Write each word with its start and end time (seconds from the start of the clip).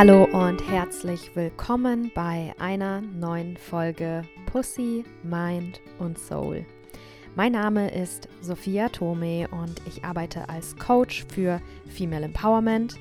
Hallo 0.00 0.24
und 0.24 0.66
herzlich 0.66 1.36
willkommen 1.36 2.10
bei 2.14 2.54
einer 2.58 3.02
neuen 3.02 3.58
Folge 3.58 4.22
Pussy, 4.46 5.04
Mind 5.22 5.82
und 5.98 6.18
Soul. 6.18 6.64
Mein 7.36 7.52
Name 7.52 7.90
ist 7.90 8.26
Sophia 8.40 8.88
Tome 8.88 9.46
und 9.50 9.74
ich 9.86 10.02
arbeite 10.02 10.48
als 10.48 10.74
Coach 10.78 11.26
für 11.28 11.60
Female 11.86 12.24
Empowerment. 12.24 12.96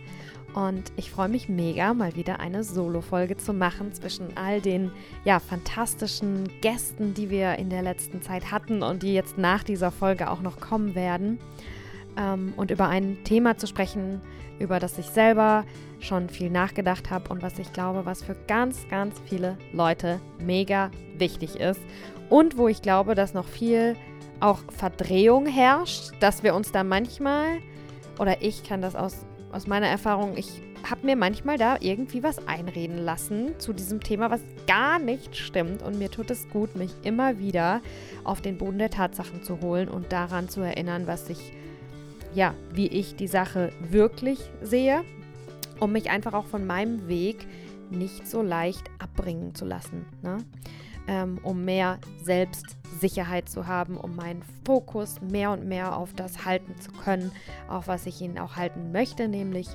Und 0.54 0.92
ich 0.98 1.10
freue 1.10 1.30
mich 1.30 1.48
mega, 1.48 1.94
mal 1.94 2.18
wieder 2.18 2.42
eine 2.42 2.66
Solo-Folge 2.66 3.38
zu 3.38 3.54
machen 3.54 3.94
zwischen 3.94 4.36
all 4.36 4.60
den 4.60 4.92
ja, 5.24 5.40
fantastischen 5.40 6.50
Gästen, 6.60 7.14
die 7.14 7.30
wir 7.30 7.56
in 7.60 7.70
der 7.70 7.82
letzten 7.82 8.22
Zeit 8.22 8.52
hatten 8.52 8.84
und 8.84 9.04
die 9.04 9.14
jetzt 9.14 9.38
nach 9.38 9.64
dieser 9.64 9.92
Folge 9.92 10.30
auch 10.30 10.42
noch 10.42 10.60
kommen 10.60 10.96
werden. 10.96 11.40
Ähm, 12.18 12.54
und 12.58 12.72
über 12.72 12.88
ein 12.88 13.24
Thema 13.24 13.58
zu 13.58 13.68
sprechen, 13.68 14.22
über 14.60 14.80
das 14.80 14.98
ich 14.98 15.08
selber 15.08 15.66
schon 16.00 16.30
viel 16.30 16.50
nachgedacht 16.50 17.10
habe 17.10 17.30
und 17.30 17.42
was 17.42 17.60
ich 17.60 17.74
glaube, 17.74 18.06
was 18.06 18.24
für 18.24 18.36
ganz, 18.48 18.88
ganz 18.90 19.20
viele 19.26 19.58
Leute 19.74 20.20
mega 20.40 20.92
wichtig 21.18 21.60
ist. 21.60 21.82
Und 22.30 22.58
wo 22.58 22.68
ich 22.68 22.82
glaube, 22.82 23.16
dass 23.16 23.34
noch 23.34 23.48
viel 23.48 23.96
auch 24.40 24.60
Verdrehung 24.70 25.46
herrscht, 25.46 26.12
dass 26.20 26.44
wir 26.44 26.56
uns 26.56 26.72
da 26.72 26.84
manchmal, 26.84 27.60
oder 28.20 28.42
ich 28.42 28.64
kann 28.64 28.82
das 28.82 28.96
aus, 28.96 29.26
aus 29.52 29.68
meiner 29.68 29.88
Erfahrung, 29.88 30.38
ich 30.38 30.62
habe 30.90 31.06
mir 31.06 31.16
manchmal 31.16 31.58
da 31.58 31.78
irgendwie 31.80 32.24
was 32.24 32.48
einreden 32.48 32.98
lassen 32.98 33.60
zu 33.60 33.74
diesem 33.74 34.02
Thema, 34.02 34.32
was 34.32 34.42
gar 34.68 35.00
nicht 35.00 35.36
stimmt. 35.36 35.82
Und 35.84 36.00
mir 36.00 36.10
tut 36.10 36.32
es 36.32 36.48
gut, 36.50 36.76
mich 36.76 36.92
immer 37.04 37.40
wieder 37.40 37.82
auf 38.24 38.42
den 38.42 38.58
Boden 38.58 38.80
der 38.80 38.90
Tatsachen 38.90 39.44
zu 39.44 39.60
holen 39.62 39.90
und 39.90 40.12
daran 40.12 40.50
zu 40.50 40.62
erinnern, 40.62 41.08
was 41.08 41.30
ich, 41.30 41.52
ja, 42.34 42.54
wie 42.74 42.88
ich 42.88 43.16
die 43.16 43.28
Sache 43.28 43.72
wirklich 43.80 44.40
sehe, 44.62 45.04
um 45.80 45.92
mich 45.92 46.10
einfach 46.10 46.34
auch 46.34 46.46
von 46.46 46.66
meinem 46.68 47.08
Weg 47.08 47.48
nicht 47.90 48.28
so 48.28 48.42
leicht 48.42 48.90
abbringen 49.00 49.56
zu 49.56 49.66
lassen. 49.66 50.06
Ne? 50.22 50.38
ähm, 51.10 51.40
um 51.42 51.66
mehr 51.66 51.98
Selbstsicherheit 52.24 53.50
zu 53.50 53.68
haben, 53.68 53.98
um 53.98 54.16
meinen 54.16 54.44
Fokus 54.64 55.20
mehr 55.22 55.52
und 55.52 55.66
mehr 55.66 55.98
auf 55.98 56.14
das 56.14 56.46
halten 56.46 56.80
zu 56.80 56.92
können, 56.92 57.32
auf 57.68 57.88
was 57.88 58.06
ich 58.06 58.22
ihn 58.22 58.38
auch 58.38 58.56
halten 58.56 58.92
möchte, 58.92 59.28
nämlich 59.28 59.68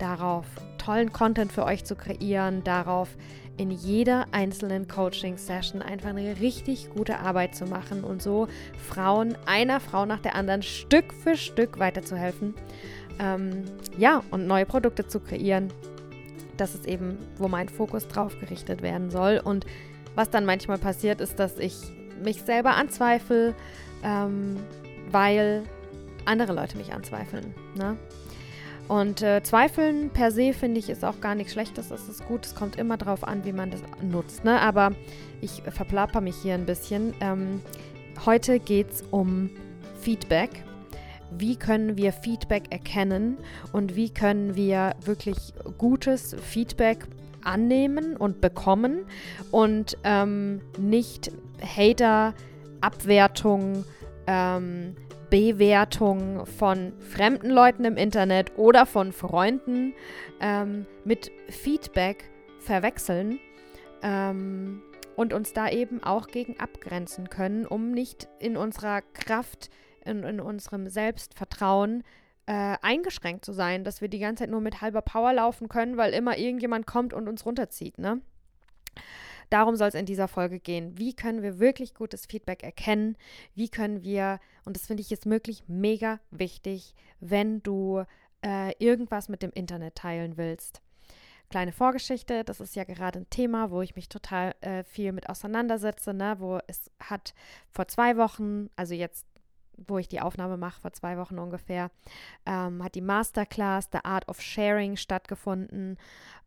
darauf, 0.00 0.46
tollen 0.78 1.12
Content 1.12 1.52
für 1.52 1.64
euch 1.64 1.84
zu 1.84 1.94
kreieren, 1.94 2.64
darauf, 2.64 3.16
in 3.60 3.70
jeder 3.70 4.24
einzelnen 4.32 4.88
Coaching-Session 4.88 5.82
einfach 5.82 6.08
eine 6.08 6.40
richtig 6.40 6.88
gute 6.88 7.18
Arbeit 7.18 7.54
zu 7.54 7.66
machen 7.66 8.04
und 8.04 8.22
so 8.22 8.48
Frauen, 8.88 9.36
einer 9.44 9.80
Frau 9.80 10.06
nach 10.06 10.20
der 10.20 10.34
anderen, 10.34 10.62
Stück 10.62 11.12
für 11.12 11.36
Stück 11.36 11.78
weiterzuhelfen. 11.78 12.54
Ähm, 13.18 13.64
ja, 13.98 14.22
und 14.30 14.46
neue 14.46 14.64
Produkte 14.64 15.06
zu 15.06 15.20
kreieren. 15.20 15.70
Das 16.56 16.74
ist 16.74 16.86
eben, 16.86 17.18
wo 17.36 17.48
mein 17.48 17.68
Fokus 17.68 18.08
drauf 18.08 18.34
gerichtet 18.40 18.80
werden 18.80 19.10
soll. 19.10 19.42
Und 19.44 19.66
was 20.14 20.30
dann 20.30 20.46
manchmal 20.46 20.78
passiert, 20.78 21.20
ist, 21.20 21.38
dass 21.38 21.58
ich 21.58 21.76
mich 22.24 22.40
selber 22.40 22.76
anzweifle, 22.76 23.54
ähm, 24.02 24.56
weil 25.10 25.64
andere 26.24 26.54
Leute 26.54 26.78
mich 26.78 26.94
anzweifeln. 26.94 27.54
Ne? 27.74 27.98
Und 28.90 29.22
äh, 29.22 29.40
Zweifeln 29.44 30.10
per 30.10 30.32
se 30.32 30.52
finde 30.52 30.80
ich 30.80 30.90
ist 30.90 31.04
auch 31.04 31.20
gar 31.20 31.36
nichts 31.36 31.52
Schlechtes, 31.52 31.90
das 31.90 32.08
ist 32.08 32.26
gut. 32.26 32.44
Es 32.44 32.56
kommt 32.56 32.74
immer 32.74 32.96
darauf 32.96 33.22
an, 33.22 33.44
wie 33.44 33.52
man 33.52 33.70
das 33.70 33.82
nutzt. 34.02 34.42
Ne? 34.42 34.60
Aber 34.60 34.90
ich 35.40 35.62
verplaper 35.62 36.20
mich 36.20 36.34
hier 36.42 36.54
ein 36.54 36.66
bisschen. 36.66 37.14
Ähm, 37.20 37.62
heute 38.26 38.58
geht 38.58 38.90
es 38.90 39.04
um 39.12 39.48
Feedback. 40.00 40.50
Wie 41.30 41.54
können 41.54 41.96
wir 41.96 42.12
Feedback 42.12 42.64
erkennen 42.70 43.38
und 43.70 43.94
wie 43.94 44.10
können 44.10 44.56
wir 44.56 44.96
wirklich 45.04 45.54
gutes 45.78 46.34
Feedback 46.42 47.06
annehmen 47.44 48.16
und 48.16 48.40
bekommen 48.40 49.06
und 49.52 49.98
ähm, 50.02 50.62
nicht 50.80 51.30
Hater, 51.62 52.34
Abwertung, 52.80 53.84
ähm, 54.26 54.96
Bewertung 55.30 56.44
von 56.44 56.92
fremden 56.98 57.50
Leuten 57.50 57.84
im 57.84 57.96
Internet 57.96 58.58
oder 58.58 58.84
von 58.84 59.12
Freunden 59.12 59.94
ähm, 60.40 60.86
mit 61.04 61.30
Feedback 61.48 62.28
verwechseln 62.58 63.38
ähm, 64.02 64.82
und 65.16 65.32
uns 65.32 65.52
da 65.52 65.68
eben 65.68 66.02
auch 66.02 66.26
gegen 66.26 66.58
abgrenzen 66.58 67.30
können, 67.30 67.64
um 67.64 67.92
nicht 67.92 68.28
in 68.38 68.56
unserer 68.56 69.02
Kraft, 69.02 69.70
in, 70.04 70.24
in 70.24 70.40
unserem 70.40 70.88
Selbstvertrauen 70.88 72.02
äh, 72.46 72.76
eingeschränkt 72.82 73.44
zu 73.44 73.52
sein, 73.52 73.84
dass 73.84 74.00
wir 74.00 74.08
die 74.08 74.18
ganze 74.18 74.42
Zeit 74.42 74.50
nur 74.50 74.60
mit 74.60 74.80
halber 74.80 75.02
Power 75.02 75.32
laufen 75.32 75.68
können, 75.68 75.96
weil 75.96 76.12
immer 76.12 76.36
irgendjemand 76.38 76.86
kommt 76.86 77.14
und 77.14 77.28
uns 77.28 77.46
runterzieht, 77.46 77.98
ne? 77.98 78.20
Darum 79.50 79.76
soll 79.76 79.88
es 79.88 79.94
in 79.94 80.06
dieser 80.06 80.28
Folge 80.28 80.60
gehen. 80.60 80.96
Wie 80.96 81.12
können 81.14 81.42
wir 81.42 81.58
wirklich 81.58 81.94
gutes 81.94 82.26
Feedback 82.26 82.62
erkennen? 82.62 83.16
Wie 83.54 83.68
können 83.68 84.02
wir, 84.02 84.38
und 84.64 84.76
das 84.76 84.86
finde 84.86 85.02
ich 85.02 85.10
jetzt 85.10 85.28
wirklich 85.28 85.64
mega 85.66 86.20
wichtig, 86.30 86.94
wenn 87.18 87.62
du 87.62 88.04
äh, 88.44 88.72
irgendwas 88.78 89.28
mit 89.28 89.42
dem 89.42 89.50
Internet 89.52 89.96
teilen 89.96 90.36
willst. 90.36 90.80
Kleine 91.50 91.72
Vorgeschichte, 91.72 92.44
das 92.44 92.60
ist 92.60 92.76
ja 92.76 92.84
gerade 92.84 93.18
ein 93.18 93.30
Thema, 93.30 93.72
wo 93.72 93.82
ich 93.82 93.96
mich 93.96 94.08
total 94.08 94.54
äh, 94.60 94.84
viel 94.84 95.10
mit 95.10 95.28
auseinandersetze, 95.28 96.14
ne? 96.14 96.36
wo 96.38 96.60
es 96.68 96.92
hat 97.00 97.34
vor 97.72 97.88
zwei 97.88 98.16
Wochen, 98.16 98.70
also 98.76 98.94
jetzt 98.94 99.26
wo 99.86 99.98
ich 99.98 100.08
die 100.08 100.20
Aufnahme 100.20 100.56
mache, 100.56 100.80
vor 100.80 100.92
zwei 100.92 101.16
Wochen 101.16 101.38
ungefähr, 101.38 101.90
ähm, 102.46 102.82
hat 102.82 102.94
die 102.94 103.00
Masterclass 103.00 103.88
The 103.92 104.04
Art 104.04 104.28
of 104.28 104.40
Sharing 104.40 104.96
stattgefunden. 104.96 105.98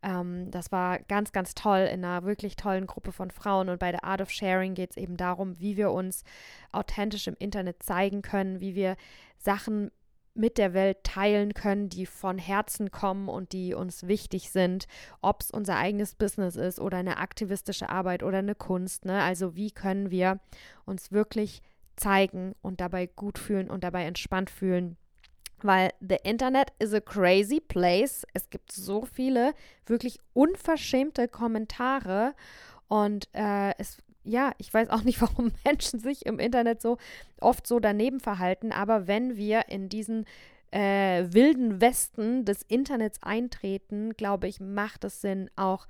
Ähm, 0.01 0.51
das 0.51 0.71
war 0.71 0.99
ganz, 0.99 1.31
ganz 1.31 1.55
toll 1.55 1.89
in 1.91 2.03
einer 2.03 2.23
wirklich 2.23 2.55
tollen 2.55 2.88
Gruppe 2.88 3.11
von 3.11 3.31
Frauen. 3.31 3.69
Und 3.69 3.79
bei 3.79 3.91
The 3.91 4.03
Art 4.03 4.21
of 4.21 4.29
Sharing 4.29 4.73
geht 4.73 4.91
es 4.91 4.97
eben 4.97 5.17
darum, 5.17 5.59
wie 5.59 5.77
wir 5.77 5.91
uns 5.91 6.23
authentisch 6.71 7.27
im 7.27 7.35
Internet 7.39 7.83
zeigen 7.83 8.21
können, 8.21 8.59
wie 8.59 8.75
wir 8.75 8.95
Sachen 9.38 9.91
mit 10.35 10.57
der 10.57 10.73
Welt 10.73 11.03
teilen 11.03 11.53
können, 11.53 11.89
die 11.89 12.05
von 12.05 12.38
Herzen 12.38 12.91
kommen 12.91 13.29
und 13.29 13.51
die 13.51 13.73
uns 13.73 14.07
wichtig 14.07 14.50
sind, 14.50 14.88
ob 15.21 15.41
es 15.41 15.51
unser 15.51 15.77
eigenes 15.77 16.15
Business 16.15 16.55
ist 16.55 16.79
oder 16.79 16.97
eine 16.97 17.17
aktivistische 17.17 17.89
Arbeit 17.89 18.23
oder 18.23 18.39
eine 18.39 18.55
Kunst. 18.55 19.05
Ne? 19.05 19.21
Also 19.21 19.55
wie 19.55 19.71
können 19.71 20.09
wir 20.09 20.39
uns 20.85 21.11
wirklich 21.11 21.61
zeigen 21.96 22.56
und 22.62 22.81
dabei 22.81 23.08
gut 23.08 23.38
fühlen 23.38 23.70
und 23.70 23.84
dabei 23.84 24.06
entspannt 24.06 24.50
fühlen. 24.50 24.98
Weil 25.62 25.92
the 26.02 26.18
Internet 26.24 26.74
is 26.80 26.94
a 26.94 27.00
crazy 27.00 27.59
place. 27.59 28.26
Es 28.34 28.50
gibt 28.50 28.72
so 28.72 29.06
viele 29.06 29.54
wirklich 29.86 30.20
unverschämte 30.34 31.28
Kommentare 31.28 32.34
und 32.88 33.30
äh, 33.34 33.74
es 33.78 33.98
ja, 34.26 34.54
ich 34.58 34.74
weiß 34.74 34.90
auch 34.90 35.04
nicht, 35.04 35.22
warum 35.22 35.52
Menschen 35.66 36.00
sich 36.00 36.26
im 36.26 36.40
Internet 36.40 36.81
so 36.81 36.98
oft 37.40 37.68
so 37.68 37.80
daneben 37.80 38.20
verhalten, 38.20 38.72
aber 38.72 39.08
wenn 39.08 39.36
wir 39.36 39.70
in 39.70 39.90
diesen 39.90 40.25
äh, 40.72 41.25
wilden 41.30 41.81
Westen 41.81 42.46
des 42.46 42.64
Internets 42.64 43.22
eintreten, 43.22 44.14
glaube 44.14 44.48
ich, 44.48 44.60
macht 44.60 45.04
es 45.04 45.22
Sinn, 45.22 45.50
auch 45.56 45.88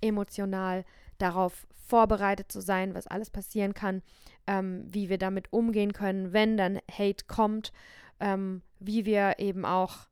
emotional 0.00 0.84
darauf 1.18 1.66
vorbereitet 1.84 2.50
zu 2.50 2.60
sein, 2.60 2.94
was 2.94 3.06
alles 3.06 3.30
passieren 3.30 3.74
kann, 3.74 4.02
ähm, 4.46 4.84
wie 4.86 5.08
wir 5.08 5.18
damit 5.18 5.52
umgehen 5.52 5.92
können, 5.92 6.32
wenn 6.32 6.56
dann 6.56 6.80
Hate 6.90 7.24
kommt, 7.26 7.72
ähm, 8.20 8.62
wie 8.78 9.04
wir 9.04 9.38
eben 9.38 9.64
auch 9.64 10.08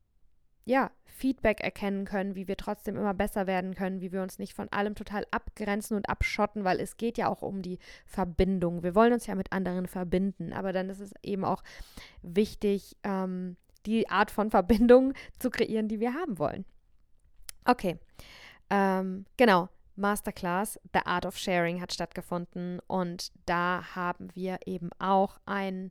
ja, 0.65 0.91
Feedback 1.05 1.61
erkennen 1.61 2.05
können, 2.05 2.35
wie 2.35 2.49
wir 2.49 2.57
trotzdem 2.57 2.97
immer 2.97 3.15
besser 3.15 3.47
werden 3.47 3.75
können, 3.75 4.01
wie 4.01 4.13
wir 4.13 4.23
uns 4.23 4.39
nicht 4.39 4.55
von 4.55 4.69
allem 4.71 4.95
total 4.95 5.27
abgrenzen 5.31 5.97
und 5.97 6.09
abschotten, 6.09 6.65
weil 6.65 6.81
es 6.81 6.97
geht 6.97 7.19
ja 7.19 7.29
auch 7.29 7.43
um 7.43 7.63
die 7.63 7.79
Verbindung. 8.07 8.83
Wir 8.83 8.95
wollen 8.95 9.13
uns 9.13 9.27
ja 9.27 9.35
mit 9.35 9.53
anderen 9.53 9.87
verbinden, 9.87 10.53
aber 10.53 10.73
dann 10.73 10.89
ist 10.89 11.01
es 11.01 11.13
eben 11.23 11.45
auch 11.45 11.63
wichtig, 12.23 12.97
ähm, 13.03 13.57
die 13.87 14.09
Art 14.09 14.31
von 14.31 14.51
Verbindung 14.51 15.15
zu 15.39 15.51
kreieren, 15.51 15.89
die 15.89 16.01
wir 16.01 16.15
haben 16.15 16.39
wollen. 16.39 16.65
Okay, 17.65 17.99
ähm, 18.71 19.27
genau. 19.37 19.69
Masterclass 20.03 20.79
The 20.93 21.07
Art 21.07 21.25
of 21.25 21.39
Sharing 21.39 21.81
hat 21.81 21.95
stattgefunden 21.95 22.81
und 22.87 23.33
da 23.47 23.83
haben 23.95 24.29
wir 24.35 24.59
eben 24.67 24.91
auch 24.99 25.39
ein, 25.47 25.91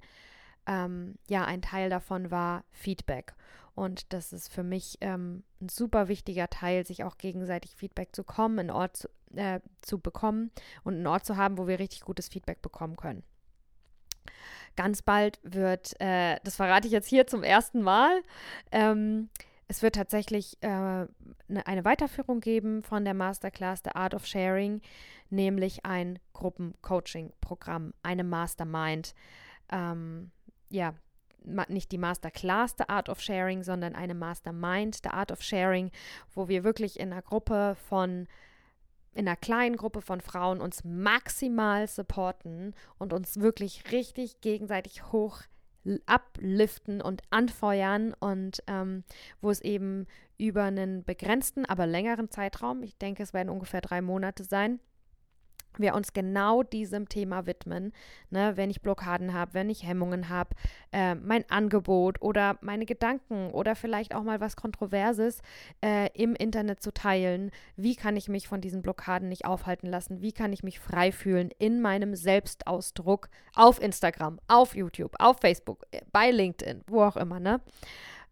ähm, 0.67 1.15
ja, 1.27 1.45
ein 1.45 1.63
Teil 1.63 1.89
davon 1.89 2.29
war 2.29 2.63
Feedback. 2.71 3.33
Und 3.73 4.13
das 4.13 4.33
ist 4.33 4.53
für 4.53 4.63
mich 4.63 4.97
ähm, 5.01 5.43
ein 5.61 5.69
super 5.69 6.07
wichtiger 6.07 6.49
Teil, 6.49 6.85
sich 6.85 7.03
auch 7.03 7.17
gegenseitig 7.17 7.75
Feedback 7.75 8.15
zu 8.15 8.23
kommen, 8.23 8.59
einen 8.59 8.69
Ort 8.69 8.97
zu, 8.97 9.09
äh, 9.35 9.61
zu 9.81 9.99
bekommen 9.99 10.51
und 10.83 10.95
einen 10.95 11.07
Ort 11.07 11.25
zu 11.25 11.37
haben, 11.37 11.57
wo 11.57 11.67
wir 11.67 11.79
richtig 11.79 12.01
gutes 12.01 12.27
Feedback 12.27 12.61
bekommen 12.61 12.97
können. 12.97 13.23
Ganz 14.75 15.01
bald 15.01 15.39
wird, 15.43 15.99
äh, 15.99 16.37
das 16.43 16.55
verrate 16.57 16.87
ich 16.87 16.93
jetzt 16.93 17.07
hier 17.07 17.27
zum 17.27 17.43
ersten 17.43 17.81
Mal, 17.81 18.21
ähm, 18.71 19.29
es 19.71 19.81
wird 19.81 19.95
tatsächlich 19.95 20.57
äh, 20.59 20.67
eine, 20.67 21.07
eine 21.47 21.85
Weiterführung 21.85 22.41
geben 22.41 22.83
von 22.83 23.05
der 23.05 23.13
Masterclass 23.13 23.79
The 23.85 23.91
Art 23.91 24.13
of 24.13 24.25
Sharing, 24.27 24.81
nämlich 25.29 25.85
ein 25.85 26.19
Gruppencoaching-Programm, 26.33 27.93
eine 28.03 28.25
Mastermind. 28.25 29.15
Ähm, 29.71 30.31
ja, 30.69 30.93
nicht 31.69 31.93
die 31.93 31.97
Masterclass 31.97 32.75
The 32.77 32.89
Art 32.89 33.07
of 33.07 33.21
Sharing, 33.21 33.63
sondern 33.63 33.95
eine 33.95 34.13
Mastermind 34.13 34.99
The 35.03 35.11
Art 35.11 35.31
of 35.31 35.41
Sharing, 35.41 35.89
wo 36.35 36.49
wir 36.49 36.65
wirklich 36.65 36.99
in 36.99 37.13
einer 37.13 37.21
Gruppe 37.21 37.77
von 37.87 38.27
in 39.13 39.27
einer 39.27 39.37
kleinen 39.37 39.77
Gruppe 39.77 40.01
von 40.01 40.19
Frauen 40.19 40.59
uns 40.59 40.83
maximal 40.83 41.87
supporten 41.87 42.73
und 42.97 43.13
uns 43.13 43.39
wirklich 43.39 43.89
richtig 43.91 44.41
gegenseitig 44.41 45.11
hoch 45.13 45.43
abliften 46.05 47.01
und 47.01 47.23
anfeuern 47.29 48.13
und 48.19 48.63
ähm, 48.67 49.03
wo 49.41 49.49
es 49.49 49.61
eben 49.61 50.07
über 50.37 50.63
einen 50.63 51.03
begrenzten, 51.03 51.65
aber 51.65 51.85
längeren 51.85 52.29
Zeitraum, 52.29 52.83
ich 52.83 52.97
denke, 52.97 53.23
es 53.23 53.33
werden 53.33 53.49
ungefähr 53.49 53.81
drei 53.81 54.01
Monate 54.01 54.43
sein, 54.43 54.79
wir 55.77 55.95
uns 55.95 56.13
genau 56.13 56.63
diesem 56.63 57.09
Thema 57.09 57.45
widmen. 57.45 57.93
Ne, 58.29 58.53
wenn 58.55 58.69
ich 58.69 58.81
Blockaden 58.81 59.33
habe, 59.33 59.53
wenn 59.53 59.69
ich 59.69 59.85
Hemmungen 59.85 60.29
habe, 60.29 60.55
äh, 60.91 61.15
mein 61.15 61.49
Angebot 61.49 62.21
oder 62.21 62.57
meine 62.61 62.85
Gedanken 62.85 63.51
oder 63.51 63.75
vielleicht 63.75 64.15
auch 64.15 64.23
mal 64.23 64.39
was 64.39 64.55
Kontroverses 64.55 65.41
äh, 65.83 66.09
im 66.13 66.35
Internet 66.35 66.81
zu 66.81 66.93
teilen. 66.93 67.51
Wie 67.75 67.95
kann 67.95 68.15
ich 68.15 68.29
mich 68.29 68.47
von 68.47 68.61
diesen 68.61 68.81
Blockaden 68.81 69.29
nicht 69.29 69.45
aufhalten 69.45 69.87
lassen? 69.87 70.21
Wie 70.21 70.31
kann 70.31 70.53
ich 70.53 70.63
mich 70.63 70.79
frei 70.79 71.11
fühlen 71.11 71.51
in 71.59 71.81
meinem 71.81 72.15
Selbstausdruck 72.15 73.29
auf 73.55 73.81
Instagram, 73.81 74.39
auf 74.47 74.75
YouTube, 74.75 75.15
auf 75.19 75.39
Facebook, 75.39 75.85
äh, 75.91 76.01
bei 76.11 76.31
LinkedIn, 76.31 76.83
wo 76.87 77.03
auch 77.03 77.17
immer, 77.17 77.39
ne? 77.39 77.61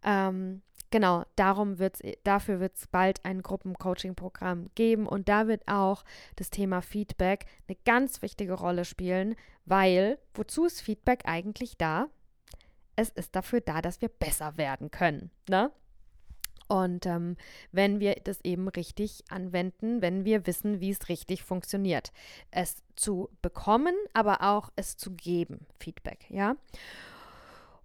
Ähm, 0.03 0.62
Genau, 0.91 1.24
darum 1.36 1.77
wird's, 1.77 2.01
äh, 2.01 2.18
dafür 2.24 2.59
wird 2.59 2.75
es 2.75 2.88
bald 2.88 3.24
ein 3.24 3.41
Gruppencoaching-Programm 3.41 4.69
geben 4.75 5.07
und 5.07 5.30
da 5.30 5.47
wird 5.47 5.68
auch 5.68 6.03
das 6.36 6.50
Thema 6.50 6.81
Feedback 6.81 7.45
eine 7.68 7.77
ganz 7.86 8.21
wichtige 8.21 8.53
Rolle 8.53 8.86
spielen, 8.86 9.36
weil 9.65 10.18
wozu 10.33 10.65
ist 10.65 10.81
Feedback 10.81 11.24
eigentlich 11.25 11.77
da? 11.77 12.07
Es 12.95 13.09
ist 13.09 13.36
dafür 13.36 13.62
da, 13.62 13.81
dass 13.81 14.01
wir 14.01 14.09
besser 14.09 14.57
werden 14.57 14.91
können. 14.91 15.30
Ne? 15.47 15.71
Und 16.68 17.07
ähm, 17.07 17.36
wenn 17.71 18.00
wir 18.00 18.15
das 18.24 18.41
eben 18.44 18.68
richtig 18.68 19.24
anwenden, 19.30 20.01
wenn 20.01 20.24
wir 20.24 20.45
wissen, 20.45 20.80
wie 20.80 20.91
es 20.91 21.09
richtig 21.09 21.44
funktioniert. 21.44 22.12
Es 22.51 22.83
zu 22.95 23.30
bekommen, 23.41 23.95
aber 24.13 24.44
auch 24.44 24.71
es 24.75 24.95
zu 24.95 25.12
geben, 25.12 25.65
Feedback, 25.80 26.25
ja. 26.30 26.56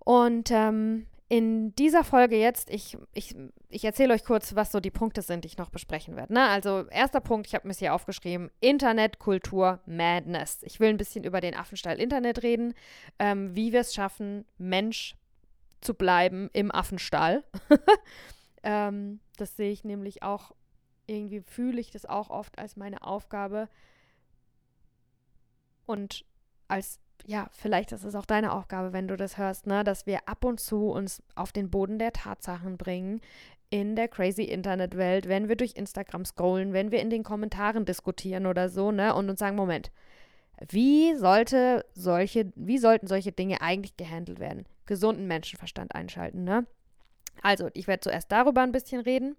Und 0.01 0.51
ähm, 0.51 1.07
in 1.35 1.75
dieser 1.75 2.05
Folge 2.05 2.37
jetzt, 2.37 2.71
ich, 2.71 2.97
ich, 3.13 3.35
ich 3.69 3.85
erzähle 3.85 4.15
euch 4.15 4.25
kurz, 4.25 4.55
was 4.55 4.71
so 4.71 4.79
die 4.79 4.93
Punkte 4.93 5.21
sind, 5.21 5.43
die 5.43 5.49
ich 5.49 5.59
noch 5.59 5.71
besprechen 5.71 6.15
werde. 6.15 6.33
Ne? 6.33 6.47
Also, 6.47 6.87
erster 6.87 7.21
Punkt, 7.21 7.49
ich 7.49 7.57
habe 7.57 7.67
mir 7.67 7.73
es 7.73 7.81
hier 7.81 7.93
aufgeschrieben: 7.93 8.53
Internetkultur 8.61 9.81
Madness. 9.85 10.63
Ich 10.63 10.79
will 10.79 10.91
ein 10.91 10.97
bisschen 10.97 11.25
über 11.25 11.41
den 11.41 11.57
Affenstall 11.57 11.99
Internet 11.99 12.45
reden, 12.45 12.73
ähm, 13.19 13.57
wie 13.57 13.73
wir 13.73 13.81
es 13.81 13.95
schaffen, 13.95 14.45
Mensch 14.59 15.17
zu 15.81 15.95
bleiben 15.95 16.51
im 16.53 16.71
Affenstall. 16.71 17.43
ähm, 18.63 19.19
das 19.37 19.57
sehe 19.57 19.73
ich 19.73 19.83
nämlich 19.83 20.23
auch, 20.23 20.53
irgendwie 21.09 21.41
fühle 21.41 21.81
ich 21.81 21.91
das 21.91 22.07
auch 22.07 22.31
oft 22.31 22.61
als 22.61 22.77
meine 22.77 23.03
Aufgabe 23.03 23.69
und 25.85 26.25
als 26.69 27.01
ja, 27.27 27.49
vielleicht 27.53 27.93
ist 27.93 28.05
es 28.05 28.15
auch 28.15 28.27
deine 28.27 28.53
Aufgabe, 28.53 28.93
wenn 28.93 29.09
du 29.09 29.17
das 29.17 29.39
hörst, 29.39 29.67
ne, 29.67 29.85
dass 29.85 30.07
wir 30.07 30.29
ab 30.29 30.45
und 30.45 30.61
zu 30.61 30.91
uns 30.91 31.23
auf 31.35 31.53
den 31.53 31.71
Boden 31.71 31.99
der 31.99 32.13
Tatsachen 32.13 32.77
bringen 32.77 33.21
in 33.71 33.97
der 33.97 34.09
crazy 34.09 34.43
Internetwelt, 34.43 35.29
wenn 35.29 35.49
wir 35.49 35.57
durch 35.57 35.75
Instagram 35.75 36.25
scrollen, 36.25 36.73
wenn 36.73 36.93
wir 36.93 37.01
in 37.01 37.11
den 37.11 37.25
Kommentaren 37.25 37.85
diskutieren 37.85 38.47
oder 38.47 38.69
so, 38.69 38.93
ne, 38.93 39.15
und 39.15 39.29
uns 39.31 39.41
sagen, 39.41 39.57
Moment, 39.57 39.91
wie 40.71 41.15
sollte 41.17 41.85
solche, 41.95 42.53
wie 42.55 42.79
sollten 42.79 43.07
solche 43.07 43.33
Dinge 43.33 43.61
eigentlich 43.61 43.97
gehandelt 43.97 44.39
werden? 44.39 44.67
Gesunden 44.87 45.27
Menschenverstand 45.27 45.95
einschalten, 45.95 46.45
ne? 46.45 46.67
Also, 47.43 47.69
ich 47.75 47.89
werde 47.89 48.01
zuerst 48.01 48.31
darüber 48.31 48.63
ein 48.63 48.71
bisschen 48.71 49.01
reden. 49.01 49.37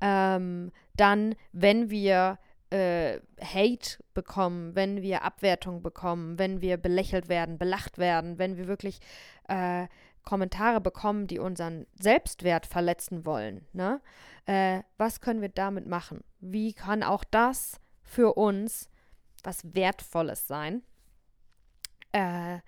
Ähm, 0.00 0.70
dann, 0.96 1.34
wenn 1.52 1.88
wir 1.88 2.38
äh, 2.72 3.20
Hate 3.40 4.02
bekommen, 4.14 4.74
wenn 4.74 5.02
wir 5.02 5.22
Abwertung 5.22 5.82
bekommen, 5.82 6.38
wenn 6.38 6.60
wir 6.60 6.76
belächelt 6.76 7.28
werden, 7.28 7.58
belacht 7.58 7.98
werden, 7.98 8.38
wenn 8.38 8.56
wir 8.56 8.66
wirklich 8.66 9.00
äh, 9.48 9.86
Kommentare 10.24 10.80
bekommen, 10.80 11.26
die 11.26 11.38
unseren 11.38 11.86
Selbstwert 12.00 12.66
verletzen 12.66 13.26
wollen. 13.26 13.66
Ne? 13.72 14.00
Äh, 14.46 14.82
was 14.96 15.20
können 15.20 15.42
wir 15.42 15.48
damit 15.48 15.86
machen? 15.86 16.22
Wie 16.40 16.72
kann 16.72 17.02
auch 17.02 17.24
das 17.24 17.80
für 18.02 18.34
uns 18.34 18.88
was 19.42 19.74
Wertvolles 19.74 20.46
sein? 20.46 20.82
Äh, 22.12 22.58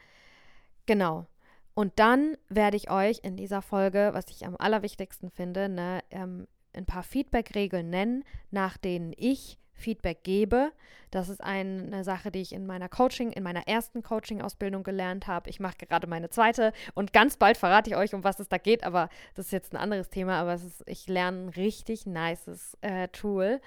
genau. 0.86 1.26
Und 1.74 1.98
dann 1.98 2.36
werde 2.48 2.76
ich 2.76 2.90
euch 2.90 3.20
in 3.22 3.36
dieser 3.36 3.62
Folge, 3.62 4.10
was 4.12 4.26
ich 4.28 4.46
am 4.46 4.56
allerwichtigsten 4.56 5.30
finde, 5.30 5.68
ne, 5.68 6.02
ähm, 6.10 6.46
ein 6.72 6.86
paar 6.86 7.02
Feedback-Regeln 7.02 7.90
nennen, 7.90 8.24
nach 8.50 8.76
denen 8.76 9.12
ich 9.16 9.58
Feedback 9.74 10.24
gebe. 10.24 10.72
Das 11.10 11.28
ist 11.28 11.42
eine 11.42 12.02
Sache, 12.02 12.30
die 12.30 12.40
ich 12.40 12.52
in 12.52 12.66
meiner 12.66 12.88
Coaching, 12.88 13.30
in 13.30 13.42
meiner 13.42 13.68
ersten 13.68 14.02
Coaching-Ausbildung 14.02 14.82
gelernt 14.82 15.26
habe. 15.26 15.48
Ich 15.48 15.60
mache 15.60 15.76
gerade 15.78 16.06
meine 16.06 16.30
zweite 16.30 16.72
und 16.94 17.12
ganz 17.12 17.36
bald 17.36 17.56
verrate 17.56 17.90
ich 17.90 17.96
euch, 17.96 18.14
um 18.14 18.24
was 18.24 18.40
es 18.40 18.48
da 18.48 18.58
geht, 18.58 18.82
aber 18.82 19.08
das 19.34 19.46
ist 19.46 19.52
jetzt 19.52 19.72
ein 19.72 19.76
anderes 19.76 20.10
Thema, 20.10 20.40
aber 20.40 20.54
ist, 20.54 20.82
ich 20.86 21.06
lerne 21.06 21.44
ein 21.44 21.48
richtig 21.50 22.06
nices 22.06 22.76
äh, 22.80 23.08
Tool. 23.08 23.60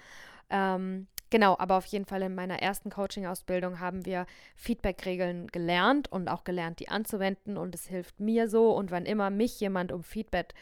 Ähm, 0.49 1.07
Genau, 1.29 1.57
aber 1.59 1.75
auf 1.75 1.85
jeden 1.87 2.05
Fall 2.05 2.21
in 2.21 2.35
meiner 2.35 2.61
ersten 2.61 2.89
Coaching-Ausbildung 2.89 3.81
haben 3.81 4.05
wir 4.05 4.25
Feedback-Regeln 4.55 5.47
gelernt 5.47 6.09
und 6.09 6.29
auch 6.29 6.45
gelernt, 6.45 6.79
die 6.79 6.87
anzuwenden. 6.87 7.57
Und 7.57 7.75
es 7.75 7.87
hilft 7.87 8.19
mir 8.21 8.49
so. 8.49 8.71
Und 8.71 8.91
wann 8.91 9.05
immer 9.05 9.29
mich 9.29 9.59
jemand 9.59 9.91
um 9.91 10.03
Feedback 10.03 10.53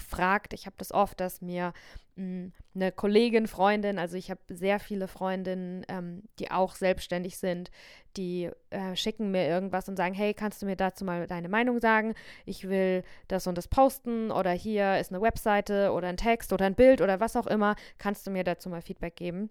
fragt, 0.00 0.54
ich 0.54 0.66
habe 0.66 0.74
das 0.76 0.90
oft, 0.90 1.20
dass 1.20 1.40
mir 1.40 1.72
eine 2.18 2.92
Kollegin, 2.92 3.46
Freundin, 3.46 3.98
also 3.98 4.16
ich 4.16 4.30
habe 4.30 4.40
sehr 4.48 4.80
viele 4.80 5.08
Freundinnen, 5.08 5.84
ähm, 5.88 6.22
die 6.38 6.50
auch 6.50 6.74
selbstständig 6.74 7.38
sind, 7.38 7.70
die 8.16 8.50
äh, 8.70 8.96
schicken 8.96 9.30
mir 9.30 9.46
irgendwas 9.46 9.88
und 9.88 9.96
sagen, 9.96 10.14
hey, 10.14 10.34
kannst 10.34 10.62
du 10.62 10.66
mir 10.66 10.76
dazu 10.76 11.04
mal 11.04 11.26
deine 11.26 11.48
Meinung 11.48 11.80
sagen? 11.80 12.14
Ich 12.44 12.68
will 12.68 13.04
das 13.28 13.46
und 13.46 13.56
das 13.56 13.68
posten 13.68 14.30
oder 14.30 14.50
hier 14.50 14.98
ist 14.98 15.12
eine 15.12 15.22
Webseite 15.22 15.92
oder 15.92 16.08
ein 16.08 16.16
Text 16.16 16.52
oder 16.52 16.66
ein 16.66 16.74
Bild 16.74 17.00
oder 17.00 17.20
was 17.20 17.36
auch 17.36 17.46
immer. 17.46 17.76
Kannst 17.98 18.26
du 18.26 18.30
mir 18.30 18.44
dazu 18.44 18.68
mal 18.68 18.82
Feedback 18.82 19.16
geben? 19.16 19.50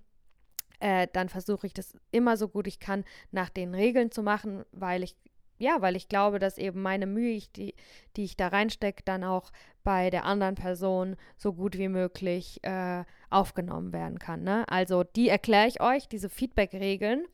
äh, 0.80 1.08
dann 1.12 1.30
versuche 1.30 1.68
ich 1.68 1.74
das 1.74 1.98
immer 2.12 2.38
so 2.38 2.48
gut 2.48 2.68
ich 2.68 2.80
kann 2.80 3.04
nach 3.31 3.50
den 3.50 3.74
Regeln 3.74 4.12
zu 4.12 4.24
machen, 4.24 4.64
weil 4.72 5.04
ich 5.04 5.16
ja, 5.57 5.81
weil 5.81 5.95
ich 5.95 6.07
glaube, 6.07 6.39
dass 6.39 6.57
eben 6.57 6.81
meine 6.81 7.07
Mühe, 7.07 7.39
die, 7.56 7.74
die 8.15 8.24
ich 8.24 8.38
da 8.38 8.48
reinstecke, 8.48 9.04
dann 9.04 9.23
auch 9.23 9.52
bei 9.83 10.09
der 10.09 10.26
anderen 10.26 10.56
Person 10.56 11.16
so 11.37 11.54
gut 11.54 11.78
wie 11.78 11.87
möglich 11.87 12.59
äh, 12.64 13.04
aufgenommen 13.30 13.94
werden 13.94 14.19
kann. 14.19 14.44
Ne? 14.44 14.66
Also 14.68 15.04
die 15.04 15.30
erkläre 15.30 15.68
ich 15.68 15.81
euch, 15.81 16.07
diese 16.07 16.30
Feedback-Regeln 16.30 17.26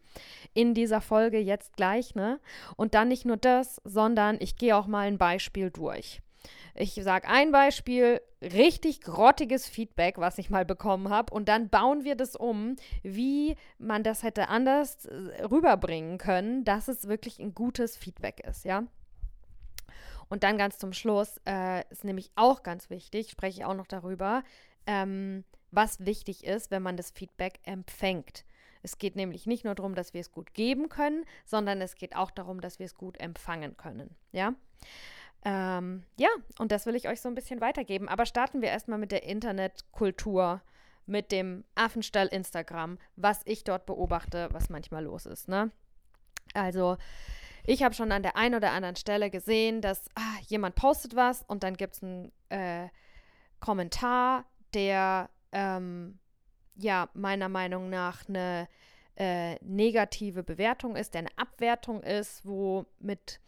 in 0.53 0.73
dieser 0.73 1.01
Folge 1.01 1.39
jetzt 1.39 1.75
gleich. 1.75 2.15
Ne? 2.15 2.39
Und 2.75 2.93
dann 2.93 3.07
nicht 3.07 3.25
nur 3.25 3.37
das, 3.37 3.81
sondern 3.83 4.37
ich 4.39 4.55
gehe 4.55 4.77
auch 4.77 4.87
mal 4.87 5.07
ein 5.07 5.17
Beispiel 5.17 5.71
durch. 5.71 6.21
Ich 6.75 6.95
sage 6.95 7.27
ein 7.27 7.51
Beispiel, 7.51 8.21
richtig 8.41 9.01
grottiges 9.01 9.67
Feedback, 9.67 10.17
was 10.17 10.37
ich 10.37 10.49
mal 10.49 10.65
bekommen 10.65 11.09
habe. 11.09 11.33
Und 11.33 11.47
dann 11.47 11.69
bauen 11.69 12.03
wir 12.03 12.15
das 12.15 12.35
um, 12.35 12.75
wie 13.01 13.55
man 13.77 14.03
das 14.03 14.23
hätte 14.23 14.49
anders 14.49 15.05
äh, 15.05 15.43
rüberbringen 15.43 16.17
können, 16.17 16.63
dass 16.63 16.87
es 16.87 17.07
wirklich 17.07 17.39
ein 17.39 17.53
gutes 17.53 17.97
Feedback 17.97 18.41
ist, 18.47 18.65
ja. 18.65 18.83
Und 20.29 20.43
dann 20.43 20.57
ganz 20.57 20.77
zum 20.77 20.93
Schluss 20.93 21.39
äh, 21.47 21.87
ist 21.91 22.03
nämlich 22.03 22.31
auch 22.35 22.63
ganz 22.63 22.89
wichtig, 22.89 23.29
spreche 23.29 23.61
ich 23.61 23.65
auch 23.65 23.75
noch 23.75 23.87
darüber, 23.87 24.43
ähm, 24.87 25.43
was 25.71 26.05
wichtig 26.05 26.43
ist, 26.43 26.71
wenn 26.71 26.81
man 26.81 26.97
das 26.97 27.11
Feedback 27.11 27.59
empfängt. 27.63 28.45
Es 28.83 28.97
geht 28.97 29.15
nämlich 29.15 29.45
nicht 29.47 29.63
nur 29.63 29.75
darum, 29.75 29.95
dass 29.95 30.13
wir 30.13 30.21
es 30.21 30.31
gut 30.31 30.53
geben 30.53 30.89
können, 30.89 31.25
sondern 31.45 31.81
es 31.81 31.95
geht 31.95 32.15
auch 32.15 32.31
darum, 32.31 32.61
dass 32.61 32.79
wir 32.79 32.85
es 32.85 32.95
gut 32.95 33.19
empfangen 33.19 33.77
können. 33.77 34.15
Ja. 34.31 34.53
Ähm, 35.45 36.03
ja, 36.17 36.29
und 36.57 36.71
das 36.71 36.85
will 36.85 36.95
ich 36.95 37.07
euch 37.07 37.21
so 37.21 37.27
ein 37.29 37.35
bisschen 37.35 37.61
weitergeben. 37.61 38.07
Aber 38.07 38.25
starten 38.25 38.61
wir 38.61 38.69
erstmal 38.69 38.99
mit 38.99 39.11
der 39.11 39.23
Internetkultur, 39.23 40.61
mit 41.05 41.31
dem 41.31 41.65
Affenstall 41.75 42.27
Instagram, 42.27 42.97
was 43.15 43.41
ich 43.45 43.63
dort 43.63 43.85
beobachte, 43.85 44.49
was 44.51 44.69
manchmal 44.69 45.03
los 45.03 45.25
ist. 45.25 45.49
Ne? 45.49 45.71
Also, 46.53 46.97
ich 47.65 47.83
habe 47.83 47.95
schon 47.95 48.11
an 48.11 48.23
der 48.23 48.37
einen 48.37 48.55
oder 48.55 48.71
anderen 48.71 48.95
Stelle 48.95 49.29
gesehen, 49.29 49.81
dass 49.81 50.09
ah, 50.15 50.39
jemand 50.47 50.75
postet 50.75 51.15
was 51.15 51.43
und 51.43 51.63
dann 51.63 51.75
gibt 51.75 51.95
es 51.95 52.03
einen 52.03 52.31
äh, 52.49 52.87
Kommentar, 53.59 54.45
der 54.73 55.29
ähm, 55.51 56.19
ja 56.75 57.09
meiner 57.13 57.49
Meinung 57.49 57.89
nach 57.89 58.27
eine 58.27 58.67
äh, 59.15 59.55
negative 59.63 60.43
Bewertung 60.43 60.95
ist, 60.95 61.13
der 61.13 61.19
eine 61.19 61.37
Abwertung 61.37 62.03
ist, 62.03 62.45
wo 62.45 62.85
mit 62.99 63.39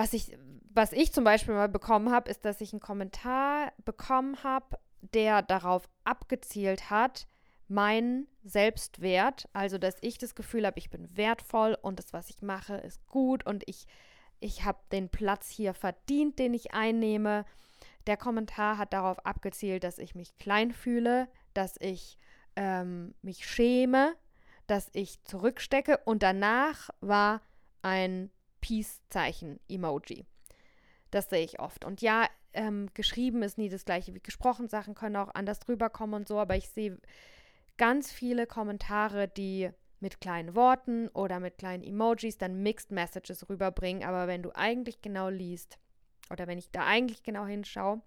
was 0.00 0.14
ich, 0.14 0.34
was 0.72 0.92
ich 0.92 1.12
zum 1.12 1.24
Beispiel 1.24 1.52
mal 1.52 1.68
bekommen 1.68 2.10
habe, 2.10 2.30
ist, 2.30 2.46
dass 2.46 2.62
ich 2.62 2.72
einen 2.72 2.80
Kommentar 2.80 3.74
bekommen 3.84 4.42
habe, 4.42 4.78
der 5.02 5.42
darauf 5.42 5.90
abgezielt 6.04 6.88
hat, 6.88 7.26
meinen 7.68 8.26
Selbstwert, 8.42 9.46
also 9.52 9.76
dass 9.76 9.96
ich 10.00 10.16
das 10.16 10.34
Gefühl 10.34 10.66
habe, 10.66 10.78
ich 10.78 10.88
bin 10.88 11.18
wertvoll 11.18 11.76
und 11.82 11.98
das, 11.98 12.14
was 12.14 12.30
ich 12.30 12.40
mache, 12.40 12.76
ist 12.76 13.06
gut 13.08 13.44
und 13.44 13.62
ich 13.68 13.86
ich 14.42 14.64
habe 14.64 14.78
den 14.90 15.10
Platz 15.10 15.50
hier 15.50 15.74
verdient, 15.74 16.38
den 16.38 16.54
ich 16.54 16.72
einnehme. 16.72 17.44
Der 18.06 18.16
Kommentar 18.16 18.78
hat 18.78 18.94
darauf 18.94 19.18
abgezielt, 19.26 19.84
dass 19.84 19.98
ich 19.98 20.14
mich 20.14 20.38
klein 20.38 20.72
fühle, 20.72 21.28
dass 21.52 21.76
ich 21.78 22.16
ähm, 22.56 23.14
mich 23.20 23.46
schäme, 23.46 24.16
dass 24.66 24.88
ich 24.94 25.22
zurückstecke 25.24 25.98
und 26.06 26.22
danach 26.22 26.88
war 27.02 27.42
ein 27.82 28.30
Peace-Zeichen-Emoji. 28.60 30.24
Das 31.10 31.28
sehe 31.28 31.44
ich 31.44 31.60
oft. 31.60 31.84
Und 31.84 32.02
ja, 32.02 32.28
ähm, 32.52 32.88
geschrieben 32.94 33.42
ist 33.42 33.58
nie 33.58 33.68
das 33.68 33.84
gleiche 33.84 34.14
wie 34.14 34.20
gesprochen. 34.20 34.68
Sachen 34.68 34.94
können 34.94 35.16
auch 35.16 35.34
anders 35.34 35.60
rüberkommen 35.68 36.14
und 36.14 36.28
so, 36.28 36.38
aber 36.38 36.56
ich 36.56 36.68
sehe 36.68 36.98
ganz 37.76 38.12
viele 38.12 38.46
Kommentare, 38.46 39.28
die 39.28 39.70
mit 40.00 40.20
kleinen 40.20 40.54
Worten 40.54 41.08
oder 41.08 41.40
mit 41.40 41.58
kleinen 41.58 41.82
Emojis 41.82 42.38
dann 42.38 42.62
Mixed 42.62 42.90
Messages 42.90 43.48
rüberbringen. 43.48 44.04
Aber 44.04 44.26
wenn 44.26 44.42
du 44.42 44.50
eigentlich 44.54 45.02
genau 45.02 45.28
liest 45.28 45.78
oder 46.30 46.46
wenn 46.46 46.58
ich 46.58 46.70
da 46.70 46.86
eigentlich 46.86 47.22
genau 47.22 47.44
hinschaue, 47.46 48.00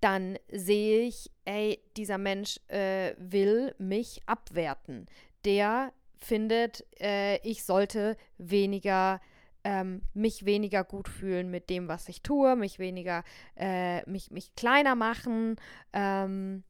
dann 0.00 0.38
sehe 0.52 1.06
ich, 1.06 1.30
ey, 1.44 1.80
dieser 1.96 2.18
Mensch 2.18 2.60
äh, 2.68 3.14
will 3.18 3.74
mich 3.78 4.20
abwerten. 4.26 5.06
Der 5.44 5.92
findet, 6.18 6.86
äh, 7.00 7.36
ich 7.38 7.64
sollte 7.64 8.16
weniger 8.38 9.20
ähm, 9.64 10.02
mich 10.12 10.44
weniger 10.44 10.84
gut 10.84 11.08
fühlen 11.08 11.50
mit 11.50 11.70
dem, 11.70 11.88
was 11.88 12.08
ich 12.08 12.22
tue, 12.22 12.54
mich 12.54 12.78
weniger, 12.78 13.24
äh, 13.56 14.08
mich, 14.08 14.30
mich 14.30 14.54
kleiner 14.54 14.94
machen. 14.94 15.56
Ähm, 15.92 16.64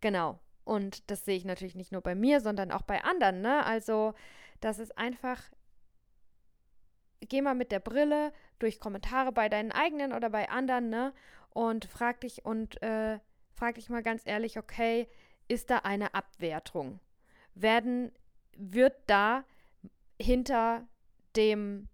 genau. 0.00 0.38
Und 0.64 1.10
das 1.10 1.24
sehe 1.24 1.36
ich 1.36 1.46
natürlich 1.46 1.74
nicht 1.74 1.92
nur 1.92 2.02
bei 2.02 2.14
mir, 2.14 2.40
sondern 2.40 2.70
auch 2.70 2.82
bei 2.82 3.02
anderen. 3.02 3.40
Ne? 3.40 3.64
Also, 3.64 4.12
das 4.60 4.78
ist 4.78 4.96
einfach, 4.98 5.42
geh 7.20 7.40
mal 7.40 7.54
mit 7.54 7.72
der 7.72 7.80
Brille 7.80 8.32
durch 8.58 8.78
Kommentare 8.78 9.32
bei 9.32 9.48
deinen 9.48 9.72
eigenen 9.72 10.12
oder 10.12 10.28
bei 10.28 10.50
anderen, 10.50 10.90
ne? 10.90 11.14
Und 11.52 11.86
frag 11.86 12.20
dich 12.20 12.44
und 12.44 12.80
äh, 12.82 13.18
frag 13.54 13.74
dich 13.74 13.88
mal 13.88 14.02
ganz 14.02 14.22
ehrlich, 14.24 14.58
okay, 14.58 15.08
ist 15.48 15.70
da 15.70 15.78
eine 15.78 16.14
Abwertung? 16.14 17.00
Werden, 17.54 18.12
wird 18.60 18.94
da 19.06 19.44
hinter 20.20 20.86
dem 21.36 21.88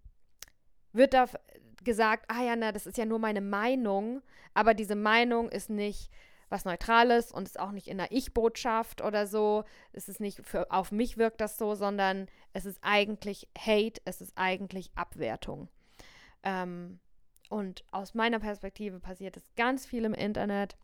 wird 0.93 1.13
da 1.13 1.25
gesagt, 1.83 2.25
ah 2.27 2.43
ja, 2.43 2.55
na, 2.55 2.71
das 2.71 2.87
ist 2.87 2.97
ja 2.97 3.05
nur 3.05 3.19
meine 3.19 3.41
Meinung, 3.41 4.21
aber 4.53 4.73
diese 4.73 4.95
Meinung 4.95 5.49
ist 5.49 5.69
nicht 5.69 6.11
was 6.49 6.65
Neutrales 6.65 7.31
und 7.31 7.47
ist 7.47 7.59
auch 7.59 7.71
nicht 7.71 7.87
in 7.87 7.99
einer 7.99 8.11
Ich-Botschaft 8.11 9.01
oder 9.01 9.27
so. 9.27 9.65
Es 9.91 10.07
ist 10.07 10.19
nicht 10.19 10.45
für, 10.45 10.71
auf 10.71 10.91
mich 10.91 11.17
wirkt 11.17 11.41
das 11.41 11.57
so, 11.57 11.75
sondern 11.75 12.27
es 12.53 12.65
ist 12.65 12.79
eigentlich 12.81 13.49
Hate, 13.57 14.01
es 14.05 14.21
ist 14.21 14.33
eigentlich 14.35 14.91
Abwertung. 14.95 15.67
Ähm, 16.43 16.99
und 17.49 17.83
aus 17.91 18.13
meiner 18.13 18.39
Perspektive 18.39 18.99
passiert 18.99 19.37
es 19.37 19.43
ganz 19.55 19.85
viel 19.85 20.05
im 20.05 20.13
Internet, 20.13 20.77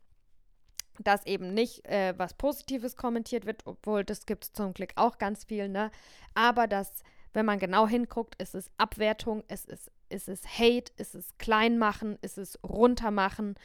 dass 0.99 1.25
eben 1.25 1.53
nicht 1.53 1.85
äh, 1.87 2.13
was 2.17 2.33
Positives 2.33 2.95
kommentiert 2.95 3.45
wird, 3.45 3.65
obwohl 3.65 4.03
das 4.03 4.25
gibt 4.25 4.45
es 4.45 4.53
zum 4.53 4.73
Glück 4.73 4.93
auch 4.95 5.17
ganz 5.17 5.43
viel, 5.43 5.69
ne? 5.69 5.91
Aber 6.35 6.67
dass, 6.67 7.03
wenn 7.33 7.45
man 7.45 7.59
genau 7.59 7.87
hinguckt, 7.87 8.41
ist 8.41 8.55
es 8.55 8.69
Abwertung, 8.77 9.43
es 9.47 9.65
ist 9.65 9.91
ist 10.13 10.29
es 10.29 10.45
Hate? 10.59 10.91
Ist 10.97 11.15
es 11.15 11.35
Kleinmachen? 11.39 12.17
Ist 12.21 12.37
es 12.37 12.59
Runtermachen? 12.63 13.55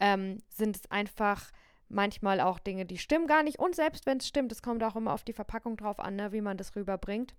Ähm, 0.00 0.38
sind 0.48 0.76
es 0.76 0.90
einfach 0.90 1.52
manchmal 1.88 2.40
auch 2.40 2.58
Dinge, 2.58 2.86
die 2.86 2.98
stimmen 2.98 3.26
gar 3.26 3.42
nicht? 3.42 3.58
Und 3.58 3.74
selbst 3.74 4.06
wenn 4.06 4.18
es 4.18 4.26
stimmt, 4.26 4.52
es 4.52 4.62
kommt 4.62 4.82
auch 4.82 4.96
immer 4.96 5.12
auf 5.12 5.24
die 5.24 5.32
Verpackung 5.32 5.76
drauf 5.76 6.00
an, 6.00 6.16
ne, 6.16 6.32
wie 6.32 6.40
man 6.40 6.56
das 6.56 6.74
rüberbringt. 6.74 7.34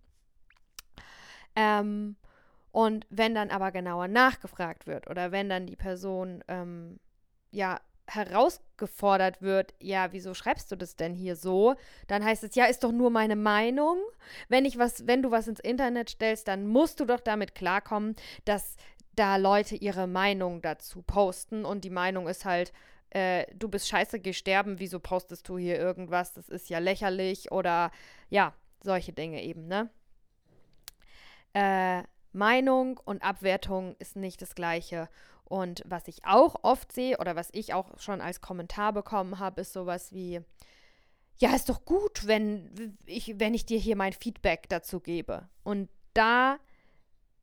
Ähm, 1.56 2.16
und 2.72 3.06
wenn 3.10 3.36
dann 3.36 3.50
aber 3.50 3.72
genauer 3.72 4.08
nachgefragt 4.08 4.88
wird 4.88 5.10
oder 5.10 5.32
wenn 5.32 5.50
dann 5.50 5.66
die 5.66 5.76
Person 5.76 6.44
ähm, 6.48 7.00
ja 7.52 7.80
herausgefordert 8.10 9.42
wird, 9.42 9.74
ja, 9.80 10.12
wieso 10.12 10.34
schreibst 10.34 10.72
du 10.72 10.76
das 10.76 10.96
denn 10.96 11.14
hier 11.16 11.36
so? 11.36 11.76
Dann 12.08 12.24
heißt 12.24 12.44
es, 12.44 12.56
ja, 12.56 12.66
ist 12.66 12.84
doch 12.84 12.92
nur 12.92 13.10
meine 13.10 13.36
Meinung. 13.36 13.98
Wenn 14.48 14.66
ich 14.66 14.78
was, 14.78 15.08
wenn 15.08 15.22
du 15.22 15.32
was 15.32 15.48
ins 15.48 15.60
Internet 15.60 16.10
stellst, 16.10 16.48
dann 16.48 16.68
musst 16.68 17.00
du 17.00 17.06
doch 17.06 17.20
damit 17.20 17.56
klarkommen, 17.56 18.16
dass 18.46 18.76
da 19.16 19.36
Leute 19.36 19.76
ihre 19.76 20.08
Meinung 20.08 20.62
dazu 20.62 21.02
posten 21.02 21.66
und 21.66 21.84
die 21.84 21.90
Meinung 21.90 22.28
ist 22.28 22.46
halt, 22.46 22.72
äh, 23.10 23.46
du 23.56 23.68
bist 23.68 23.88
scheiße, 23.90 24.20
geh 24.20 24.34
sterben, 24.34 24.80
wieso 24.80 25.00
postest 25.00 25.48
du 25.50 25.58
hier 25.58 25.78
irgendwas? 25.78 26.34
Das 26.34 26.48
ist 26.48 26.70
ja 26.70 26.80
lächerlich 26.80 27.52
oder 27.52 27.92
ja, 28.30 28.54
solche 28.82 29.14
Dinge 29.14 29.44
eben, 29.44 29.68
ne? 29.68 29.90
Äh, 31.54 32.04
Meinung 32.32 33.00
und 33.04 33.24
Abwertung 33.24 33.96
ist 33.98 34.16
nicht 34.16 34.42
das 34.42 34.54
gleiche. 34.54 35.10
Und 35.50 35.82
was 35.86 36.08
ich 36.08 36.24
auch 36.26 36.56
oft 36.62 36.92
sehe 36.92 37.18
oder 37.18 37.36
was 37.36 37.50
ich 37.52 37.74
auch 37.74 38.00
schon 38.00 38.22
als 38.22 38.40
Kommentar 38.40 38.94
bekommen 38.94 39.40
habe, 39.40 39.62
ist 39.62 39.74
sowas 39.74 40.14
wie, 40.14 40.42
ja, 41.38 41.56
ist 41.56 41.70
doch 41.70 41.84
gut, 41.86 42.28
wenn 42.28 42.98
ich, 43.06 43.40
wenn 43.40 43.56
ich 43.56 43.66
dir 43.66 43.80
hier 43.80 43.96
mein 43.96 44.14
Feedback 44.14 44.70
dazu 44.70 45.00
gebe. 45.00 45.50
Und 45.64 45.90
da 46.14 46.60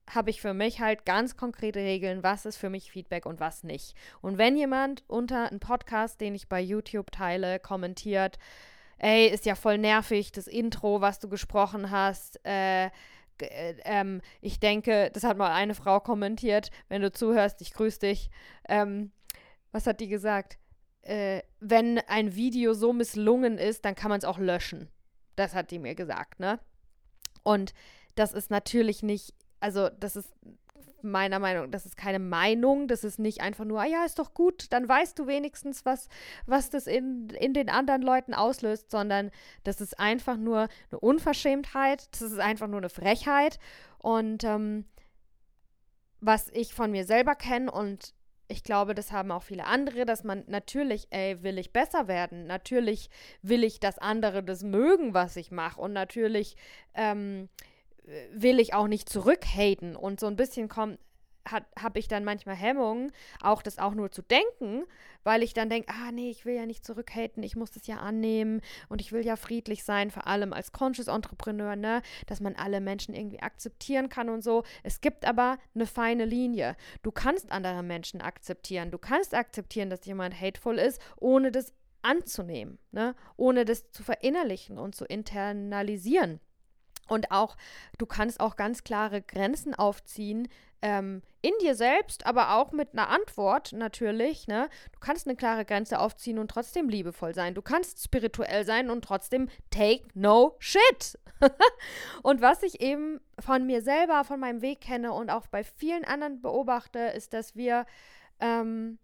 habe 0.09 0.31
ich 0.31 0.41
für 0.41 0.55
mich 0.55 0.81
halt 0.81 1.05
ganz 1.05 1.37
konkrete 1.37 1.81
Regeln, 1.81 2.23
was 2.23 2.47
ist 2.47 2.57
für 2.57 2.71
mich 2.71 2.93
Feedback 2.93 3.27
und 3.27 3.41
was 3.41 3.65
nicht. 3.65 3.97
Und 4.21 4.39
wenn 4.39 4.57
jemand 4.57 5.03
unter 5.09 5.51
einen 5.51 5.59
Podcast, 5.59 6.21
den 6.21 6.37
ich 6.37 6.49
bei 6.49 6.61
YouTube 6.61 7.11
teile, 7.11 7.59
kommentiert, 7.59 8.39
ey, 8.99 9.27
ist 9.27 9.47
ja 9.47 9.57
voll 9.57 9.79
nervig, 9.79 10.31
das 10.31 10.47
Intro, 10.47 11.01
was 11.01 11.19
du 11.19 11.29
gesprochen 11.29 11.91
hast, 11.91 12.39
äh, 12.45 12.91
äh, 13.43 13.77
ähm, 13.85 14.21
ich 14.41 14.61
denke, 14.61 15.11
das 15.13 15.25
hat 15.25 15.37
mal 15.37 15.53
eine 15.53 15.75
Frau 15.75 16.01
kommentiert, 16.01 16.71
wenn 16.89 17.03
du 17.03 17.13
zuhörst, 17.13 17.61
ich 17.61 17.73
grüße 17.73 18.01
dich. 18.01 18.31
Ähm, 18.69 19.13
was 19.73 19.87
hat 19.87 20.01
die 20.01 20.09
gesagt? 20.09 20.59
Äh, 21.03 21.43
wenn 21.61 21.99
ein 22.09 22.35
Video 22.35 22.75
so 22.75 22.93
misslungen 22.93 23.59
ist, 23.59 23.85
dann 23.85 23.95
kann 23.95 24.11
man 24.11 24.19
es 24.19 24.25
auch 24.25 24.39
löschen. 24.39 24.89
Das 25.37 25.55
hat 25.55 25.71
die 25.71 25.79
mir 25.79 25.95
gesagt, 25.95 26.41
ne? 26.41 26.59
Und 27.43 27.75
das 28.15 28.33
ist 28.33 28.51
natürlich 28.51 29.03
nicht, 29.03 29.35
also 29.61 29.89
das 29.89 30.17
ist 30.17 30.33
meiner 31.11 31.39
Meinung, 31.39 31.71
das 31.71 31.87
ist 31.87 31.97
keine 31.97 32.19
Meinung, 32.19 32.89
das 32.89 33.05
ist 33.05 33.19
nicht 33.19 33.41
einfach 33.41 33.65
nur, 33.65 33.81
ah 33.81 33.87
ja, 33.87 34.05
ist 34.05 34.19
doch 34.19 34.35
gut, 34.35 34.67
dann 34.73 34.89
weißt 34.89 35.19
du 35.19 35.27
wenigstens, 35.27 35.85
was, 35.85 36.09
was 36.47 36.71
das 36.71 36.87
in, 36.87 37.31
in 37.31 37.55
den 37.55 37.69
anderen 37.69 38.03
Leuten 38.03 38.35
auslöst, 38.35 38.91
sondern 38.91 39.31
das 39.65 39.81
ist 39.81 39.99
einfach 39.99 40.37
nur 40.37 40.69
eine 40.91 41.01
Unverschämtheit, 41.01 42.09
das 42.13 42.23
ist 42.23 42.39
einfach 42.39 42.69
nur 42.69 42.79
eine 42.79 42.91
Frechheit. 42.91 43.59
Und 43.99 44.45
ähm, 44.45 44.85
was 46.21 46.49
ich 46.53 46.75
von 46.75 46.91
mir 46.91 47.05
selber 47.05 47.35
kenne 47.35 47.71
und 47.71 48.15
ich 48.49 48.63
glaube, 48.63 48.95
das 48.95 49.13
haben 49.13 49.33
auch 49.33 49.43
viele 49.43 49.65
andere, 49.65 50.07
dass 50.07 50.25
man 50.25 50.45
natürlich, 50.47 51.09
ey, 51.11 51.43
will 51.43 51.59
ich 51.59 51.73
besser 51.73 52.07
werden. 52.07 52.47
Natürlich 52.47 53.11
will 53.43 53.65
ich, 53.65 53.81
dass 53.81 53.99
andere 53.99 54.43
das 54.43 54.63
mögen, 54.63 55.15
was 55.15 55.37
ich 55.37 55.51
mache. 55.51 55.81
Und 55.81 55.93
natürlich 55.93 56.57
ähm, 56.95 57.49
will 58.33 58.61
ich 58.61 58.75
auch 58.75 58.89
nicht 58.89 59.09
zurückhaten 59.09 59.97
und 59.97 60.21
so 60.21 60.27
ein 60.27 60.37
bisschen 60.37 60.69
kommt 60.69 60.99
habe 61.79 61.99
ich 61.99 62.09
dann 62.09 62.25
manchmal 62.25 62.57
Hemmungen, 62.57 63.13
auch 63.41 63.63
das 63.63 63.79
auch 63.79 63.95
nur 63.95 64.11
zu 64.11 64.23
denken, 64.23 64.85
weil 65.25 65.43
ich 65.43 65.55
dann 65.55 65.71
denke, 65.71 65.93
ah 65.93 66.11
nee, 66.13 66.31
ich 66.31 66.45
will 66.45 66.55
ja 66.55 66.67
nicht 66.67 66.85
zurückhaten, 66.85 67.43
ich 67.43 67.57
muss 67.57 67.71
das 67.71 67.87
ja 67.87 67.99
annehmen 67.99 68.61
und 68.89 69.01
ich 69.01 69.13
will 69.13 69.25
ja 69.25 69.37
friedlich 69.37 69.85
sein, 69.85 70.11
vor 70.11 70.27
allem 70.27 70.53
als 70.53 70.73
Conscious 70.73 71.09
Entrepreneur, 71.09 71.77
ne, 71.77 72.03
dass 72.27 72.41
man 72.41 72.57
alle 72.57 72.81
Menschen 72.81 73.15
irgendwie 73.15 73.41
akzeptieren 73.41 74.09
kann 74.09 74.29
und 74.29 74.43
so. 74.43 74.65
Es 74.83 75.01
gibt 75.01 75.25
aber 75.25 75.59
eine 75.75 75.87
feine 75.87 76.25
Linie. 76.25 76.77
Du 77.03 77.11
kannst 77.11 77.51
andere 77.53 77.83
Menschen 77.83 78.21
akzeptieren, 78.21 78.91
du 78.91 78.99
kannst 78.99 79.35
akzeptieren, 79.35 79.91
dass 79.91 80.05
jemand 80.05 80.41
hateful 80.41 80.79
ist, 80.79 81.01
ohne 81.17 81.53
das 81.53 81.73
anzunehmen, 82.03 82.79
ne, 82.93 83.15
ohne 83.37 83.65
das 83.65 83.91
zu 83.91 84.03
verinnerlichen 84.03 84.79
und 84.79 84.95
zu 84.95 85.05
internalisieren. 85.05 86.41
Und 87.07 87.31
auch, 87.31 87.57
du 87.99 88.07
kannst 88.07 88.41
auch 88.41 88.57
ganz 88.57 88.85
klare 88.85 89.23
Grenzen 89.23 89.75
aufziehen 89.75 90.49
ähm, 90.83 91.23
in 91.43 91.53
dir 91.61 91.75
selbst, 91.75 92.27
aber 92.27 92.57
auch 92.57 92.73
mit 92.73 92.93
einer 92.93 93.09
Antwort 93.09 93.73
natürlich. 93.73 94.47
Ne? 94.49 94.69
Du 94.93 94.99
kannst 95.01 95.27
eine 95.27 95.37
klare 95.37 95.65
Grenze 95.65 95.99
aufziehen 95.99 96.39
und 96.39 96.51
trotzdem 96.51 96.89
liebevoll 96.89 97.35
sein. 97.35 97.55
Du 97.55 97.63
kannst 97.63 98.03
spirituell 98.03 98.65
sein 98.65 98.91
und 98.91 99.05
trotzdem 99.05 99.49
take 99.71 100.05
no 100.15 100.57
shit. 100.59 101.19
und 102.23 102.41
was 102.41 102.63
ich 102.63 102.81
eben 102.81 103.21
von 103.39 103.67
mir 103.67 103.83
selber, 103.83 104.25
von 104.25 104.41
meinem 104.41 104.63
Weg 104.63 104.81
kenne 104.81 105.13
und 105.13 105.31
auch 105.31 105.47
bei 105.47 105.65
vielen 105.65 106.05
anderen 106.05 106.41
beobachte, 106.41 106.99
ist, 106.99 107.33
dass 107.33 107.55
wir 107.57 107.87
ähm, 108.41 108.99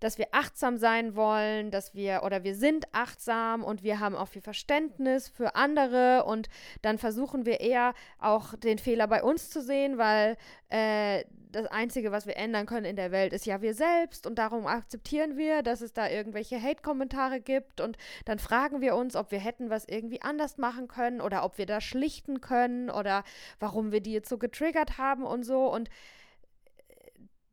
dass 0.00 0.18
wir 0.18 0.28
achtsam 0.32 0.76
sein 0.76 1.16
wollen, 1.16 1.70
dass 1.70 1.94
wir 1.94 2.22
oder 2.24 2.44
wir 2.44 2.54
sind 2.54 2.86
achtsam 2.92 3.64
und 3.64 3.82
wir 3.82 4.00
haben 4.00 4.14
auch 4.14 4.28
viel 4.28 4.42
Verständnis 4.42 5.28
für 5.28 5.54
andere. 5.54 6.24
Und 6.24 6.48
dann 6.82 6.98
versuchen 6.98 7.46
wir 7.46 7.60
eher 7.60 7.94
auch 8.18 8.54
den 8.54 8.78
Fehler 8.78 9.06
bei 9.06 9.22
uns 9.22 9.50
zu 9.50 9.62
sehen, 9.62 9.98
weil 9.98 10.36
äh, 10.68 11.24
das 11.52 11.66
Einzige, 11.66 12.12
was 12.12 12.26
wir 12.26 12.36
ändern 12.36 12.66
können 12.66 12.84
in 12.84 12.96
der 12.96 13.12
Welt, 13.12 13.32
ist 13.32 13.46
ja 13.46 13.62
wir 13.62 13.74
selbst. 13.74 14.26
Und 14.26 14.38
darum 14.38 14.66
akzeptieren 14.66 15.36
wir, 15.36 15.62
dass 15.62 15.80
es 15.80 15.92
da 15.92 16.08
irgendwelche 16.08 16.60
Hate-Kommentare 16.60 17.40
gibt. 17.40 17.80
Und 17.80 17.96
dann 18.24 18.38
fragen 18.38 18.80
wir 18.80 18.94
uns, 18.94 19.16
ob 19.16 19.30
wir 19.30 19.38
hätten 19.38 19.70
was 19.70 19.86
irgendwie 19.86 20.22
anders 20.22 20.58
machen 20.58 20.88
können 20.88 21.20
oder 21.20 21.44
ob 21.44 21.58
wir 21.58 21.66
da 21.66 21.80
schlichten 21.80 22.40
können 22.40 22.90
oder 22.90 23.24
warum 23.58 23.92
wir 23.92 24.00
die 24.00 24.12
jetzt 24.12 24.28
so 24.28 24.38
getriggert 24.38 24.98
haben 24.98 25.24
und 25.24 25.44
so. 25.44 25.72
Und 25.72 25.88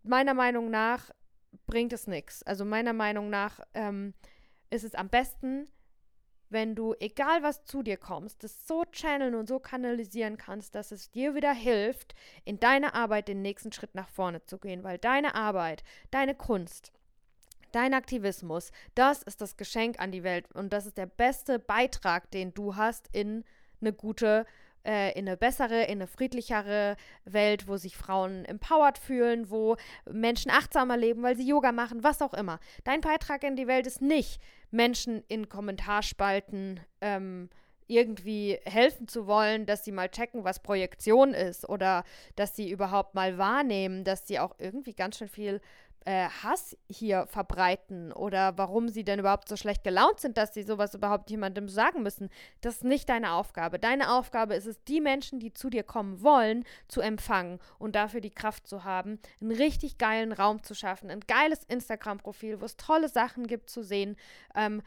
meiner 0.04 0.34
Meinung 0.34 0.70
nach 0.70 1.12
bringt 1.66 1.94
es 1.94 2.08
nichts. 2.08 2.44
Also 2.44 2.66
meiner 2.66 2.94
Meinung 2.94 3.30
nach 3.30 3.60
ähm, 3.74 4.14
ist 4.70 4.84
es 4.84 4.96
am 4.96 5.10
besten, 5.10 5.68
wenn 6.50 6.76
du, 6.76 6.94
egal 7.00 7.44
was 7.44 7.66
zu 7.66 7.82
dir 7.84 7.98
kommst, 7.98 8.44
das 8.44 8.68
so 8.68 8.86
channeln 8.92 9.36
und 9.36 9.48
so 9.48 9.60
kanalisieren 9.60 10.38
kannst, 10.38 10.76
dass 10.76 10.92
es 10.92 11.10
dir 11.12 11.36
wieder 11.36 11.52
hilft, 11.52 12.14
in 12.46 12.60
deiner 12.60 12.94
Arbeit 12.94 13.28
den 13.28 13.42
nächsten 13.42 13.72
Schritt 13.72 13.96
nach 13.96 14.08
vorne 14.08 14.46
zu 14.46 14.60
gehen, 14.60 14.84
weil 14.84 15.00
deine 15.00 15.36
Arbeit, 15.36 15.84
deine 16.12 16.36
Kunst, 16.36 16.94
dein 17.72 17.94
Aktivismus, 17.94 18.72
das 18.94 19.24
ist 19.24 19.42
das 19.42 19.58
Geschenk 19.58 20.00
an 20.00 20.12
die 20.12 20.24
Welt 20.24 20.50
und 20.54 20.72
das 20.72 20.86
ist 20.86 20.98
der 20.98 21.08
beste 21.08 21.60
Beitrag, 21.60 22.30
den 22.32 22.54
du 22.54 22.76
hast 22.76 23.10
in 23.12 23.44
eine 23.82 23.92
gute 23.92 24.46
äh, 24.86 25.18
in 25.18 25.28
eine 25.28 25.38
bessere, 25.38 25.84
in 25.84 26.00
eine 26.00 26.08
friedlichere 26.08 26.96
Welt, 27.26 27.68
wo 27.68 27.78
sich 27.78 27.96
Frauen 27.96 28.46
empowered 28.46 28.98
fühlen, 28.98 29.50
wo 29.50 29.78
Menschen 30.12 30.52
achtsamer 30.52 30.98
leben, 30.98 31.24
weil 31.24 31.38
sie 31.38 31.48
Yoga 31.48 31.72
machen, 31.72 32.04
was 32.04 32.22
auch 32.22 32.34
immer. 32.34 32.60
Dein 32.84 33.02
Beitrag 33.02 33.44
in 33.44 33.56
die 33.56 33.68
Welt 33.68 33.88
ist 33.88 34.02
nicht, 34.02 34.42
Menschen 34.72 35.24
in 35.28 35.50
Kommentarspalten 35.50 36.80
ähm, 37.02 37.50
irgendwie 37.88 38.60
helfen 38.66 39.08
zu 39.08 39.28
wollen, 39.28 39.66
dass 39.66 39.84
sie 39.84 39.92
mal 39.92 40.10
checken, 40.10 40.44
was 40.44 40.62
Projektion 40.62 41.34
ist 41.34 41.68
oder 41.68 42.04
dass 42.36 42.56
sie 42.56 42.70
überhaupt 42.70 43.16
mal 43.16 43.38
wahrnehmen, 43.38 44.04
dass 44.04 44.28
sie 44.28 44.40
auch 44.40 44.56
irgendwie 44.58 44.94
ganz 44.94 45.18
schön 45.18 45.28
viel 45.28 45.62
äh, 46.06 46.28
Hass 46.44 46.78
hier 46.90 47.28
verbreiten 47.28 48.12
oder 48.12 48.58
warum 48.58 48.90
sie 48.90 49.04
denn 49.04 49.20
überhaupt 49.20 49.48
so 49.48 49.56
schlecht 49.56 49.84
gelaunt 49.84 50.20
sind, 50.20 50.38
dass 50.38 50.54
sie 50.54 50.64
sowas 50.64 50.94
überhaupt 50.94 51.30
jemandem 51.30 51.70
sagen 51.70 52.04
müssen. 52.04 52.30
Das 52.62 52.76
ist 52.76 52.84
nicht 52.84 53.10
deine 53.10 53.34
Aufgabe. 53.34 53.80
Deine 53.80 54.12
Aufgabe 54.12 54.56
ist 54.56 54.66
es, 54.66 54.84
die 54.84 55.02
Menschen, 55.02 55.40
die 55.40 55.54
zu 55.54 55.70
dir 55.70 55.84
kommen 55.84 56.22
wollen, 56.22 56.66
zu 56.88 57.02
empfangen 57.02 57.60
und 57.80 57.96
dafür 57.96 58.22
die 58.22 58.32
Kraft 58.32 58.68
zu 58.68 58.84
haben, 58.84 59.20
einen 59.42 59.52
richtig 59.52 59.98
geilen 59.98 60.32
Raum 60.32 60.64
zu 60.64 60.76
schaffen, 60.76 61.10
ein 61.10 61.22
geiles 61.22 61.64
Instagram-Profil, 61.66 62.62
wo 62.62 62.66
es 62.66 62.78
tolle 62.78 63.10
Sachen 63.10 63.48
gibt 63.48 63.70
zu 63.70 63.84
sehen, 63.84 64.16
ähm, 64.56 64.82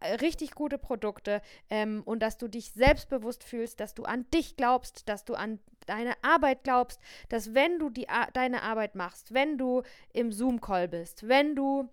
äh, 0.00 0.14
richtig 0.16 0.52
gute 0.52 0.78
Produkte 0.78 1.40
ähm, 1.70 2.02
und 2.04 2.20
dass 2.20 2.36
du 2.36 2.48
dich 2.48 2.72
selbstbewusst 2.72 3.44
fühlst, 3.44 3.80
dass 3.80 3.94
du 3.94 4.04
an 4.04 4.26
dich 4.32 4.56
glaubst, 4.56 5.08
dass 5.08 5.24
du 5.24 5.34
an 5.34 5.60
deine 5.86 6.14
Arbeit 6.22 6.64
glaubst, 6.64 7.00
dass 7.28 7.54
wenn 7.54 7.78
du 7.78 7.90
die, 7.90 8.06
deine 8.32 8.62
Arbeit 8.62 8.94
machst, 8.94 9.34
wenn 9.34 9.58
du 9.58 9.82
im 10.12 10.32
Zoom-Call 10.32 10.88
bist, 10.88 11.28
wenn 11.28 11.54
du 11.54 11.88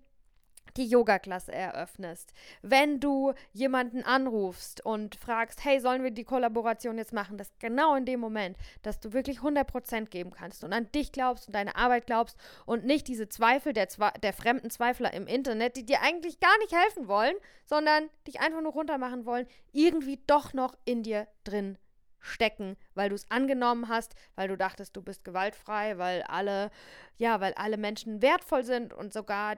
die 0.76 0.86
Yoga-Klasse 0.86 1.52
eröffnest, 1.52 2.32
wenn 2.62 3.00
du 3.00 3.32
jemanden 3.52 4.02
anrufst 4.02 4.84
und 4.84 5.16
fragst, 5.16 5.64
hey, 5.64 5.80
sollen 5.80 6.02
wir 6.02 6.10
die 6.10 6.24
Kollaboration 6.24 6.98
jetzt 6.98 7.12
machen, 7.12 7.38
dass 7.38 7.52
genau 7.58 7.94
in 7.94 8.04
dem 8.04 8.20
Moment, 8.20 8.56
dass 8.82 9.00
du 9.00 9.12
wirklich 9.12 9.38
100% 9.38 10.06
geben 10.06 10.30
kannst 10.30 10.64
und 10.64 10.72
an 10.72 10.90
dich 10.92 11.12
glaubst 11.12 11.48
und 11.48 11.54
deine 11.54 11.76
Arbeit 11.76 12.06
glaubst 12.06 12.36
und 12.66 12.84
nicht 12.84 13.08
diese 13.08 13.28
Zweifel 13.28 13.72
der, 13.72 13.88
der 14.22 14.32
fremden 14.32 14.70
Zweifler 14.70 15.12
im 15.12 15.26
Internet, 15.26 15.76
die 15.76 15.86
dir 15.86 16.02
eigentlich 16.02 16.40
gar 16.40 16.56
nicht 16.58 16.72
helfen 16.72 17.08
wollen, 17.08 17.34
sondern 17.64 18.08
dich 18.26 18.40
einfach 18.40 18.60
nur 18.60 18.72
runtermachen 18.72 19.26
wollen, 19.26 19.46
irgendwie 19.72 20.20
doch 20.26 20.52
noch 20.52 20.76
in 20.84 21.02
dir 21.02 21.26
drin 21.44 21.78
stecken, 22.20 22.76
weil 22.94 23.08
du 23.08 23.14
es 23.14 23.30
angenommen 23.30 23.88
hast, 23.88 24.14
weil 24.34 24.48
du 24.48 24.56
dachtest, 24.56 24.96
du 24.96 25.02
bist 25.02 25.24
gewaltfrei, 25.24 25.98
weil 25.98 26.22
alle, 26.22 26.70
ja, 27.16 27.40
weil 27.40 27.54
alle 27.54 27.76
Menschen 27.76 28.22
wertvoll 28.22 28.64
sind 28.64 28.92
und 28.92 29.12
sogar 29.12 29.56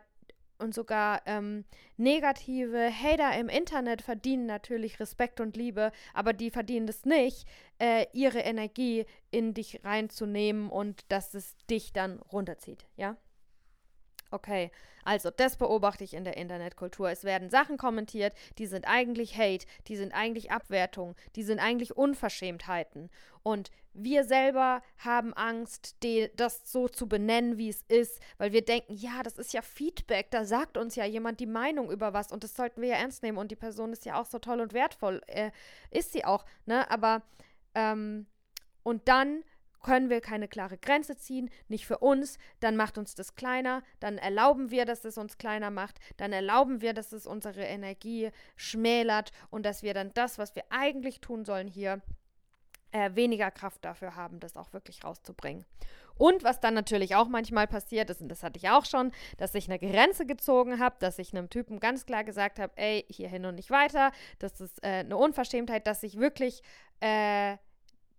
und 0.59 0.75
sogar 0.75 1.23
ähm, 1.27 1.65
negative 1.97 2.91
Hater 2.91 3.37
im 3.39 3.49
Internet 3.49 4.01
verdienen 4.01 4.47
natürlich 4.47 5.01
Respekt 5.01 5.41
und 5.41 5.57
Liebe, 5.57 5.91
aber 6.15 6.33
die 6.33 6.51
verdienen 6.51 6.89
es 6.89 7.05
nicht, 7.05 7.47
äh, 7.79 8.07
ihre 8.13 8.39
Energie 8.39 9.05
in 9.31 9.55
dich 9.55 9.81
reinzunehmen 9.85 10.71
und 10.71 11.05
dass 11.09 11.35
es 11.35 11.57
dich 11.69 11.93
dann 11.93 12.21
runterzieht, 12.21 12.87
ja? 12.97 13.17
Okay, 14.33 14.71
also 15.05 15.31
das 15.31 15.57
beobachte 15.57 16.05
ich 16.05 16.15
in 16.15 16.25
der 16.25 16.39
Internetkultur. 16.39 17.11
Es 17.11 17.23
werden 17.23 17.51
Sachen 17.51 17.77
kommentiert, 17.77 18.33
die 18.57 18.65
sind 18.65 18.89
eigentlich 18.89 19.37
Hate, 19.37 19.67
die 19.89 19.97
sind 19.97 20.13
eigentlich 20.13 20.51
Abwertung, 20.51 21.15
die 21.37 21.43
sind 21.43 21.59
eigentlich 21.59 21.99
Unverschämtheiten. 21.99 23.11
Und 23.43 23.71
wir 23.93 24.25
selber 24.25 24.81
haben 24.97 25.35
Angst, 25.35 25.97
das 26.37 26.73
so 26.73 26.89
zu 26.89 27.07
benennen, 27.11 27.59
wie 27.59 27.69
es 27.69 27.83
ist, 27.89 28.21
weil 28.39 28.53
wir 28.53 28.65
denken, 28.65 28.95
ja, 28.95 29.23
das 29.23 29.37
ist 29.37 29.53
ja 29.53 29.61
Feedback, 29.61 30.31
da 30.31 30.47
sagt 30.47 30.79
uns 30.79 30.97
ja 30.97 31.05
jemand 31.05 31.39
die 31.39 31.47
Meinung 31.47 31.91
über 31.91 32.15
was 32.15 32.33
und 32.33 32.43
das 32.43 32.57
sollten 32.57 32.81
wir 32.81 32.89
ja 32.89 32.97
ernst 32.97 33.23
nehmen 33.23 33.37
und 33.37 33.51
die 33.51 33.57
Person 33.57 33.93
ist 33.93 34.07
ja 34.07 34.19
auch 34.19 34.25
so 34.25 34.39
toll 34.39 34.61
und 34.61 34.73
wertvoll. 34.73 35.21
Äh, 35.27 35.51
ist 35.91 36.13
sie 36.13 36.25
auch, 36.25 36.47
ne? 36.65 36.91
Aber, 36.91 37.21
ähm, 37.75 38.25
und 38.83 39.09
dann 39.09 39.45
können 39.83 40.11
wir 40.11 40.21
keine 40.21 40.49
klare 40.49 40.79
Grenze 40.79 41.17
ziehen, 41.17 41.51
nicht 41.69 41.87
für 41.87 41.99
uns, 41.99 42.39
dann 42.61 42.77
macht 42.77 42.99
uns 42.99 43.15
das 43.15 43.35
kleiner, 43.35 43.83
dann 44.01 44.19
erlauben 44.19 44.71
wir, 44.71 44.85
dass 44.85 45.05
es 45.05 45.19
uns 45.19 45.39
kleiner 45.39 45.71
macht, 45.71 45.99
dann 46.17 46.33
erlauben 46.33 46.81
wir, 46.81 46.95
dass 46.95 47.13
es 47.13 47.27
unsere 47.27 47.63
Energie 47.63 48.31
schmälert 48.57 49.33
und 49.51 49.67
dass 49.67 49.83
wir 49.83 49.95
dann 49.95 50.11
das, 50.15 50.39
was 50.39 50.55
wir 50.55 50.65
eigentlich 50.71 51.21
tun 51.21 51.45
sollen 51.45 51.69
hier, 51.69 52.01
äh, 52.93 53.15
weniger 53.15 53.51
Kraft 53.51 53.85
dafür 53.85 54.17
haben, 54.17 54.39
das 54.39 54.57
auch 54.57 54.73
wirklich 54.73 55.03
rauszubringen. 55.03 55.65
Und 56.17 56.45
was 56.45 56.61
dann 56.61 56.75
natürlich 56.75 57.17
auch 57.17 57.27
manchmal 57.27 57.67
passiert 57.67 58.11
ist, 58.11 58.21
und 58.21 58.29
das 58.29 58.43
hatte 58.43 58.59
ich 58.59 58.69
auch 58.69 58.85
schon, 58.85 59.13
dass 59.39 59.55
ich 59.55 59.69
eine 59.69 59.79
Grenze 59.79 60.27
gezogen 60.27 60.79
habe, 60.79 60.97
dass 61.01 61.19
ich 61.19 61.33
einem 61.33 61.49
Typen 61.49 61.81
ganz 61.81 62.07
klar 62.07 62.23
gesagt 62.23 62.59
habe, 62.59 62.73
ey, 62.77 63.05
hierhin 63.09 63.47
und 63.47 63.55
nicht 63.55 63.71
weiter, 63.71 64.13
das 64.39 64.61
ist 64.61 64.83
äh, 64.85 64.89
eine 64.89 65.17
Unverschämtheit, 65.17 65.87
dass 65.87 66.03
ich 66.03 66.19
wirklich, 66.19 66.63
äh, 67.01 67.57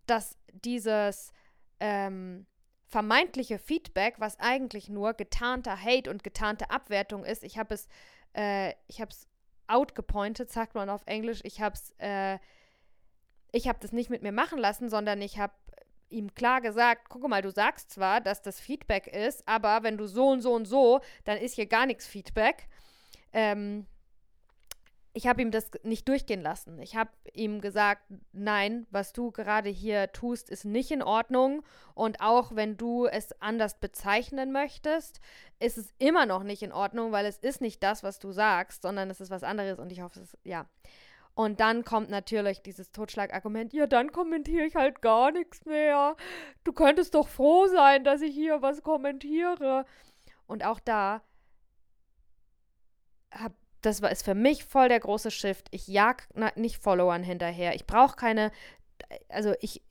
dass 0.07 0.37
dieses 0.51 1.31
ähm, 1.83 2.45
vermeintliche 2.85 3.59
Feedback, 3.59 4.15
was 4.19 4.39
eigentlich 4.39 4.87
nur 4.87 5.13
getarnter 5.13 5.77
Hate 5.77 6.09
und 6.09 6.23
getarnte 6.23 6.69
Abwertung 6.69 7.25
ist. 7.25 7.43
Ich 7.43 7.57
habe 7.57 7.73
es, 7.73 7.89
äh, 8.33 8.73
ich 8.87 9.01
habe 9.01 9.11
es 9.11 9.27
outgepointed, 9.67 10.49
sagt 10.49 10.75
man 10.75 10.89
auf 10.89 11.01
Englisch. 11.07 11.41
Ich 11.43 11.59
habe 11.59 11.75
es, 11.75 11.93
äh, 11.97 12.39
ich 13.51 13.67
habe 13.67 13.79
das 13.81 13.91
nicht 13.91 14.09
mit 14.09 14.21
mir 14.21 14.31
machen 14.31 14.59
lassen, 14.59 14.89
sondern 14.89 15.21
ich 15.21 15.37
habe 15.39 15.53
ihm 16.09 16.33
klar 16.35 16.61
gesagt, 16.61 17.09
guck 17.09 17.27
mal, 17.27 17.41
du 17.41 17.51
sagst 17.51 17.91
zwar, 17.91 18.21
dass 18.21 18.41
das 18.41 18.61
Feedback 18.61 19.07
ist, 19.07 19.45
aber 19.45 19.83
wenn 19.83 19.97
du 19.97 20.07
so 20.07 20.29
und 20.29 20.41
so 20.41 20.53
und 20.53 20.65
so, 20.65 21.01
dann 21.25 21.37
ist 21.37 21.55
hier 21.55 21.65
gar 21.65 21.85
nichts 21.85 22.07
Feedback. 22.07 22.69
Ähm, 23.33 23.87
ich 25.15 25.27
habe 25.27 25.43
ihm 25.43 25.51
das 25.51 25.69
nicht 25.83 26.07
durchgehen 26.07 26.41
lassen. 26.41 26.81
Ich 26.81 26.95
habe 26.95 27.11
ihm 27.33 27.61
gesagt, 27.61 28.01
nein, 28.31 28.87
was 28.89 29.13
du 29.13 29.31
gerade 29.31 29.69
hier 29.69 30.11
tust, 30.11 30.49
ist 30.49 30.65
nicht 30.65 30.89
in 30.89 31.03
Ordnung. 31.03 31.63
Und 31.93 32.19
auch 32.19 32.55
wenn 32.55 32.77
du 32.77 33.05
es 33.05 33.39
anders 33.39 33.79
bezeichnen 33.79 34.51
möchtest, 34.51 35.21
ist 35.59 35.77
es 35.77 35.93
immer 35.99 36.25
noch 36.25 36.41
nicht 36.41 36.63
in 36.63 36.71
Ordnung, 36.71 37.11
weil 37.11 37.27
es 37.27 37.37
ist 37.37 37.61
nicht 37.61 37.83
das, 37.83 38.01
was 38.01 38.17
du 38.17 38.31
sagst, 38.31 38.81
sondern 38.81 39.11
es 39.11 39.21
ist 39.21 39.29
was 39.29 39.43
anderes. 39.43 39.77
Und 39.77 39.91
ich 39.91 40.01
hoffe, 40.01 40.19
es 40.19 40.33
ist, 40.33 40.37
ja. 40.43 40.65
Und 41.35 41.59
dann 41.59 41.83
kommt 41.83 42.09
natürlich 42.09 42.61
dieses 42.63 42.91
Totschlagargument, 42.91 43.73
ja, 43.73 43.87
dann 43.87 44.11
kommentiere 44.11 44.65
ich 44.65 44.75
halt 44.75 45.01
gar 45.01 45.31
nichts 45.31 45.65
mehr. 45.65 46.15
Du 46.63 46.73
könntest 46.73 47.13
doch 47.13 47.27
froh 47.27 47.67
sein, 47.67 48.03
dass 48.03 48.21
ich 48.21 48.33
hier 48.33 48.63
was 48.63 48.81
kommentiere. 48.81 49.85
Und 50.47 50.65
auch 50.65 50.79
da 50.79 51.21
habe 53.31 53.55
das 53.85 54.01
war, 54.01 54.11
ist 54.11 54.25
für 54.25 54.35
mich 54.35 54.63
voll 54.63 54.89
der 54.89 54.99
große 54.99 55.31
Shift. 55.31 55.67
Ich 55.71 55.87
jag 55.87 56.23
nicht 56.55 56.77
Followern 56.77 57.23
hinterher. 57.23 57.75
Ich 57.75 57.85
brauche 57.85 58.15
keine, 58.15 58.51
also 59.29 59.53
ich, 59.61 59.81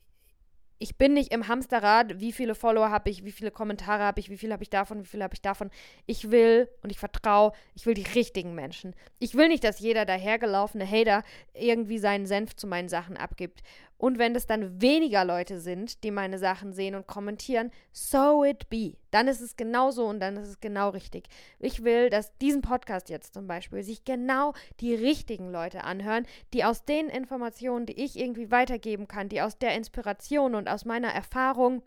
ich 0.79 0.97
bin 0.97 1.13
nicht 1.13 1.31
im 1.31 1.47
Hamsterrad, 1.47 2.19
wie 2.19 2.33
viele 2.33 2.55
Follower 2.55 2.89
habe 2.89 3.09
ich, 3.09 3.23
wie 3.23 3.31
viele 3.31 3.51
Kommentare 3.51 4.03
habe 4.03 4.19
ich, 4.19 4.29
wie 4.29 4.37
viel 4.37 4.51
habe 4.51 4.63
ich 4.63 4.69
davon, 4.69 5.01
wie 5.01 5.07
viel 5.07 5.23
habe 5.23 5.33
ich 5.33 5.41
davon. 5.41 5.71
Ich 6.07 6.29
will 6.29 6.67
und 6.81 6.91
ich 6.91 6.99
vertraue, 6.99 7.53
ich 7.73 7.85
will 7.85 7.93
die 7.93 8.07
richtigen 8.15 8.53
Menschen. 8.53 8.93
Ich 9.19 9.35
will 9.35 9.47
nicht, 9.47 9.63
dass 9.63 9.79
jeder 9.79 10.05
dahergelaufene 10.05 10.85
Hater 10.85 11.23
irgendwie 11.53 11.99
seinen 11.99 12.25
Senf 12.25 12.55
zu 12.55 12.67
meinen 12.67 12.89
Sachen 12.89 13.15
abgibt. 13.15 13.63
Und 14.03 14.17
wenn 14.17 14.35
es 14.35 14.45
dann 14.45 14.81
weniger 14.81 15.23
Leute 15.23 15.61
sind, 15.61 16.03
die 16.03 16.11
meine 16.11 16.37
Sachen 16.37 16.73
sehen 16.73 16.93
und 16.93 17.07
kommentieren, 17.07 17.71
so 17.93 18.43
it 18.43 18.67
be. 18.67 18.97
Dann 19.11 19.29
ist 19.29 19.39
es 19.39 19.55
genau 19.55 19.91
so 19.91 20.07
und 20.07 20.19
dann 20.19 20.35
ist 20.35 20.49
es 20.49 20.59
genau 20.59 20.89
richtig. 20.89 21.29
Ich 21.57 21.85
will, 21.85 22.09
dass 22.09 22.37
diesen 22.39 22.61
Podcast 22.61 23.09
jetzt 23.09 23.33
zum 23.33 23.47
Beispiel 23.47 23.81
sich 23.81 24.03
genau 24.03 24.55
die 24.81 24.93
richtigen 24.93 25.53
Leute 25.53 25.85
anhören, 25.85 26.27
die 26.53 26.65
aus 26.65 26.83
den 26.83 27.07
Informationen, 27.07 27.85
die 27.85 27.93
ich 27.93 28.19
irgendwie 28.19 28.51
weitergeben 28.51 29.07
kann, 29.07 29.29
die 29.29 29.41
aus 29.41 29.57
der 29.57 29.73
Inspiration 29.73 30.53
und 30.53 30.67
aus 30.67 30.83
meiner 30.83 31.13
Erfahrung 31.13 31.81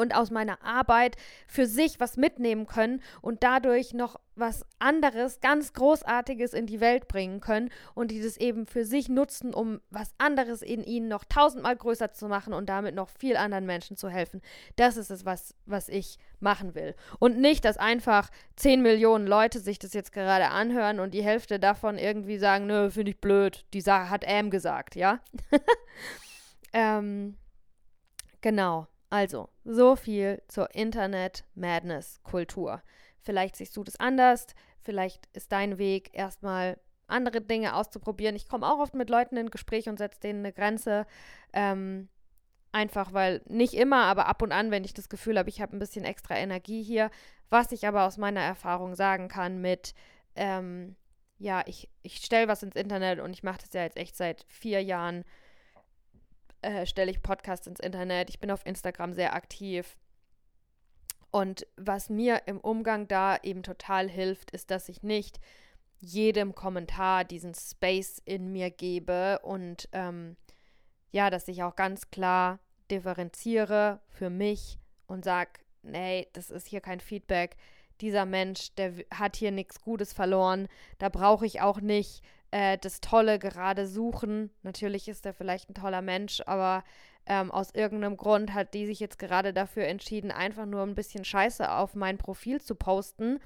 und 0.00 0.14
aus 0.14 0.30
meiner 0.30 0.62
Arbeit 0.64 1.16
für 1.46 1.66
sich 1.66 2.00
was 2.00 2.16
mitnehmen 2.16 2.66
können 2.66 3.02
und 3.20 3.42
dadurch 3.42 3.94
noch 3.94 4.18
was 4.34 4.64
anderes, 4.78 5.40
ganz 5.40 5.72
Großartiges 5.74 6.54
in 6.54 6.66
die 6.66 6.80
Welt 6.80 7.06
bringen 7.06 7.40
können 7.40 7.70
und 7.94 8.10
die 8.10 8.22
das 8.22 8.36
eben 8.38 8.66
für 8.66 8.84
sich 8.84 9.08
nutzen, 9.08 9.54
um 9.54 9.80
was 9.90 10.12
anderes 10.18 10.62
in 10.62 10.82
ihnen 10.82 11.08
noch 11.08 11.24
tausendmal 11.24 11.76
größer 11.76 12.12
zu 12.12 12.26
machen 12.26 12.54
und 12.54 12.68
damit 12.68 12.94
noch 12.94 13.10
viel 13.10 13.36
anderen 13.36 13.66
Menschen 13.66 13.96
zu 13.96 14.08
helfen. 14.08 14.40
Das 14.76 14.96
ist 14.96 15.10
es, 15.10 15.24
was, 15.24 15.54
was 15.66 15.88
ich 15.88 16.18
machen 16.40 16.74
will. 16.74 16.96
Und 17.18 17.38
nicht, 17.38 17.64
dass 17.64 17.76
einfach 17.76 18.30
10 18.56 18.82
Millionen 18.82 19.26
Leute 19.26 19.60
sich 19.60 19.78
das 19.78 19.92
jetzt 19.92 20.12
gerade 20.12 20.48
anhören 20.48 20.98
und 20.98 21.14
die 21.14 21.22
Hälfte 21.22 21.60
davon 21.60 21.98
irgendwie 21.98 22.38
sagen, 22.38 22.66
nö, 22.66 22.90
finde 22.90 23.12
ich 23.12 23.20
blöd, 23.20 23.66
die 23.74 23.82
Sache 23.82 24.10
hat 24.10 24.26
Am 24.26 24.50
gesagt, 24.50 24.96
ja? 24.96 25.20
ähm, 26.72 27.36
genau. 28.40 28.86
Also, 29.10 29.48
so 29.64 29.96
viel 29.96 30.40
zur 30.46 30.74
Internet-Madness-Kultur. 30.74 32.82
Vielleicht 33.20 33.56
siehst 33.56 33.76
du 33.76 33.84
das 33.84 33.98
anders, 33.98 34.46
vielleicht 34.80 35.28
ist 35.32 35.52
dein 35.52 35.78
Weg 35.78 36.10
erstmal 36.12 36.78
andere 37.08 37.40
Dinge 37.40 37.74
auszuprobieren. 37.74 38.36
Ich 38.36 38.48
komme 38.48 38.66
auch 38.66 38.78
oft 38.78 38.94
mit 38.94 39.10
Leuten 39.10 39.36
in 39.36 39.50
Gespräch 39.50 39.88
und 39.88 39.98
setze 39.98 40.20
denen 40.20 40.40
eine 40.40 40.52
Grenze. 40.52 41.06
Ähm, 41.52 42.08
einfach 42.72 43.12
weil 43.12 43.42
nicht 43.46 43.74
immer, 43.74 44.04
aber 44.04 44.26
ab 44.26 44.42
und 44.42 44.52
an, 44.52 44.70
wenn 44.70 44.84
ich 44.84 44.94
das 44.94 45.08
Gefühl 45.08 45.38
habe, 45.38 45.48
ich 45.48 45.60
habe 45.60 45.76
ein 45.76 45.80
bisschen 45.80 46.04
extra 46.04 46.36
Energie 46.36 46.82
hier. 46.82 47.10
Was 47.48 47.72
ich 47.72 47.86
aber 47.86 48.06
aus 48.06 48.16
meiner 48.16 48.40
Erfahrung 48.40 48.94
sagen 48.94 49.28
kann 49.28 49.60
mit, 49.60 49.94
ähm, 50.36 50.96
ja, 51.38 51.62
ich, 51.66 51.90
ich 52.02 52.16
stelle 52.16 52.48
was 52.48 52.62
ins 52.62 52.76
Internet 52.76 53.18
und 53.18 53.32
ich 53.32 53.42
mache 53.42 53.62
das 53.62 53.72
ja 53.72 53.82
jetzt 53.82 53.96
echt 53.96 54.16
seit 54.16 54.44
vier 54.48 54.82
Jahren 54.82 55.24
äh, 56.62 56.86
stelle 56.86 57.10
ich 57.10 57.22
Podcasts 57.22 57.66
ins 57.66 57.80
Internet. 57.80 58.30
Ich 58.30 58.40
bin 58.40 58.50
auf 58.50 58.64
Instagram 58.66 59.12
sehr 59.12 59.34
aktiv. 59.34 59.96
Und 61.30 61.66
was 61.76 62.10
mir 62.10 62.42
im 62.46 62.58
Umgang 62.58 63.06
da 63.06 63.36
eben 63.42 63.62
total 63.62 64.08
hilft, 64.08 64.50
ist, 64.50 64.70
dass 64.70 64.88
ich 64.88 65.02
nicht 65.02 65.38
jedem 66.00 66.54
Kommentar 66.54 67.24
diesen 67.24 67.54
Space 67.54 68.20
in 68.24 68.52
mir 68.52 68.70
gebe 68.70 69.38
und 69.40 69.88
ähm, 69.92 70.36
ja, 71.12 71.30
dass 71.30 71.46
ich 71.48 71.62
auch 71.62 71.76
ganz 71.76 72.10
klar 72.10 72.58
differenziere 72.90 74.00
für 74.08 74.30
mich 74.30 74.78
und 75.06 75.24
sage, 75.24 75.50
nee, 75.82 76.28
das 76.32 76.50
ist 76.50 76.66
hier 76.66 76.80
kein 76.80 77.00
Feedback. 77.00 77.56
Dieser 78.00 78.24
Mensch, 78.24 78.74
der 78.76 78.94
hat 79.12 79.36
hier 79.36 79.50
nichts 79.50 79.80
Gutes 79.82 80.12
verloren. 80.12 80.68
Da 80.98 81.10
brauche 81.10 81.44
ich 81.44 81.60
auch 81.60 81.80
nicht 81.80 82.22
äh, 82.50 82.78
das 82.78 83.00
Tolle 83.00 83.38
gerade 83.38 83.86
suchen. 83.86 84.50
Natürlich 84.62 85.08
ist 85.08 85.26
er 85.26 85.34
vielleicht 85.34 85.70
ein 85.70 85.74
toller 85.74 86.02
Mensch, 86.02 86.42
aber 86.46 86.84
ähm, 87.26 87.50
aus 87.50 87.70
irgendeinem 87.72 88.16
Grund 88.16 88.54
hat 88.54 88.74
die 88.74 88.86
sich 88.86 88.98
jetzt 88.98 89.18
gerade 89.18 89.52
dafür 89.52 89.84
entschieden, 89.84 90.30
einfach 90.30 90.66
nur 90.66 90.82
ein 90.82 90.94
bisschen 90.94 91.24
Scheiße 91.24 91.70
auf 91.70 91.94
mein 91.94 92.18
Profil 92.18 92.60
zu 92.60 92.74
posten. 92.74 93.40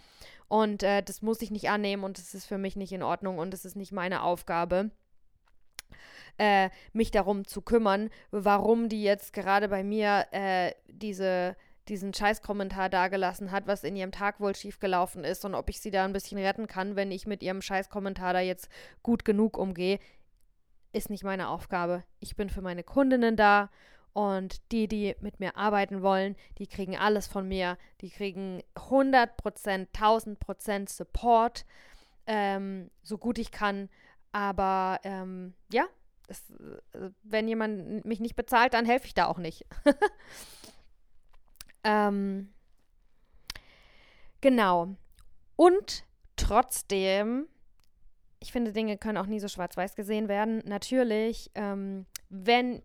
Und 0.49 0.83
äh, 0.83 1.03
das 1.03 1.23
muss 1.23 1.43
ich 1.43 1.51
nicht 1.51 1.69
annehmen 1.69 2.05
und 2.05 2.19
das 2.19 2.35
ist 2.35 2.47
für 2.47 2.59
mich 2.59 2.77
nicht 2.77 2.93
in 2.93 3.03
Ordnung 3.03 3.39
und 3.39 3.53
es 3.53 3.65
ist 3.65 3.77
nicht 3.77 3.93
meine 3.93 4.23
Aufgabe. 4.23 4.91
Äh, 6.37 6.71
mich 6.93 7.11
darum 7.11 7.47
zu 7.47 7.63
kümmern, 7.63 8.11
warum 8.31 8.89
die 8.89 9.03
jetzt 9.05 9.33
gerade 9.33 9.69
bei 9.69 9.85
mir 9.85 10.27
äh, 10.33 10.73
diese 10.89 11.57
diesen 11.89 12.15
Scheißkommentar 12.15 12.89
dagelassen 12.89 13.51
hat, 13.51 13.67
was 13.67 13.85
in 13.85 13.97
ihrem 13.97 14.13
Tag 14.13 14.41
wohl 14.41 14.55
schiefgelaufen 14.55 15.25
ist 15.25 15.45
und 15.45 15.55
ob 15.55 15.69
ich 15.69 15.81
sie 15.81 15.91
da 15.91 16.05
ein 16.05 16.13
bisschen 16.13 16.39
retten 16.39 16.67
kann, 16.67 16.97
wenn 16.97 17.11
ich 17.11 17.27
mit 17.27 17.43
ihrem 17.43 17.63
Scheißkommentar 17.63 18.33
da 18.33 18.41
jetzt 18.41 18.69
gut 19.03 19.25
genug 19.25 19.59
umgehe, 19.59 19.99
ist 20.93 21.11
nicht 21.11 21.25
meine 21.25 21.49
Aufgabe. 21.49 22.05
Ich 22.21 22.37
bin 22.37 22.49
für 22.49 22.63
meine 22.63 22.85
Kundinnen 22.85 23.37
da 23.37 23.71
und 24.15 24.61
die, 24.73 24.87
die 24.87 25.17
mit 25.21 25.41
mir 25.41 25.57
arbeiten 25.57 26.03
wollen, 26.03 26.37
die 26.59 26.69
kriegen 26.69 26.97
alles 26.97 27.27
von 27.27 27.49
mir. 27.49 27.77
Die 28.01 28.11
kriegen 28.11 28.63
100%, 28.77 29.89
1000% 29.93 30.89
Support, 30.89 31.67
ähm, 32.27 32.91
so 33.03 33.19
gut 33.19 33.39
ich 33.39 33.51
kann. 33.51 33.91
Aber 34.31 35.01
ähm, 35.03 35.55
ja, 35.73 35.85
das, 36.29 36.49
äh, 36.93 37.11
wenn 37.25 37.49
jemand 37.49 38.05
mich 38.05 38.21
nicht 38.21 38.37
bezahlt, 38.37 38.75
dann 38.75 38.87
helfe 38.87 39.07
ich 39.07 39.15
da 39.15 39.27
auch 39.27 39.39
nicht. 39.39 39.67
Ähm, 41.85 42.53
genau. 44.41 44.97
Und 45.57 46.05
trotzdem, 46.37 47.47
ich 48.41 48.53
finde, 48.53 48.73
Dinge 48.73 48.99
können 48.99 49.19
auch 49.19 49.27
nie 49.27 49.41
so 49.41 49.49
schwarz-weiß 49.49 49.95
gesehen 49.95 50.29
werden. 50.29 50.63
Natürlich, 50.65 51.51
ähm, 51.55 52.07
wenn 52.29 52.83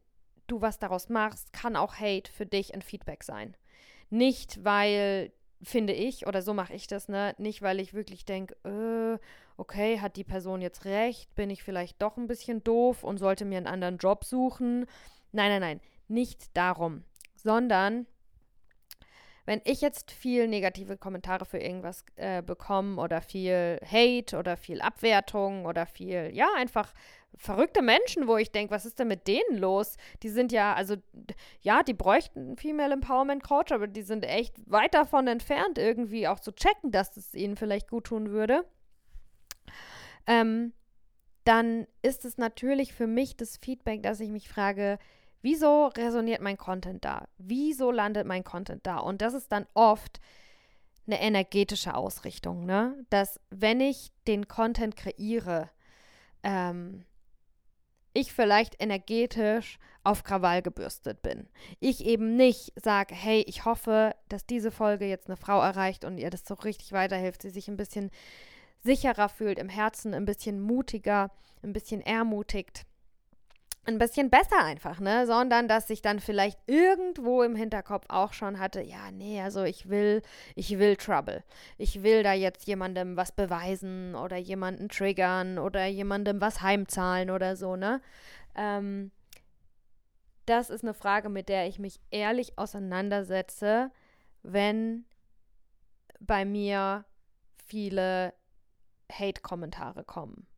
du 0.48 0.62
was 0.62 0.80
daraus 0.80 1.10
machst, 1.10 1.54
kann 1.54 1.76
auch 1.76 1.96
Hate 1.96 2.32
für 2.32 2.46
dich 2.46 2.74
ein 2.74 2.82
Feedback 2.82 3.24
sein. 3.24 3.56
Nicht, 4.10 4.64
weil, 4.64 5.32
finde 5.62 5.94
ich, 5.94 6.28
oder 6.28 6.42
so 6.42 6.54
mache 6.54 6.74
ich 6.74 6.88
das, 6.88 7.08
ne? 7.08 7.36
Nicht, 7.38 7.62
weil 7.62 7.80
ich 7.80 7.94
wirklich 7.94 8.26
denke, 8.26 8.56
äh, 8.68 9.20
okay, 9.58 10.00
hat 10.00 10.16
die 10.16 10.24
Person 10.24 10.62
jetzt 10.62 10.86
recht, 10.86 11.34
bin 11.36 11.50
ich 11.50 11.64
vielleicht 11.64 12.02
doch 12.02 12.18
ein 12.18 12.28
bisschen 12.28 12.64
doof 12.64 13.04
und 13.04 13.18
sollte 13.18 13.46
mir 13.46 13.58
einen 13.58 13.68
anderen 13.68 13.98
Job 13.98 14.24
suchen. 14.24 14.86
Nein, 15.32 15.50
nein, 15.52 15.62
nein, 15.62 15.82
nicht 16.08 16.56
darum, 16.58 17.04
sondern 17.36 18.08
wenn 19.46 19.62
ich 19.64 19.82
jetzt 19.82 20.12
viel 20.12 20.48
negative 20.48 20.98
Kommentare 20.98 21.46
für 21.46 21.58
irgendwas 21.58 22.04
äh, 22.16 22.42
bekomme 22.42 23.02
oder 23.02 23.22
viel 23.22 23.80
Hate 23.86 24.38
oder 24.38 24.58
viel 24.58 24.82
Abwertung 24.82 25.66
oder 25.66 25.86
viel, 25.86 26.32
ja, 26.34 26.48
einfach 26.58 26.94
verrückte 27.36 27.82
Menschen, 27.82 28.28
wo 28.28 28.38
ich 28.38 28.52
denke, 28.52 28.74
was 28.74 28.86
ist 28.86 29.00
denn 29.00 29.08
mit 29.08 29.28
denen 29.28 29.58
los? 29.58 29.98
Die 30.24 30.30
sind 30.30 30.52
ja, 30.52 30.74
also, 30.74 30.96
ja, 31.62 31.84
die 31.84 31.94
bräuchten 31.94 32.40
einen 32.40 32.58
Female 32.58 32.94
Empowerment 32.94 33.44
Coach, 33.44 33.72
aber 33.72 33.88
die 33.88 34.02
sind 34.02 34.26
echt 34.26 34.56
weit 34.70 34.94
davon 34.94 35.28
entfernt, 35.28 35.78
irgendwie 35.78 36.28
auch 36.28 36.40
zu 36.40 36.52
checken, 36.52 36.92
dass 36.92 37.18
es 37.18 37.34
ihnen 37.34 37.56
vielleicht 37.56 37.90
gut 37.90 38.06
tun 38.06 38.32
würde. 38.32 38.66
Ähm, 40.28 40.74
dann 41.44 41.88
ist 42.02 42.26
es 42.26 42.38
natürlich 42.38 42.94
für 42.94 43.08
mich 43.08 43.38
das 43.38 43.58
Feedback, 43.58 44.04
dass 44.04 44.20
ich 44.20 44.30
mich 44.30 44.50
frage, 44.50 45.00
Wieso 45.42 45.88
resoniert 45.88 46.42
mein 46.42 46.58
Content 46.58 47.06
da? 47.06 47.28
Wieso 47.38 47.92
landet 47.92 48.28
mein 48.28 48.44
Content 48.44 48.86
da? 48.86 48.98
Und 48.98 49.22
das 49.22 49.34
ist 49.34 49.52
dann 49.52 49.66
oft 49.74 50.20
eine 51.08 51.22
energetische 51.22 51.96
Ausrichtung, 51.96 52.66
ne? 52.66 53.06
Dass 53.10 53.40
wenn 53.50 53.80
ich 53.80 54.12
den 54.28 54.48
Content 54.48 54.96
kreiere, 54.96 55.70
ähm, 56.44 57.06
ich 58.14 58.34
vielleicht 58.34 58.82
energetisch 58.82 59.80
auf 60.04 60.24
Krawall 60.24 60.62
gebürstet 60.62 61.22
bin. 61.22 61.48
Ich 61.80 62.06
eben 62.06 62.36
nicht 62.36 62.74
sage, 62.76 63.14
hey, 63.16 63.44
ich 63.48 63.66
hoffe, 63.66 64.16
dass 64.28 64.46
diese 64.46 64.72
Folge 64.72 65.06
jetzt 65.06 65.28
eine 65.28 65.38
Frau 65.38 65.62
erreicht 65.62 66.06
und 66.06 66.18
ihr 66.18 66.30
das 66.30 66.44
so 66.46 66.56
richtig 66.56 66.92
weiterhilft, 66.92 67.42
sie 67.42 67.50
sich 67.50 67.68
ein 67.68 67.78
bisschen 67.78 68.10
sicherer 68.84 69.30
fühlt 69.30 69.60
im 69.60 69.70
Herzen, 69.70 70.14
ein 70.14 70.26
bisschen 70.26 70.60
mutiger, 70.60 71.32
ein 71.62 71.74
bisschen 71.74 72.02
ermutigt 72.02 72.86
ein 73.86 73.98
bisschen 73.98 74.30
besser 74.30 74.64
einfach, 74.64 75.00
ne? 75.00 75.26
Sondern 75.26 75.68
dass 75.68 75.90
ich 75.90 76.02
dann 76.02 76.20
vielleicht 76.20 76.60
irgendwo 76.68 77.44
im 77.44 77.56
Hinterkopf 77.56 78.06
auch 78.10 78.34
schon 78.34 78.60
hatte, 78.60 78.82
ja, 78.82 79.12
nee, 79.12 79.42
also 79.42 79.64
ich 79.64 79.90
will, 79.90 80.22
ich 80.56 80.78
will 80.78 80.96
Trouble. 80.96 81.44
Ich 81.78 82.04
will 82.04 82.24
da 82.24 82.34
jetzt 82.34 82.68
jemandem 82.68 83.18
was 83.18 83.32
beweisen 83.32 84.16
oder 84.16 84.38
jemanden 84.38 84.90
triggern 84.90 85.58
oder 85.58 85.86
jemandem 85.86 86.42
was 86.42 86.62
heimzahlen 86.62 87.30
oder 87.32 87.56
so, 87.56 87.76
ne? 87.76 88.02
Ähm, 88.56 89.12
das 90.46 90.70
ist 90.70 90.84
eine 90.84 90.94
Frage, 90.94 91.30
mit 91.30 91.48
der 91.50 91.68
ich 91.68 91.80
mich 91.80 92.00
ehrlich 92.12 92.58
auseinandersetze, 92.58 93.92
wenn 94.44 95.06
bei 96.20 96.44
mir 96.46 97.06
viele 97.66 98.34
Hate-Kommentare 99.12 100.04
kommen 100.04 100.49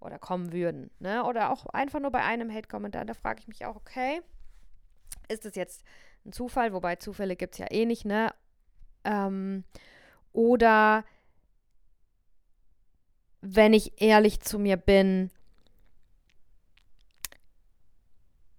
oder 0.00 0.18
kommen 0.18 0.52
würden. 0.52 0.90
Ne? 0.98 1.24
Oder 1.24 1.50
auch 1.50 1.66
einfach 1.66 2.00
nur 2.00 2.10
bei 2.10 2.22
einem 2.22 2.52
Hate-Kommentar. 2.52 3.04
Da 3.04 3.14
frage 3.14 3.40
ich 3.40 3.48
mich 3.48 3.64
auch, 3.64 3.76
okay, 3.76 4.20
ist 5.28 5.44
das 5.44 5.54
jetzt 5.54 5.84
ein 6.24 6.32
Zufall? 6.32 6.72
Wobei 6.72 6.96
Zufälle 6.96 7.36
gibt 7.36 7.54
es 7.54 7.58
ja 7.58 7.66
eh 7.70 7.86
nicht, 7.86 8.04
ne? 8.04 8.32
Ähm, 9.04 9.64
oder 10.32 11.04
wenn 13.40 13.72
ich 13.72 14.00
ehrlich 14.00 14.40
zu 14.40 14.58
mir 14.58 14.76
bin, 14.76 15.30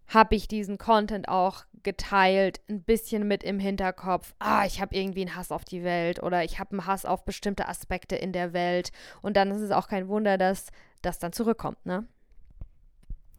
habe 0.08 0.36
ich 0.36 0.48
diesen 0.48 0.78
Content 0.78 1.30
auch 1.30 1.66
geteilt, 1.84 2.60
ein 2.70 2.84
bisschen 2.84 3.28
mit 3.28 3.44
im 3.44 3.60
Hinterkopf, 3.60 4.34
ah, 4.40 4.66
ich 4.66 4.82
habe 4.82 4.96
irgendwie 4.96 5.22
einen 5.22 5.36
Hass 5.36 5.52
auf 5.52 5.64
die 5.64 5.84
Welt 5.84 6.22
oder 6.22 6.44
ich 6.44 6.60
habe 6.60 6.72
einen 6.72 6.86
Hass 6.86 7.06
auf 7.06 7.26
bestimmte 7.26 7.68
Aspekte 7.68 8.16
in 8.16 8.34
der 8.34 8.54
Welt. 8.54 8.92
Und 9.22 9.38
dann 9.38 9.52
ist 9.52 9.62
es 9.62 9.72
auch 9.72 9.88
kein 9.88 10.08
Wunder, 10.08 10.38
dass 10.38 10.68
das 11.02 11.20
dann 11.20 11.34
zurückkommt, 11.34 11.86
ne? 11.86 12.08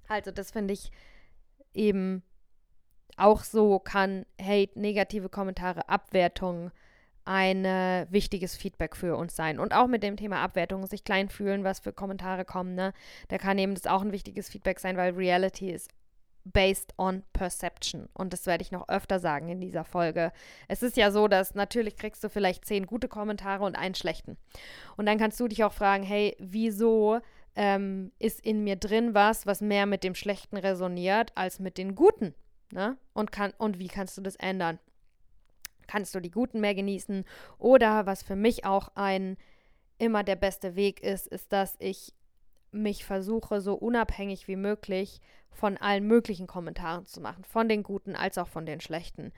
Also, 0.08 0.30
das 0.30 0.50
finde 0.50 0.74
ich 0.74 0.90
eben 1.74 2.22
auch 3.16 3.42
so 3.44 3.78
kann 3.78 4.26
Hate, 4.40 4.78
negative 4.78 5.28
Kommentare, 5.28 5.88
Abwertungen 5.88 6.70
ein 7.24 7.64
wichtiges 8.10 8.56
Feedback 8.56 8.96
für 8.96 9.16
uns 9.16 9.36
sein. 9.36 9.60
Und 9.60 9.74
auch 9.74 9.86
mit 9.86 10.02
dem 10.02 10.16
Thema 10.16 10.42
Abwertung, 10.42 10.86
sich 10.86 11.04
klein 11.04 11.28
fühlen, 11.28 11.62
was 11.62 11.78
für 11.78 11.92
Kommentare 11.92 12.44
kommen, 12.44 12.74
ne? 12.74 12.92
Da 13.28 13.38
kann 13.38 13.58
eben 13.58 13.74
das 13.74 13.86
auch 13.86 14.02
ein 14.02 14.12
wichtiges 14.12 14.48
Feedback 14.48 14.80
sein, 14.80 14.96
weil 14.96 15.14
Reality 15.14 15.70
ist 15.70 15.90
based 16.44 16.92
on 16.98 17.22
perception. 17.32 18.08
Und 18.14 18.32
das 18.32 18.46
werde 18.46 18.62
ich 18.62 18.72
noch 18.72 18.88
öfter 18.88 19.20
sagen 19.20 19.48
in 19.48 19.60
dieser 19.60 19.84
Folge. 19.84 20.32
Es 20.66 20.82
ist 20.82 20.96
ja 20.96 21.12
so, 21.12 21.28
dass 21.28 21.54
natürlich 21.54 21.96
kriegst 21.96 22.24
du 22.24 22.28
vielleicht 22.28 22.64
zehn 22.64 22.86
gute 22.86 23.06
Kommentare 23.06 23.62
und 23.62 23.76
einen 23.76 23.94
schlechten. 23.94 24.36
Und 24.96 25.06
dann 25.06 25.18
kannst 25.18 25.38
du 25.38 25.46
dich 25.46 25.62
auch 25.62 25.72
fragen, 25.72 26.02
hey, 26.02 26.36
wieso 26.40 27.20
ähm, 27.54 28.12
ist 28.18 28.40
in 28.40 28.64
mir 28.64 28.76
drin 28.76 29.14
was, 29.14 29.46
was 29.46 29.60
mehr 29.60 29.86
mit 29.86 30.04
dem 30.04 30.14
Schlechten 30.14 30.56
resoniert 30.56 31.32
als 31.34 31.58
mit 31.58 31.78
den 31.78 31.94
Guten? 31.94 32.34
Ne? 32.72 32.96
Und, 33.12 33.32
kann, 33.32 33.52
und 33.58 33.78
wie 33.78 33.88
kannst 33.88 34.16
du 34.16 34.22
das 34.22 34.36
ändern? 34.36 34.78
Kannst 35.86 36.14
du 36.14 36.20
die 36.20 36.30
Guten 36.30 36.60
mehr 36.60 36.74
genießen? 36.74 37.24
Oder 37.58 38.06
was 38.06 38.22
für 38.22 38.36
mich 38.36 38.64
auch 38.64 38.88
ein 38.94 39.36
immer 39.98 40.24
der 40.24 40.36
beste 40.36 40.74
Weg 40.74 41.02
ist, 41.02 41.26
ist, 41.26 41.52
dass 41.52 41.76
ich 41.78 42.14
mich 42.72 43.04
versuche, 43.04 43.60
so 43.60 43.74
unabhängig 43.74 44.48
wie 44.48 44.56
möglich 44.56 45.20
von 45.50 45.76
allen 45.76 46.06
möglichen 46.06 46.46
Kommentaren 46.46 47.06
zu 47.06 47.20
machen, 47.20 47.44
von 47.44 47.68
den 47.68 47.82
guten 47.82 48.16
als 48.16 48.38
auch 48.38 48.48
von 48.48 48.66
den 48.66 48.80
schlechten, 48.80 49.32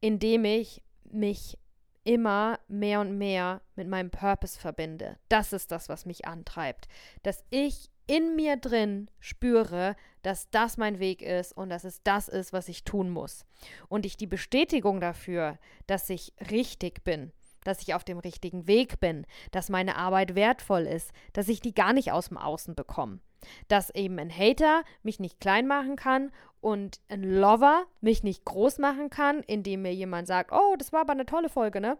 indem 0.00 0.44
ich 0.44 0.82
mich 1.04 1.58
immer 2.04 2.58
mehr 2.68 3.00
und 3.00 3.18
mehr 3.18 3.60
mit 3.76 3.88
meinem 3.88 4.10
Purpose 4.10 4.58
verbinde. 4.58 5.18
Das 5.28 5.52
ist 5.52 5.70
das, 5.70 5.88
was 5.88 6.06
mich 6.06 6.26
antreibt, 6.26 6.88
dass 7.22 7.44
ich 7.50 7.90
in 8.06 8.34
mir 8.34 8.56
drin 8.56 9.08
spüre, 9.20 9.94
dass 10.22 10.50
das 10.50 10.76
mein 10.76 10.98
Weg 10.98 11.22
ist 11.22 11.52
und 11.52 11.70
dass 11.70 11.84
es 11.84 12.02
das 12.02 12.28
ist, 12.28 12.52
was 12.52 12.68
ich 12.68 12.82
tun 12.82 13.08
muss. 13.10 13.44
Und 13.88 14.04
ich 14.04 14.16
die 14.16 14.26
Bestätigung 14.26 15.00
dafür, 15.00 15.58
dass 15.86 16.10
ich 16.10 16.32
richtig 16.50 17.04
bin, 17.04 17.32
dass 17.64 17.82
ich 17.82 17.94
auf 17.94 18.04
dem 18.04 18.18
richtigen 18.18 18.66
Weg 18.66 19.00
bin, 19.00 19.26
dass 19.50 19.68
meine 19.68 19.96
Arbeit 19.96 20.34
wertvoll 20.34 20.82
ist, 20.82 21.12
dass 21.32 21.48
ich 21.48 21.60
die 21.60 21.74
gar 21.74 21.92
nicht 21.92 22.12
aus 22.12 22.28
dem 22.28 22.38
Außen 22.38 22.74
bekomme. 22.74 23.20
Dass 23.68 23.94
eben 23.94 24.18
ein 24.18 24.30
Hater 24.30 24.82
mich 25.02 25.18
nicht 25.18 25.40
klein 25.40 25.66
machen 25.66 25.96
kann 25.96 26.30
und 26.60 27.00
ein 27.08 27.22
Lover 27.22 27.86
mich 28.00 28.22
nicht 28.22 28.44
groß 28.44 28.78
machen 28.78 29.10
kann, 29.10 29.42
indem 29.42 29.82
mir 29.82 29.94
jemand 29.94 30.26
sagt, 30.26 30.52
oh, 30.52 30.74
das 30.78 30.92
war 30.92 31.02
aber 31.02 31.12
eine 31.12 31.26
tolle 31.26 31.48
Folge, 31.48 31.80
ne? 31.80 31.98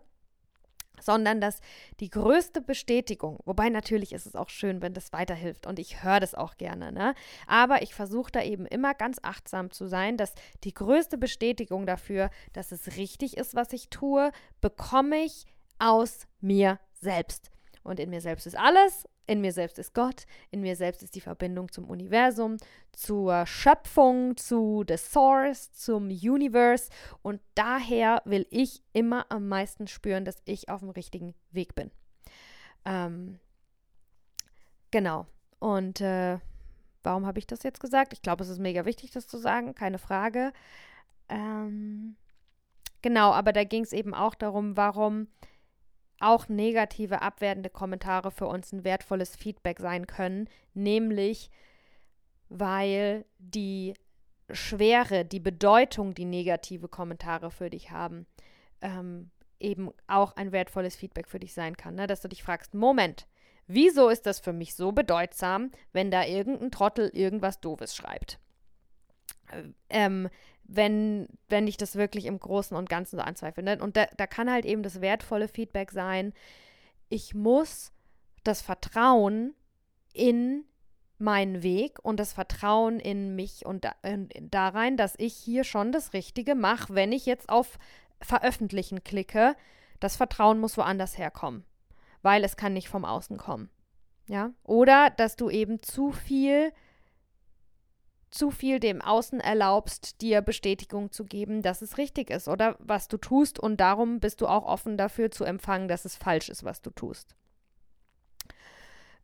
Sondern 1.02 1.40
dass 1.40 1.60
die 2.00 2.10
größte 2.10 2.60
Bestätigung, 2.60 3.38
wobei 3.44 3.68
natürlich 3.68 4.12
ist 4.12 4.26
es 4.26 4.36
auch 4.36 4.48
schön, 4.48 4.82
wenn 4.82 4.94
das 4.94 5.12
weiterhilft 5.12 5.66
und 5.66 5.78
ich 5.78 6.02
höre 6.02 6.20
das 6.20 6.34
auch 6.34 6.56
gerne, 6.56 6.92
ne? 6.92 7.14
Aber 7.46 7.82
ich 7.82 7.94
versuche 7.94 8.32
da 8.32 8.42
eben 8.42 8.66
immer 8.66 8.94
ganz 8.94 9.18
achtsam 9.22 9.70
zu 9.70 9.86
sein, 9.86 10.16
dass 10.16 10.34
die 10.64 10.74
größte 10.74 11.18
Bestätigung 11.18 11.86
dafür, 11.86 12.30
dass 12.52 12.72
es 12.72 12.96
richtig 12.96 13.36
ist, 13.36 13.54
was 13.54 13.72
ich 13.72 13.88
tue, 13.88 14.30
bekomme 14.60 15.24
ich 15.24 15.46
aus 15.78 16.26
mir 16.40 16.78
selbst. 16.92 17.50
Und 17.82 17.98
in 17.98 18.10
mir 18.10 18.20
selbst 18.20 18.46
ist 18.46 18.58
alles 18.58 19.06
in 19.30 19.40
mir 19.40 19.52
selbst 19.52 19.78
ist 19.78 19.94
Gott, 19.94 20.26
in 20.50 20.60
mir 20.60 20.74
selbst 20.74 21.04
ist 21.04 21.14
die 21.14 21.20
Verbindung 21.20 21.70
zum 21.70 21.88
Universum, 21.88 22.56
zur 22.90 23.46
Schöpfung, 23.46 24.36
zu 24.36 24.84
the 24.88 24.96
Source, 24.96 25.70
zum 25.72 26.08
Universe. 26.08 26.90
Und 27.22 27.40
daher 27.54 28.22
will 28.24 28.44
ich 28.50 28.82
immer 28.92 29.26
am 29.30 29.46
meisten 29.46 29.86
spüren, 29.86 30.24
dass 30.24 30.42
ich 30.46 30.68
auf 30.68 30.80
dem 30.80 30.90
richtigen 30.90 31.34
Weg 31.52 31.76
bin. 31.76 31.92
Ähm, 32.84 33.38
genau. 34.90 35.26
Und 35.60 36.00
äh, 36.00 36.40
warum 37.04 37.24
habe 37.24 37.38
ich 37.38 37.46
das 37.46 37.62
jetzt 37.62 37.78
gesagt? 37.78 38.12
Ich 38.12 38.22
glaube, 38.22 38.42
es 38.42 38.48
ist 38.48 38.58
mega 38.58 38.84
wichtig, 38.84 39.12
das 39.12 39.28
zu 39.28 39.38
sagen, 39.38 39.76
keine 39.76 39.98
Frage. 39.98 40.52
Ähm, 41.28 42.16
genau, 43.00 43.30
aber 43.30 43.52
da 43.52 43.62
ging 43.62 43.84
es 43.84 43.92
eben 43.92 44.12
auch 44.12 44.34
darum, 44.34 44.76
warum 44.76 45.28
auch 46.20 46.48
negative, 46.48 47.22
abwertende 47.22 47.70
Kommentare 47.70 48.30
für 48.30 48.46
uns 48.46 48.72
ein 48.72 48.84
wertvolles 48.84 49.36
Feedback 49.36 49.80
sein 49.80 50.06
können, 50.06 50.48
nämlich 50.74 51.50
weil 52.48 53.24
die 53.38 53.94
Schwere, 54.50 55.24
die 55.24 55.40
Bedeutung, 55.40 56.14
die 56.14 56.24
negative 56.24 56.88
Kommentare 56.88 57.50
für 57.50 57.70
dich 57.70 57.90
haben, 57.90 58.26
ähm, 58.80 59.30
eben 59.60 59.90
auch 60.06 60.36
ein 60.36 60.52
wertvolles 60.52 60.96
Feedback 60.96 61.28
für 61.28 61.38
dich 61.38 61.54
sein 61.54 61.76
kann. 61.76 61.94
Ne? 61.94 62.06
Dass 62.06 62.20
du 62.20 62.28
dich 62.28 62.42
fragst, 62.42 62.74
Moment, 62.74 63.26
wieso 63.66 64.08
ist 64.08 64.26
das 64.26 64.40
für 64.40 64.52
mich 64.52 64.74
so 64.74 64.92
bedeutsam, 64.92 65.70
wenn 65.92 66.10
da 66.10 66.24
irgendein 66.24 66.70
Trottel 66.70 67.08
irgendwas 67.10 67.60
Doofes 67.60 67.94
schreibt? 67.94 68.40
Ähm, 69.88 70.28
wenn, 70.72 71.26
wenn 71.48 71.66
ich 71.66 71.76
das 71.76 71.96
wirklich 71.96 72.26
im 72.26 72.38
Großen 72.38 72.76
und 72.76 72.88
Ganzen 72.88 73.16
so 73.16 73.22
anzweifle. 73.22 73.62
Ne? 73.62 73.78
Und 73.80 73.96
da, 73.96 74.06
da 74.16 74.26
kann 74.26 74.50
halt 74.50 74.64
eben 74.64 74.82
das 74.82 75.00
wertvolle 75.00 75.48
Feedback 75.48 75.90
sein, 75.90 76.32
ich 77.08 77.34
muss 77.34 77.92
das 78.44 78.62
Vertrauen 78.62 79.54
in 80.12 80.64
meinen 81.18 81.62
Weg 81.62 81.98
und 82.02 82.18
das 82.18 82.32
Vertrauen 82.32 83.00
in 83.00 83.34
mich 83.34 83.66
und 83.66 83.84
da, 83.84 83.94
äh, 84.02 84.18
da 84.40 84.68
rein, 84.68 84.96
dass 84.96 85.14
ich 85.18 85.34
hier 85.34 85.64
schon 85.64 85.92
das 85.92 86.12
Richtige 86.12 86.54
mache, 86.54 86.94
wenn 86.94 87.12
ich 87.12 87.26
jetzt 87.26 87.48
auf 87.48 87.78
Veröffentlichen 88.22 89.02
klicke. 89.02 89.56
Das 89.98 90.16
Vertrauen 90.16 90.60
muss 90.60 90.78
woanders 90.78 91.18
herkommen, 91.18 91.64
weil 92.22 92.44
es 92.44 92.56
kann 92.56 92.72
nicht 92.72 92.88
vom 92.88 93.04
Außen 93.04 93.36
kommen. 93.36 93.68
Ja? 94.28 94.52
Oder 94.62 95.10
dass 95.10 95.36
du 95.36 95.50
eben 95.50 95.82
zu 95.82 96.12
viel 96.12 96.72
zu 98.30 98.50
viel 98.50 98.78
dem 98.80 99.02
Außen 99.02 99.40
erlaubst, 99.40 100.20
dir 100.20 100.40
Bestätigung 100.40 101.10
zu 101.10 101.24
geben, 101.24 101.62
dass 101.62 101.82
es 101.82 101.98
richtig 101.98 102.30
ist 102.30 102.48
oder 102.48 102.76
was 102.78 103.08
du 103.08 103.16
tust 103.16 103.58
und 103.58 103.78
darum 103.80 104.20
bist 104.20 104.40
du 104.40 104.46
auch 104.46 104.64
offen 104.64 104.96
dafür 104.96 105.30
zu 105.30 105.44
empfangen, 105.44 105.88
dass 105.88 106.04
es 106.04 106.16
falsch 106.16 106.48
ist, 106.48 106.64
was 106.64 106.80
du 106.80 106.90
tust. 106.90 107.34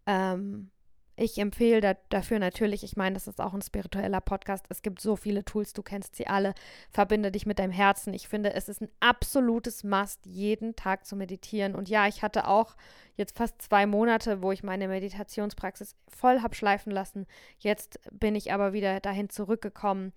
Ähm, 0.07 0.71
ich 1.19 1.39
empfehle 1.39 1.81
da, 1.81 1.95
dafür 2.11 2.39
natürlich, 2.39 2.85
ich 2.85 2.97
meine, 2.97 3.15
das 3.15 3.27
ist 3.27 3.41
auch 3.41 3.55
ein 3.55 3.63
spiritueller 3.63 4.21
Podcast. 4.21 4.67
Es 4.69 4.83
gibt 4.83 5.01
so 5.01 5.17
viele 5.17 5.47
Tools, 5.47 5.73
du 5.73 5.83
kennst 5.83 6.15
sie 6.15 6.27
alle. 6.27 6.53
Verbinde 6.91 7.33
dich 7.33 7.47
mit 7.47 7.59
deinem 7.59 7.73
Herzen. 7.73 8.13
Ich 8.13 8.29
finde, 8.29 8.53
es 8.53 8.69
ist 8.69 8.83
ein 8.83 8.91
absolutes 9.01 9.83
Must, 9.83 10.27
jeden 10.27 10.77
Tag 10.77 11.07
zu 11.07 11.17
meditieren. 11.17 11.75
Und 11.75 11.89
ja, 11.89 12.07
ich 12.07 12.23
hatte 12.23 12.47
auch 12.47 12.77
jetzt 13.17 13.37
fast 13.37 13.63
zwei 13.63 13.87
Monate, 13.87 14.43
wo 14.43 14.53
ich 14.53 14.63
meine 14.63 14.89
Meditationspraxis 14.89 15.97
voll 16.07 16.43
habe 16.43 16.55
schleifen 16.55 16.93
lassen. 16.93 17.27
Jetzt 17.59 17.99
bin 18.13 18.35
ich 18.35 18.53
aber 18.53 18.75
wieder 18.75 19.01
dahin 19.01 19.31
zurückgekommen. 19.31 20.13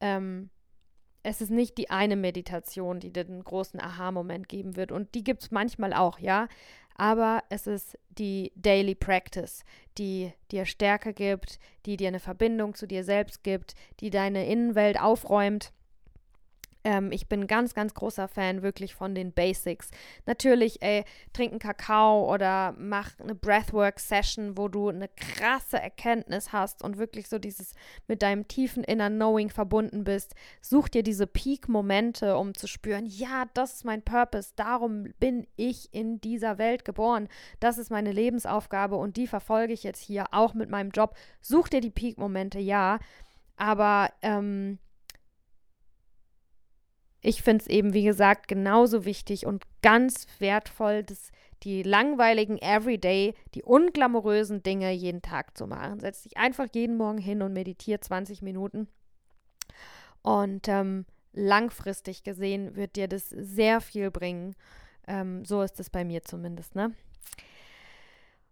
Ähm, 0.00 0.50
es 1.24 1.40
ist 1.40 1.50
nicht 1.50 1.78
die 1.78 1.90
eine 1.90 2.16
Meditation, 2.16 3.00
die 3.00 3.12
dir 3.12 3.24
den 3.24 3.42
großen 3.42 3.80
Aha-Moment 3.80 4.48
geben 4.48 4.76
wird. 4.76 4.92
Und 4.92 5.14
die 5.16 5.24
gibt 5.24 5.42
es 5.42 5.50
manchmal 5.50 5.94
auch, 5.94 6.20
ja 6.20 6.48
aber 6.94 7.42
es 7.48 7.66
ist 7.66 7.98
die 8.10 8.52
Daily 8.54 8.94
Practice, 8.94 9.64
die 9.98 10.32
dir 10.50 10.66
Stärke 10.66 11.12
gibt, 11.12 11.58
die 11.86 11.96
dir 11.96 12.08
eine 12.08 12.20
Verbindung 12.20 12.74
zu 12.74 12.86
dir 12.86 13.04
selbst 13.04 13.42
gibt, 13.42 13.74
die 14.00 14.10
deine 14.10 14.46
Innenwelt 14.46 15.00
aufräumt 15.00 15.72
ähm, 16.84 17.10
ich 17.10 17.28
bin 17.28 17.46
ganz, 17.46 17.74
ganz 17.74 17.94
großer 17.94 18.28
Fan 18.28 18.62
wirklich 18.62 18.94
von 18.94 19.14
den 19.14 19.32
Basics. 19.32 19.90
Natürlich, 20.26 20.82
ey, 20.82 21.04
trink 21.32 21.52
einen 21.52 21.58
Kakao 21.58 22.32
oder 22.32 22.74
mach 22.78 23.18
eine 23.18 23.34
Breathwork-Session, 23.34 24.56
wo 24.58 24.68
du 24.68 24.90
eine 24.90 25.08
krasse 25.08 25.80
Erkenntnis 25.80 26.52
hast 26.52 26.82
und 26.82 26.98
wirklich 26.98 27.28
so 27.28 27.38
dieses 27.38 27.74
mit 28.06 28.22
deinem 28.22 28.46
tiefen 28.46 28.84
Inner 28.84 29.10
Knowing 29.10 29.48
verbunden 29.48 30.04
bist. 30.04 30.34
Such 30.60 30.88
dir 30.88 31.02
diese 31.02 31.26
Peak-Momente, 31.26 32.36
um 32.36 32.54
zu 32.54 32.66
spüren, 32.66 33.06
ja, 33.06 33.46
das 33.54 33.74
ist 33.74 33.84
mein 33.84 34.02
Purpose, 34.02 34.52
darum 34.56 35.08
bin 35.18 35.46
ich 35.56 35.92
in 35.94 36.20
dieser 36.20 36.58
Welt 36.58 36.84
geboren. 36.84 37.28
Das 37.60 37.78
ist 37.78 37.90
meine 37.90 38.12
Lebensaufgabe 38.12 38.96
und 38.96 39.16
die 39.16 39.26
verfolge 39.26 39.72
ich 39.72 39.82
jetzt 39.82 40.02
hier 40.02 40.26
auch 40.32 40.52
mit 40.52 40.68
meinem 40.68 40.90
Job. 40.90 41.16
Such 41.40 41.68
dir 41.68 41.80
die 41.80 41.90
Peak-Momente, 41.90 42.58
ja. 42.58 42.98
Aber 43.56 44.10
ähm, 44.20 44.78
ich 47.24 47.42
finde 47.42 47.62
es 47.62 47.68
eben, 47.68 47.94
wie 47.94 48.04
gesagt, 48.04 48.48
genauso 48.48 49.04
wichtig 49.04 49.46
und 49.46 49.64
ganz 49.82 50.26
wertvoll, 50.38 51.02
dass 51.02 51.32
die 51.62 51.82
langweiligen 51.82 52.58
Everyday, 52.58 53.34
die 53.54 53.62
unglamourösen 53.62 54.62
Dinge 54.62 54.92
jeden 54.92 55.22
Tag 55.22 55.56
zu 55.56 55.66
machen. 55.66 56.00
Setz 56.00 56.24
dich 56.24 56.36
einfach 56.36 56.68
jeden 56.74 56.98
Morgen 56.98 57.18
hin 57.18 57.40
und 57.40 57.54
meditiere 57.54 58.00
20 58.00 58.42
Minuten. 58.42 58.88
Und 60.20 60.68
ähm, 60.68 61.06
langfristig 61.32 62.24
gesehen 62.24 62.76
wird 62.76 62.96
dir 62.96 63.08
das 63.08 63.30
sehr 63.30 63.80
viel 63.80 64.10
bringen. 64.10 64.54
Ähm, 65.06 65.46
so 65.46 65.62
ist 65.62 65.80
es 65.80 65.88
bei 65.88 66.04
mir 66.04 66.22
zumindest, 66.22 66.74
ne? 66.74 66.92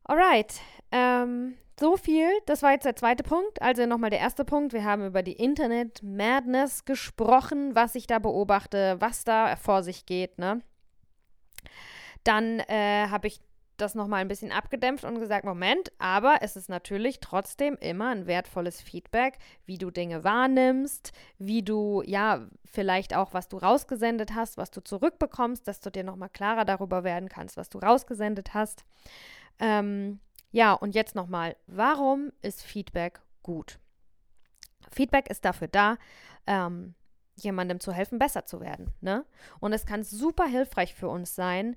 Alright. 0.04 0.60
Ähm, 0.90 1.54
so 1.82 1.96
viel, 1.96 2.28
das 2.46 2.62
war 2.62 2.70
jetzt 2.70 2.84
der 2.84 2.94
zweite 2.94 3.24
Punkt. 3.24 3.60
Also 3.60 3.86
nochmal 3.86 4.10
der 4.10 4.20
erste 4.20 4.44
Punkt. 4.44 4.72
Wir 4.72 4.84
haben 4.84 5.04
über 5.04 5.24
die 5.24 5.32
Internet 5.32 6.00
Madness 6.00 6.84
gesprochen, 6.84 7.74
was 7.74 7.96
ich 7.96 8.06
da 8.06 8.20
beobachte, 8.20 8.98
was 9.00 9.24
da 9.24 9.56
vor 9.56 9.82
sich 9.82 10.06
geht. 10.06 10.38
Ne? 10.38 10.62
Dann 12.22 12.60
äh, 12.60 13.08
habe 13.08 13.26
ich 13.26 13.40
das 13.78 13.96
nochmal 13.96 14.20
ein 14.20 14.28
bisschen 14.28 14.52
abgedämpft 14.52 15.02
und 15.02 15.18
gesagt, 15.18 15.44
Moment, 15.44 15.90
aber 15.98 16.36
es 16.42 16.54
ist 16.54 16.68
natürlich 16.68 17.18
trotzdem 17.18 17.76
immer 17.80 18.10
ein 18.10 18.28
wertvolles 18.28 18.80
Feedback, 18.80 19.38
wie 19.66 19.76
du 19.76 19.90
Dinge 19.90 20.22
wahrnimmst, 20.22 21.10
wie 21.38 21.64
du, 21.64 22.04
ja, 22.06 22.46
vielleicht 22.64 23.16
auch, 23.16 23.34
was 23.34 23.48
du 23.48 23.56
rausgesendet 23.56 24.36
hast, 24.36 24.56
was 24.56 24.70
du 24.70 24.82
zurückbekommst, 24.84 25.66
dass 25.66 25.80
du 25.80 25.90
dir 25.90 26.04
nochmal 26.04 26.28
klarer 26.28 26.64
darüber 26.64 27.02
werden 27.02 27.28
kannst, 27.28 27.56
was 27.56 27.70
du 27.70 27.78
rausgesendet 27.78 28.54
hast. 28.54 28.84
Ähm, 29.58 30.20
ja, 30.52 30.74
und 30.74 30.94
jetzt 30.94 31.14
nochmal, 31.14 31.56
warum 31.66 32.30
ist 32.42 32.62
Feedback 32.62 33.20
gut? 33.42 33.78
Feedback 34.90 35.30
ist 35.30 35.44
dafür 35.44 35.68
da, 35.68 35.96
ähm, 36.46 36.94
jemandem 37.36 37.80
zu 37.80 37.92
helfen, 37.92 38.18
besser 38.18 38.44
zu 38.44 38.60
werden. 38.60 38.92
Ne? 39.00 39.24
Und 39.60 39.72
es 39.72 39.86
kann 39.86 40.04
super 40.04 40.46
hilfreich 40.46 40.94
für 40.94 41.08
uns 41.08 41.34
sein, 41.34 41.74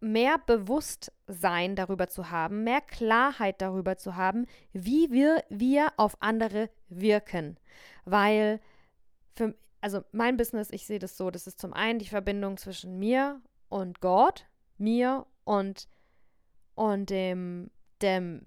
mehr 0.00 0.38
Bewusstsein 0.38 1.74
darüber 1.74 2.08
zu 2.08 2.30
haben, 2.30 2.62
mehr 2.64 2.82
Klarheit 2.82 3.60
darüber 3.60 3.96
zu 3.96 4.14
haben, 4.14 4.46
wie 4.72 5.10
wir, 5.10 5.42
wir 5.48 5.92
auf 5.96 6.16
andere 6.20 6.70
wirken. 6.88 7.58
Weil 8.04 8.60
für, 9.34 9.54
also 9.80 10.02
mein 10.12 10.36
Business, 10.36 10.70
ich 10.70 10.86
sehe 10.86 10.98
das 10.98 11.16
so, 11.16 11.30
das 11.30 11.46
ist 11.46 11.58
zum 11.58 11.72
einen 11.72 11.98
die 11.98 12.08
Verbindung 12.08 12.58
zwischen 12.58 12.98
mir 12.98 13.40
und 13.68 14.00
Gott, 14.00 14.46
mir 14.76 15.26
und, 15.44 15.88
und 16.74 17.10
dem, 17.10 17.70
dem 18.02 18.46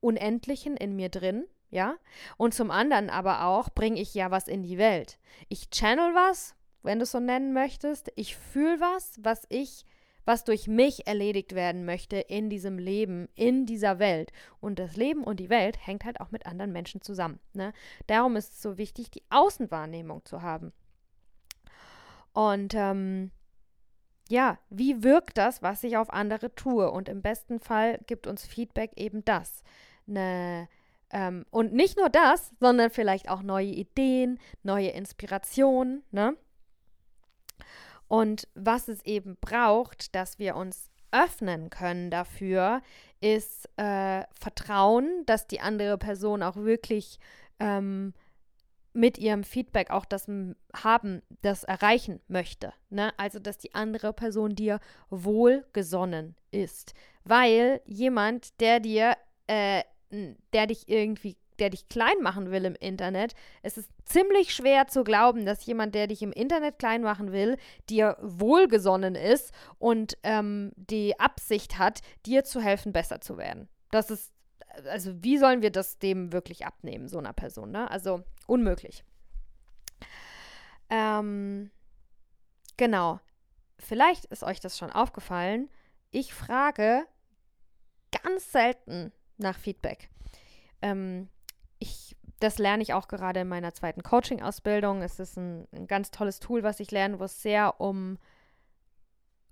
Unendlichen 0.00 0.76
in 0.76 0.96
mir 0.96 1.08
drin, 1.08 1.44
ja. 1.70 1.96
Und 2.36 2.54
zum 2.54 2.70
anderen 2.70 3.10
aber 3.10 3.44
auch 3.44 3.70
bringe 3.70 4.00
ich 4.00 4.14
ja 4.14 4.30
was 4.30 4.48
in 4.48 4.62
die 4.62 4.78
Welt. 4.78 5.18
Ich 5.48 5.70
channel 5.70 6.14
was, 6.14 6.54
wenn 6.82 6.98
du 6.98 7.02
es 7.02 7.12
so 7.12 7.20
nennen 7.20 7.52
möchtest. 7.52 8.10
Ich 8.16 8.36
fühle 8.36 8.80
was, 8.80 9.18
was 9.22 9.46
ich 9.48 9.84
was 10.28 10.44
durch 10.44 10.68
mich 10.68 11.06
erledigt 11.06 11.54
werden 11.54 11.86
möchte 11.86 12.18
in 12.18 12.50
diesem 12.50 12.78
Leben, 12.78 13.30
in 13.34 13.64
dieser 13.64 13.98
Welt. 13.98 14.30
Und 14.60 14.78
das 14.78 14.94
Leben 14.94 15.24
und 15.24 15.40
die 15.40 15.48
Welt 15.48 15.78
hängt 15.86 16.04
halt 16.04 16.20
auch 16.20 16.30
mit 16.30 16.44
anderen 16.44 16.70
Menschen 16.70 17.00
zusammen. 17.00 17.40
Ne? 17.54 17.72
Darum 18.08 18.36
ist 18.36 18.52
es 18.52 18.60
so 18.60 18.76
wichtig, 18.76 19.10
die 19.10 19.22
Außenwahrnehmung 19.30 20.26
zu 20.26 20.42
haben. 20.42 20.74
Und 22.34 22.74
ähm, 22.74 23.30
ja, 24.28 24.58
wie 24.70 25.02
wirkt 25.02 25.38
das, 25.38 25.62
was 25.62 25.82
ich 25.84 25.96
auf 25.96 26.10
andere 26.10 26.54
tue? 26.54 26.90
Und 26.90 27.08
im 27.08 27.22
besten 27.22 27.60
Fall 27.60 27.98
gibt 28.06 28.26
uns 28.26 28.46
Feedback 28.46 28.92
eben 28.96 29.24
das. 29.24 29.62
Eine 30.06 30.68
ähm, 31.10 31.46
und 31.50 31.72
nicht 31.72 31.96
nur 31.96 32.10
das, 32.10 32.52
sondern 32.60 32.90
vielleicht 32.90 33.28
auch 33.28 33.42
neue 33.42 33.68
Ideen, 33.68 34.38
neue 34.62 34.88
Inspirationen, 34.88 36.02
ne? 36.10 36.36
Und 38.08 38.48
was 38.54 38.88
es 38.88 39.04
eben 39.04 39.36
braucht, 39.40 40.14
dass 40.14 40.38
wir 40.38 40.56
uns 40.56 40.90
öffnen 41.12 41.70
können 41.70 42.10
dafür, 42.10 42.80
ist 43.20 43.68
äh, 43.76 44.24
Vertrauen, 44.32 45.24
dass 45.26 45.46
die 45.46 45.60
andere 45.60 45.98
Person 45.98 46.42
auch 46.42 46.56
wirklich 46.56 47.18
ähm, 47.60 48.14
mit 48.92 49.18
ihrem 49.18 49.44
Feedback 49.44 49.90
auch 49.90 50.04
das 50.04 50.26
haben, 50.74 51.22
das 51.42 51.64
erreichen 51.64 52.20
möchte. 52.28 52.72
Ne? 52.90 53.12
Also, 53.18 53.38
dass 53.38 53.58
die 53.58 53.74
andere 53.74 54.12
Person 54.12 54.54
dir 54.54 54.80
wohlgesonnen 55.10 56.36
ist. 56.50 56.94
Weil 57.24 57.80
jemand, 57.84 58.60
der 58.60 58.80
dir, 58.80 59.16
äh, 59.46 59.82
der 60.52 60.66
dich 60.66 60.88
irgendwie 60.88 61.36
der 61.58 61.70
dich 61.70 61.88
klein 61.88 62.20
machen 62.22 62.50
will 62.50 62.64
im 62.64 62.74
Internet. 62.74 63.34
Es 63.62 63.76
ist 63.76 63.90
ziemlich 64.04 64.54
schwer 64.54 64.86
zu 64.86 65.04
glauben, 65.04 65.44
dass 65.44 65.66
jemand, 65.66 65.94
der 65.94 66.06
dich 66.06 66.22
im 66.22 66.32
Internet 66.32 66.78
klein 66.78 67.02
machen 67.02 67.32
will, 67.32 67.56
dir 67.90 68.16
wohlgesonnen 68.20 69.14
ist 69.14 69.52
und 69.78 70.16
ähm, 70.22 70.72
die 70.76 71.18
Absicht 71.18 71.78
hat, 71.78 72.00
dir 72.26 72.44
zu 72.44 72.60
helfen, 72.60 72.92
besser 72.92 73.20
zu 73.20 73.36
werden. 73.36 73.68
Das 73.90 74.10
ist, 74.10 74.32
also 74.86 75.22
wie 75.22 75.38
sollen 75.38 75.62
wir 75.62 75.70
das 75.70 75.98
dem 75.98 76.32
wirklich 76.32 76.66
abnehmen, 76.66 77.08
so 77.08 77.18
einer 77.18 77.32
Person? 77.32 77.70
Ne? 77.70 77.90
Also 77.90 78.22
unmöglich. 78.46 79.04
Ähm, 80.90 81.70
genau. 82.76 83.20
Vielleicht 83.78 84.24
ist 84.26 84.42
euch 84.42 84.60
das 84.60 84.76
schon 84.76 84.90
aufgefallen. 84.90 85.68
Ich 86.10 86.34
frage 86.34 87.06
ganz 88.22 88.50
selten 88.52 89.12
nach 89.36 89.58
Feedback. 89.58 90.10
Ähm, 90.82 91.28
ich, 91.78 92.16
das 92.40 92.58
lerne 92.58 92.82
ich 92.82 92.94
auch 92.94 93.08
gerade 93.08 93.40
in 93.40 93.48
meiner 93.48 93.74
zweiten 93.74 94.02
Coaching-Ausbildung. 94.02 95.02
Es 95.02 95.18
ist 95.20 95.36
ein, 95.36 95.68
ein 95.72 95.86
ganz 95.86 96.10
tolles 96.10 96.40
Tool, 96.40 96.62
was 96.62 96.80
ich 96.80 96.90
lerne, 96.90 97.20
wo 97.20 97.24
es 97.24 97.42
sehr 97.42 97.80
um 97.80 98.18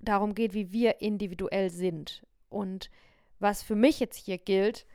darum 0.00 0.34
geht, 0.34 0.54
wie 0.54 0.72
wir 0.72 1.00
individuell 1.00 1.70
sind. 1.70 2.26
Und 2.48 2.90
was 3.38 3.62
für 3.62 3.76
mich 3.76 4.00
jetzt 4.00 4.16
hier 4.16 4.38
gilt, 4.38 4.86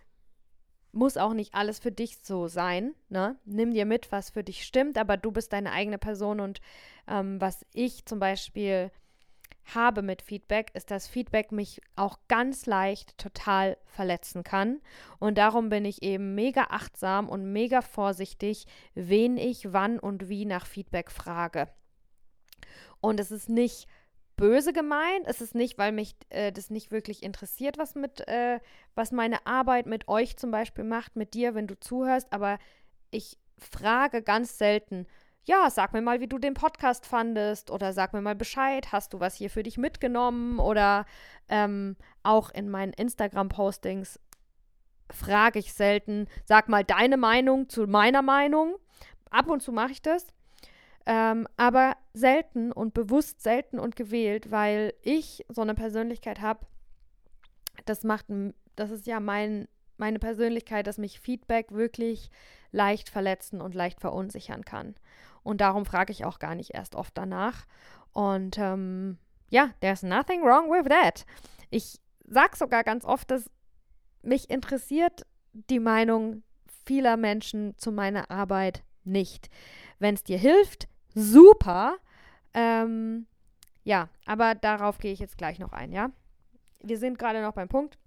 muss 0.92 1.18
auch 1.18 1.34
nicht 1.34 1.54
alles 1.54 1.80
für 1.80 1.92
dich 1.92 2.20
so 2.22 2.48
sein. 2.48 2.94
Ne? 3.10 3.38
Nimm 3.46 3.74
dir 3.74 3.86
mit, 3.86 4.12
was 4.12 4.30
für 4.30 4.44
dich 4.44 4.64
stimmt, 4.64 4.98
aber 4.98 5.18
du 5.18 5.32
bist 5.32 5.54
deine 5.54 5.72
eigene 5.72 5.98
Person 5.98 6.40
und 6.40 6.62
ähm, 7.08 7.40
was 7.40 7.66
ich 7.74 8.06
zum 8.06 8.20
Beispiel 8.20 8.92
habe 9.76 10.02
mit 10.02 10.22
Feedback, 10.22 10.72
ist, 10.74 10.92
dass 10.92 11.08
Feedback 11.08 11.52
mich 11.52 11.82
auch 11.96 12.18
ganz 12.28 12.66
leicht 12.66 13.18
total 13.18 13.78
verletzen 13.86 14.44
kann. 14.44 14.82
Und 15.20 15.38
darum 15.38 15.70
bin 15.70 15.86
ich 15.86 16.04
eben 16.04 16.36
mega 16.36 16.68
achtsam 16.70 17.30
und 17.30 17.52
mega 17.52 17.82
vorsichtig, 17.82 18.66
wen 18.96 19.38
ich 19.38 19.72
wann 19.72 20.00
und 20.00 20.30
wie 20.30 20.46
nach 20.46 20.66
Feedback 20.66 21.12
frage. 21.12 21.68
Und 23.00 23.20
es 23.20 23.32
ist 23.32 23.50
nicht 23.50 23.88
böse 24.42 24.74
gemeint, 24.74 25.28
es 25.28 25.40
ist 25.40 25.54
nicht, 25.54 25.78
weil 25.78 25.92
mich 25.92 26.16
äh, 26.30 26.52
das 26.52 26.72
nicht 26.72 26.92
wirklich 26.92 27.22
interessiert, 27.22 27.78
was 27.78 27.94
mit, 27.96 28.28
äh, 28.28 28.60
was 28.96 29.12
meine 29.12 29.46
Arbeit 29.46 29.86
mit 29.86 30.08
euch 30.08 30.36
zum 30.36 30.50
Beispiel 30.50 30.84
macht, 30.84 31.16
mit 31.16 31.36
dir, 31.36 31.54
wenn 31.54 31.68
du 31.68 31.80
zuhörst, 31.80 32.34
aber 32.34 32.58
ich 33.12 33.38
frage 33.58 34.24
ganz 34.24 34.58
selten, 34.58 35.06
ja, 35.44 35.70
sag 35.70 35.94
mir 35.94 36.02
mal, 36.02 36.20
wie 36.22 36.28
du 36.28 36.40
den 36.40 36.56
Podcast 36.56 37.06
fandest 37.06 37.70
oder 37.70 37.94
sag 37.94 38.14
mir 38.14 38.22
mal 38.22 38.36
Bescheid, 38.36 38.92
hast 38.92 39.14
du 39.14 39.20
was 39.20 39.36
hier 39.36 39.50
für 39.50 39.64
dich 39.64 39.78
mitgenommen? 39.78 40.60
Oder 40.60 41.06
ähm, 41.50 41.96
auch 42.24 42.52
in 42.52 42.70
meinen 42.70 42.94
Instagram-Postings 42.94 44.20
frage 45.12 45.60
ich 45.60 45.74
selten, 45.74 46.28
sag 46.46 46.70
mal 46.70 46.84
deine 46.84 47.18
Meinung 47.18 47.70
zu 47.70 47.88
meiner 47.88 48.22
Meinung. 48.22 48.76
Ab 49.30 49.50
und 49.50 49.62
zu 49.62 49.72
mache 49.72 49.92
ich 49.92 50.02
das, 50.02 50.28
ähm, 51.06 51.48
aber 51.58 51.96
selten 52.14 52.72
und 52.72 52.94
bewusst 52.94 53.42
selten 53.42 53.80
und 53.80 53.96
gewählt, 53.96 54.52
weil 54.52 54.94
ich 55.02 55.46
so 55.50 55.62
eine 55.62 55.74
Persönlichkeit 55.74 56.42
habe, 56.42 56.66
das 57.86 58.04
macht, 58.04 58.26
das 58.76 58.92
ist 58.92 59.08
ja 59.08 59.20
mein, 59.20 59.68
meine 59.98 60.20
Persönlichkeit, 60.20 60.88
dass 60.88 60.98
mich 60.98 61.20
Feedback 61.20 61.72
wirklich 61.72 62.30
leicht 62.72 63.10
verletzen 63.10 63.62
und 63.62 63.76
leicht 63.76 64.00
verunsichern 64.00 64.64
kann. 64.64 64.96
Und 65.44 65.62
darum 65.62 65.86
frage 65.86 66.12
ich 66.12 66.26
auch 66.26 66.40
gar 66.40 66.56
nicht 66.56 66.74
erst 66.74 66.96
oft 66.96 67.18
danach. 67.18 67.66
Und 68.14 68.58
ähm, 68.58 69.18
ja, 69.50 69.72
there's 69.82 70.04
nothing 70.04 70.42
wrong 70.44 70.70
with 70.70 70.88
that. 70.90 71.26
Ich 71.70 72.00
sage 72.26 72.58
sogar 72.58 72.84
ganz 72.84 73.06
oft, 73.06 73.32
dass 73.32 73.50
mich 74.22 74.50
interessiert 74.50 75.26
die 75.54 75.80
Meinung 75.80 76.44
vieler 76.86 77.18
Menschen 77.18 77.78
zu 77.78 77.92
meiner 77.92 78.30
Arbeit 78.30 78.84
nicht. 79.04 79.50
Wenn 80.00 80.16
es 80.16 80.24
dir 80.24 80.38
hilft, 80.38 80.88
super. 81.16 81.98
Ähm, 82.54 83.28
ja, 83.84 84.10
aber 84.26 84.56
darauf 84.56 84.98
gehe 84.98 85.14
ich 85.14 85.20
jetzt 85.20 85.38
gleich 85.38 85.60
noch 85.60 85.74
ein, 85.74 85.92
ja. 85.92 86.12
Wir 86.82 86.98
sind 86.98 87.18
gerade 87.20 87.42
noch 87.42 87.54
beim 87.54 87.70
Punkt. 87.70 87.98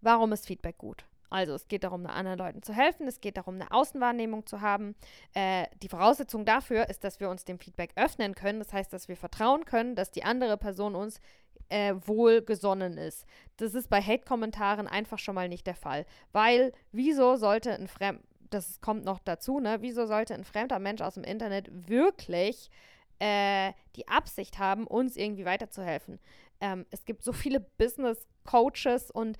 Warum 0.00 0.32
ist 0.32 0.46
Feedback 0.46 0.78
gut? 0.78 1.04
Also 1.30 1.54
es 1.54 1.66
geht 1.68 1.84
darum, 1.84 2.06
anderen 2.06 2.38
Leuten 2.38 2.62
zu 2.62 2.72
helfen, 2.72 3.08
es 3.08 3.20
geht 3.20 3.36
darum, 3.36 3.56
eine 3.56 3.70
Außenwahrnehmung 3.70 4.46
zu 4.46 4.60
haben. 4.60 4.94
Äh, 5.34 5.66
die 5.82 5.88
Voraussetzung 5.88 6.44
dafür 6.44 6.88
ist, 6.88 7.02
dass 7.02 7.20
wir 7.20 7.28
uns 7.30 7.44
dem 7.44 7.58
Feedback 7.58 7.90
öffnen 7.96 8.34
können. 8.34 8.60
Das 8.60 8.72
heißt, 8.72 8.92
dass 8.92 9.08
wir 9.08 9.16
vertrauen 9.16 9.64
können, 9.64 9.96
dass 9.96 10.10
die 10.10 10.24
andere 10.24 10.56
Person 10.56 10.94
uns 10.94 11.20
äh, 11.68 11.94
wohlgesonnen 12.06 12.96
ist. 12.96 13.26
Das 13.56 13.74
ist 13.74 13.90
bei 13.90 14.00
Hate-Kommentaren 14.00 14.86
einfach 14.86 15.18
schon 15.18 15.34
mal 15.34 15.48
nicht 15.48 15.66
der 15.66 15.74
Fall. 15.74 16.06
Weil, 16.32 16.72
wieso 16.92 17.36
sollte 17.36 17.72
ein 17.72 17.88
Fremd, 17.88 18.22
das 18.50 18.80
kommt 18.80 19.04
noch 19.04 19.18
dazu, 19.18 19.60
ne? 19.60 19.78
Wieso 19.80 20.06
sollte 20.06 20.34
ein 20.34 20.44
fremder 20.44 20.78
Mensch 20.78 21.02
aus 21.02 21.14
dem 21.14 21.24
Internet 21.24 21.68
wirklich 21.88 22.70
äh, 23.18 23.72
die 23.96 24.08
Absicht 24.08 24.58
haben, 24.58 24.86
uns 24.86 25.16
irgendwie 25.16 25.44
weiterzuhelfen? 25.44 26.18
Ähm, 26.60 26.86
es 26.90 27.04
gibt 27.04 27.22
so 27.22 27.32
viele 27.32 27.60
Business-Coaches 27.60 29.10
und 29.10 29.36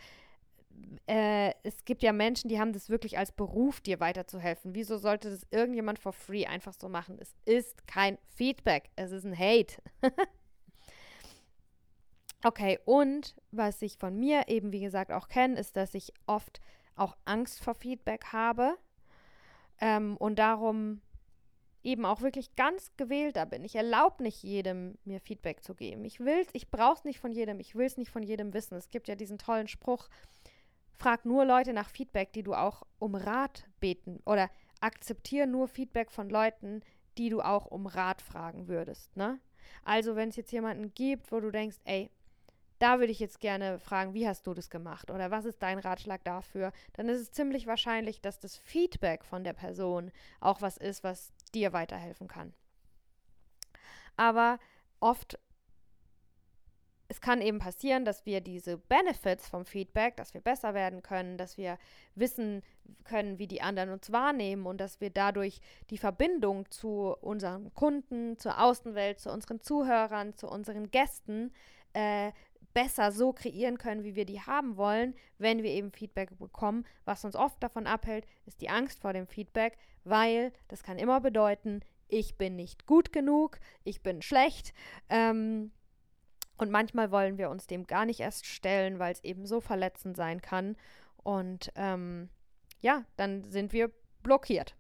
äh, 1.07 1.53
es 1.63 1.85
gibt 1.85 2.03
ja 2.03 2.13
Menschen, 2.13 2.49
die 2.49 2.59
haben 2.59 2.73
das 2.73 2.91
wirklich 2.91 3.19
als 3.19 3.33
Beruf, 3.33 3.81
dir 3.81 4.01
weiterzuhelfen. 4.01 4.75
Wieso 4.75 4.99
sollte 4.99 5.31
das 5.31 5.47
irgendjemand 5.51 5.99
for 5.99 6.13
free 6.13 6.47
einfach 6.47 6.75
so 6.75 6.89
machen? 6.89 7.19
Es 7.21 7.35
ist 7.45 7.87
kein 7.87 8.19
Feedback, 8.35 8.91
es 8.97 9.13
ist 9.13 9.25
ein 9.25 9.39
Hate. 9.39 9.77
okay, 12.45 12.79
und 12.85 13.37
was 13.51 13.81
ich 13.83 13.99
von 13.99 14.19
mir 14.19 14.49
eben, 14.49 14.73
wie 14.73 14.81
gesagt, 14.81 15.13
auch 15.13 15.29
kenne, 15.29 15.59
ist, 15.59 15.77
dass 15.77 15.95
ich 15.95 16.13
oft 16.27 16.61
auch 16.97 17.17
Angst 17.25 17.63
vor 17.63 17.75
Feedback 17.75 18.33
habe 18.33 18.77
ähm, 19.81 20.17
und 20.17 20.39
darum 20.39 21.01
eben 21.83 22.05
auch 22.05 22.21
wirklich 22.21 22.57
ganz 22.57 22.91
gewählter 22.97 23.47
bin. 23.47 23.65
Ich 23.65 23.77
erlaube 23.77 24.23
nicht 24.23 24.43
jedem, 24.43 24.99
mir 25.05 25.21
Feedback 25.21 25.63
zu 25.63 25.75
geben. 25.75 26.05
Ich 26.05 26.19
will 26.21 26.45
ich 26.53 26.71
brauche 26.71 26.99
es 26.99 27.05
nicht 27.05 27.21
von 27.21 27.33
jedem, 27.33 27.61
ich 27.61 27.77
will 27.77 27.87
es 27.87 27.97
nicht 27.97 28.11
von 28.11 28.23
jedem 28.23 28.53
wissen. 28.55 28.77
Es 28.77 28.91
gibt 28.91 29.07
ja 29.09 29.15
diesen 29.15 29.39
tollen 29.39 29.69
Spruch, 29.69 30.09
frag 30.99 31.25
nur 31.25 31.45
Leute 31.45 31.73
nach 31.73 31.89
Feedback, 31.89 32.33
die 32.33 32.43
du 32.43 32.55
auch 32.55 32.83
um 32.99 33.15
Rat 33.15 33.69
beten 33.79 34.21
oder 34.27 34.51
akzeptiere 34.81 35.47
nur 35.47 35.69
Feedback 35.69 36.11
von 36.11 36.29
Leuten, 36.29 36.81
die 37.19 37.29
du 37.29 37.41
auch 37.41 37.67
um 37.67 37.87
Rat 37.87 38.21
fragen 38.21 38.69
würdest, 38.69 39.17
ne? 39.17 39.41
Also, 39.83 40.17
wenn 40.17 40.29
es 40.29 40.37
jetzt 40.37 40.53
jemanden 40.53 40.95
gibt, 40.95 41.31
wo 41.33 41.41
du 41.41 41.51
denkst, 41.51 41.79
ey, 41.85 42.11
da 42.79 42.99
würde 42.99 43.13
ich 43.13 43.21
jetzt 43.21 43.41
gerne 43.41 43.79
fragen, 43.79 44.15
wie 44.15 44.29
hast 44.29 44.47
du 44.47 44.55
das 44.55 44.71
gemacht 44.71 45.11
oder 45.11 45.31
was 45.31 45.45
ist 45.45 45.63
dein 45.63 45.79
Ratschlag 45.79 46.23
dafür? 46.25 46.73
Dann 46.95 47.09
ist 47.09 47.21
es 47.21 47.33
ziemlich 47.33 47.67
wahrscheinlich, 47.67 48.21
dass 48.21 48.39
das 48.39 48.57
Feedback 48.57 49.25
von 49.25 49.45
der 49.45 49.55
Person 49.55 50.13
auch 50.41 50.61
was 50.63 50.77
ist, 50.77 51.03
was 51.05 51.33
dir 51.55 51.73
weiterhelfen 51.73 52.29
kann. 52.29 52.53
Aber 54.17 54.59
oft 55.01 55.39
es 57.09 57.21
kann 57.21 57.41
eben 57.41 57.59
passieren, 57.59 58.05
dass 58.05 58.27
wir 58.27 58.41
diese 58.41 58.79
Benefits 58.79 59.49
vom 59.49 59.65
Feedback, 59.65 60.17
dass 60.17 60.35
wir 60.35 60.41
besser 60.41 60.75
werden 60.75 61.03
können, 61.03 61.39
dass 61.39 61.57
wir 61.57 61.79
wissen 62.15 62.63
können, 63.05 63.39
wie 63.39 63.47
die 63.47 63.63
anderen 63.63 63.91
uns 63.91 64.11
wahrnehmen 64.11 64.67
und 64.67 64.81
dass 64.81 65.01
wir 65.01 65.11
dadurch 65.11 65.61
die 65.91 65.99
Verbindung 65.99 66.71
zu 66.71 67.17
unseren 67.21 67.73
Kunden, 67.75 68.39
zur 68.39 68.61
Außenwelt, 68.61 69.21
zu 69.21 69.31
unseren 69.31 69.61
Zuhörern, 69.61 70.35
zu 70.35 70.49
unseren 70.49 70.91
Gästen 70.91 71.53
äh, 71.93 72.33
besser 72.75 73.13
so 73.13 73.33
kreieren 73.33 73.79
können, 73.79 74.05
wie 74.05 74.15
wir 74.15 74.25
die 74.25 74.41
haben 74.41 74.77
wollen, 74.77 75.15
wenn 75.39 75.63
wir 75.63 75.71
eben 75.71 75.93
Feedback 75.93 76.39
bekommen. 76.39 76.85
Was 77.05 77.25
uns 77.25 77.37
oft 77.37 77.63
davon 77.63 77.87
abhält, 77.87 78.27
ist 78.45 78.61
die 78.61 78.69
Angst 78.69 79.01
vor 79.01 79.13
dem 79.13 79.27
Feedback, 79.27 79.79
weil 80.05 80.53
das 80.69 80.83
kann 80.83 80.99
immer 80.99 81.21
bedeuten, 81.21 81.81
ich 82.09 82.37
bin 82.37 82.57
nicht 82.57 82.87
gut 82.87 83.13
genug, 83.13 83.59
ich 83.85 84.03
bin 84.03 84.23
schlecht. 84.23 84.73
Ähm, 85.09 85.73
und 86.59 86.71
manchmal 86.71 87.11
wollen 87.11 87.39
wir 87.39 87.51
uns 87.51 87.67
dem 87.67 87.87
gar 87.87 88.07
nicht 88.07 88.21
erst 88.21 88.47
stellen, 88.47 88.99
weil 88.99 89.13
es 89.13 89.25
eben 89.25 89.47
so 89.47 89.61
verletzend 89.61 90.17
sein 90.17 90.41
kann. 90.41 90.77
Und 91.23 91.73
ähm, 91.75 92.31
ja, 92.81 93.05
dann 93.17 93.45
sind 93.45 93.73
wir 93.73 93.91
blockiert. 94.23 94.75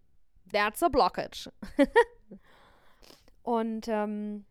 That's 0.53 0.83
a 0.83 0.89
blockage. 0.89 1.51
und 3.43 3.89
ähm, 3.89 4.45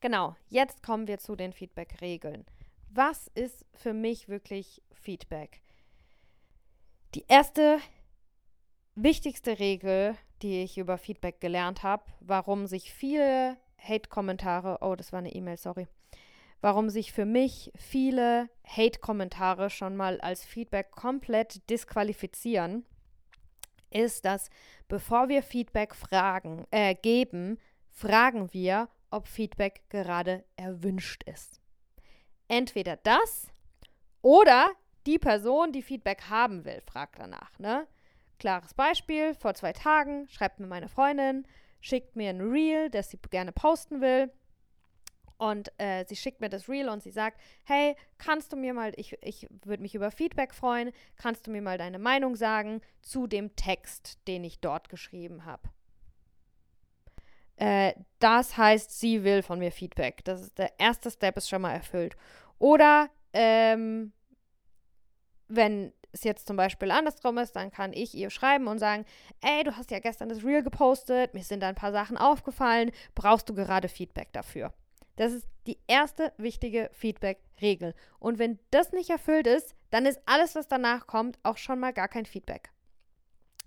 genau, 0.00 0.36
jetzt 0.48 0.82
kommen 0.82 1.06
wir 1.06 1.18
zu 1.18 1.36
den 1.36 1.52
Feedback-Regeln. 1.52 2.44
Was 2.88 3.28
ist 3.34 3.64
für 3.74 3.92
mich 3.92 4.28
wirklich 4.28 4.82
Feedback? 4.92 5.62
Die 7.14 7.24
erste 7.28 7.78
wichtigste 8.94 9.58
Regel, 9.58 10.16
die 10.42 10.62
ich 10.62 10.78
über 10.78 10.98
Feedback 10.98 11.40
gelernt 11.40 11.82
habe, 11.82 12.04
warum 12.20 12.66
sich 12.66 12.92
viele 12.92 13.56
Hate-Kommentare, 13.78 14.78
oh, 14.80 14.94
das 14.94 15.12
war 15.12 15.20
eine 15.20 15.32
E-Mail, 15.32 15.56
sorry, 15.56 15.86
warum 16.60 16.90
sich 16.90 17.12
für 17.12 17.24
mich 17.24 17.72
viele 17.76 18.48
Hate-Kommentare 18.66 19.70
schon 19.70 19.96
mal 19.96 20.20
als 20.20 20.44
Feedback 20.44 20.90
komplett 20.90 21.68
disqualifizieren, 21.70 22.84
ist, 23.90 24.24
dass 24.24 24.50
bevor 24.88 25.28
wir 25.28 25.42
Feedback 25.42 25.94
fragen, 25.94 26.66
äh, 26.70 26.94
geben, 26.94 27.58
fragen 27.88 28.52
wir, 28.52 28.88
ob 29.10 29.28
Feedback 29.28 29.82
gerade 29.88 30.44
erwünscht 30.56 31.22
ist. 31.24 31.60
Entweder 32.48 32.96
das 32.96 33.48
oder 34.22 34.70
die 35.06 35.18
Person, 35.18 35.72
die 35.72 35.82
Feedback 35.82 36.22
haben 36.28 36.64
will, 36.64 36.80
fragt 36.82 37.18
danach. 37.18 37.58
Ne? 37.58 37.86
Klares 38.38 38.74
Beispiel, 38.74 39.34
vor 39.34 39.54
zwei 39.54 39.72
Tagen 39.72 40.28
schreibt 40.28 40.60
mir 40.60 40.66
meine 40.66 40.88
Freundin, 40.88 41.46
schickt 41.80 42.16
mir 42.16 42.30
ein 42.30 42.40
Reel, 42.40 42.90
das 42.90 43.10
sie 43.10 43.18
gerne 43.30 43.52
posten 43.52 44.00
will. 44.00 44.32
Und 45.38 45.72
äh, 45.78 46.04
sie 46.06 46.16
schickt 46.16 46.42
mir 46.42 46.50
das 46.50 46.68
Reel 46.68 46.90
und 46.90 47.02
sie 47.02 47.10
sagt, 47.10 47.40
hey, 47.64 47.96
kannst 48.18 48.52
du 48.52 48.56
mir 48.56 48.74
mal, 48.74 48.92
ich, 48.96 49.16
ich 49.22 49.46
würde 49.64 49.82
mich 49.82 49.94
über 49.94 50.10
Feedback 50.10 50.54
freuen, 50.54 50.92
kannst 51.16 51.46
du 51.46 51.50
mir 51.50 51.62
mal 51.62 51.78
deine 51.78 51.98
Meinung 51.98 52.36
sagen 52.36 52.82
zu 53.00 53.26
dem 53.26 53.56
Text, 53.56 54.18
den 54.28 54.44
ich 54.44 54.60
dort 54.60 54.90
geschrieben 54.90 55.46
habe? 55.46 55.70
Äh, 57.60 57.92
das 58.20 58.56
heißt, 58.56 58.98
sie 58.98 59.22
will 59.22 59.42
von 59.42 59.58
mir 59.58 59.70
Feedback. 59.70 60.24
Das 60.24 60.40
ist 60.40 60.58
der 60.58 60.72
erste 60.80 61.10
Step 61.10 61.36
ist 61.36 61.48
schon 61.48 61.60
mal 61.60 61.74
erfüllt. 61.74 62.16
Oder 62.58 63.10
ähm, 63.34 64.12
wenn 65.46 65.92
es 66.12 66.24
jetzt 66.24 66.46
zum 66.46 66.56
Beispiel 66.56 66.90
andersrum 66.90 67.36
ist, 67.36 67.54
dann 67.54 67.70
kann 67.70 67.92
ich 67.92 68.14
ihr 68.14 68.30
schreiben 68.30 68.66
und 68.66 68.78
sagen, 68.78 69.04
ey, 69.42 69.62
du 69.62 69.76
hast 69.76 69.90
ja 69.90 69.98
gestern 69.98 70.30
das 70.30 70.42
Reel 70.42 70.62
gepostet, 70.62 71.34
mir 71.34 71.44
sind 71.44 71.60
da 71.60 71.68
ein 71.68 71.74
paar 71.74 71.92
Sachen 71.92 72.16
aufgefallen, 72.16 72.92
brauchst 73.14 73.48
du 73.48 73.54
gerade 73.54 73.88
Feedback 73.88 74.32
dafür? 74.32 74.72
Das 75.16 75.32
ist 75.32 75.46
die 75.66 75.78
erste 75.86 76.32
wichtige 76.38 76.88
Feedback-Regel. 76.94 77.94
Und 78.18 78.38
wenn 78.38 78.58
das 78.70 78.92
nicht 78.92 79.10
erfüllt 79.10 79.46
ist, 79.46 79.74
dann 79.90 80.06
ist 80.06 80.20
alles, 80.24 80.54
was 80.54 80.66
danach 80.66 81.06
kommt, 81.06 81.38
auch 81.42 81.58
schon 81.58 81.78
mal 81.78 81.92
gar 81.92 82.08
kein 82.08 82.24
Feedback. 82.24 82.70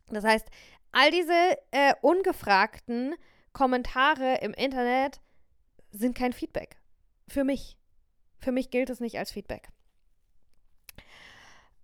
Das 0.10 0.24
heißt, 0.24 0.48
all 0.92 1.12
diese 1.12 1.58
äh, 1.72 1.94
ungefragten 2.02 3.16
Kommentare 3.54 4.40
im 4.42 4.54
Internet 4.54 5.22
sind 5.92 6.18
kein 6.18 6.34
Feedback. 6.34 6.78
Für 7.28 7.44
mich. 7.44 7.78
Für 8.40 8.52
mich 8.52 8.72
gilt 8.72 8.90
es 8.90 9.00
nicht 9.00 9.18
als 9.18 9.32
Feedback. 9.32 9.70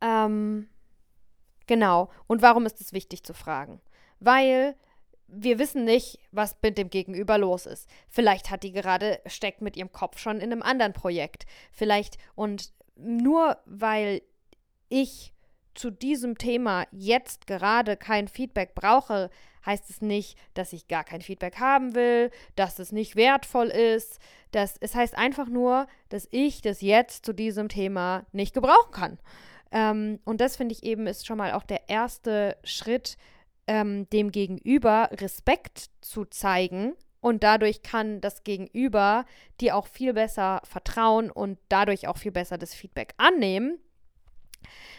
Ähm, 0.01 0.67
genau. 1.67 2.09
Und 2.27 2.41
warum 2.41 2.65
ist 2.65 2.81
es 2.81 2.93
wichtig 2.93 3.23
zu 3.23 3.33
fragen? 3.33 3.81
Weil 4.19 4.75
wir 5.27 5.59
wissen 5.59 5.85
nicht, 5.85 6.19
was 6.31 6.55
mit 6.61 6.77
dem 6.77 6.89
Gegenüber 6.89 7.37
los 7.37 7.65
ist. 7.65 7.87
Vielleicht 8.09 8.49
hat 8.49 8.63
die 8.63 8.71
gerade, 8.71 9.21
steckt 9.27 9.61
mit 9.61 9.77
ihrem 9.77 9.91
Kopf 9.91 10.17
schon 10.17 10.37
in 10.37 10.51
einem 10.51 10.63
anderen 10.63 10.93
Projekt. 10.93 11.45
Vielleicht, 11.71 12.17
und 12.35 12.73
nur 12.95 13.57
weil 13.65 14.21
ich 14.89 15.33
zu 15.75 15.91
diesem 15.91 16.37
Thema 16.37 16.87
jetzt 16.91 17.47
gerade 17.47 17.95
kein 17.95 18.27
Feedback 18.27 18.75
brauche, 18.75 19.29
heißt 19.65 19.89
es 19.89 20.01
nicht, 20.01 20.37
dass 20.53 20.73
ich 20.73 20.87
gar 20.87 21.03
kein 21.03 21.21
Feedback 21.21 21.59
haben 21.59 21.95
will, 21.95 22.31
dass 22.55 22.79
es 22.79 22.91
nicht 22.91 23.15
wertvoll 23.15 23.67
ist. 23.67 24.19
Dass, 24.51 24.77
es 24.79 24.95
heißt 24.95 25.17
einfach 25.17 25.47
nur, 25.47 25.87
dass 26.09 26.27
ich 26.31 26.61
das 26.61 26.81
jetzt 26.81 27.25
zu 27.25 27.33
diesem 27.33 27.69
Thema 27.69 28.25
nicht 28.31 28.53
gebrauchen 28.53 28.91
kann. 28.91 29.19
Ähm, 29.71 30.19
und 30.25 30.41
das 30.41 30.55
finde 30.55 30.73
ich 30.73 30.83
eben 30.83 31.07
ist 31.07 31.27
schon 31.27 31.37
mal 31.37 31.53
auch 31.53 31.63
der 31.63 31.89
erste 31.89 32.57
Schritt, 32.63 33.17
ähm, 33.67 34.09
dem 34.09 34.31
Gegenüber 34.31 35.09
Respekt 35.13 35.89
zu 36.01 36.25
zeigen. 36.25 36.93
Und 37.21 37.43
dadurch 37.43 37.81
kann 37.81 38.21
das 38.21 38.43
Gegenüber 38.43 39.25
dir 39.59 39.75
auch 39.75 39.87
viel 39.87 40.13
besser 40.13 40.61
vertrauen 40.63 41.29
und 41.29 41.59
dadurch 41.67 42.07
auch 42.07 42.17
viel 42.17 42.31
besser 42.31 42.57
das 42.57 42.73
Feedback 42.73 43.13
annehmen. 43.17 43.77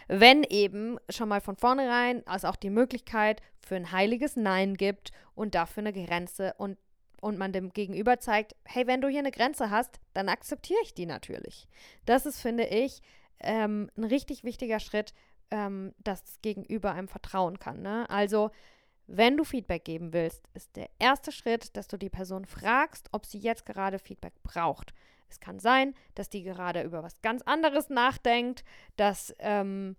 Wenn 0.08 0.44
eben 0.44 0.98
schon 1.08 1.28
mal 1.28 1.40
von 1.40 1.56
vornherein 1.56 2.22
es 2.32 2.44
auch 2.44 2.56
die 2.56 2.70
Möglichkeit 2.70 3.40
für 3.60 3.76
ein 3.76 3.92
heiliges 3.92 4.36
Nein 4.36 4.74
gibt 4.76 5.12
und 5.34 5.54
dafür 5.54 5.82
eine 5.82 5.92
Grenze 5.92 6.54
und, 6.58 6.78
und 7.20 7.38
man 7.38 7.52
dem 7.52 7.72
Gegenüber 7.72 8.18
zeigt, 8.18 8.56
hey, 8.64 8.86
wenn 8.86 9.00
du 9.00 9.08
hier 9.08 9.20
eine 9.20 9.30
Grenze 9.30 9.70
hast, 9.70 10.00
dann 10.14 10.28
akzeptiere 10.28 10.80
ich 10.82 10.94
die 10.94 11.06
natürlich. 11.06 11.68
Das 12.06 12.26
ist, 12.26 12.40
finde 12.40 12.64
ich, 12.64 13.02
ähm, 13.40 13.90
ein 13.96 14.04
richtig 14.04 14.44
wichtiger 14.44 14.80
Schritt, 14.80 15.14
ähm, 15.50 15.94
dass 16.02 16.24
das 16.24 16.40
Gegenüber 16.42 16.92
einem 16.92 17.08
vertrauen 17.08 17.58
kann. 17.58 17.82
Ne? 17.82 18.08
Also, 18.08 18.50
wenn 19.06 19.36
du 19.36 19.44
Feedback 19.44 19.84
geben 19.84 20.12
willst, 20.12 20.48
ist 20.54 20.76
der 20.76 20.88
erste 21.00 21.32
Schritt, 21.32 21.76
dass 21.76 21.88
du 21.88 21.96
die 21.96 22.10
Person 22.10 22.44
fragst, 22.44 23.08
ob 23.12 23.26
sie 23.26 23.38
jetzt 23.38 23.66
gerade 23.66 23.98
Feedback 23.98 24.34
braucht. 24.44 24.94
Es 25.30 25.40
kann 25.40 25.58
sein, 25.58 25.94
dass 26.14 26.28
die 26.28 26.42
gerade 26.42 26.82
über 26.82 27.02
was 27.02 27.20
ganz 27.22 27.42
anderes 27.42 27.88
nachdenkt, 27.88 28.64
dass, 28.96 29.34
ähm, 29.38 29.96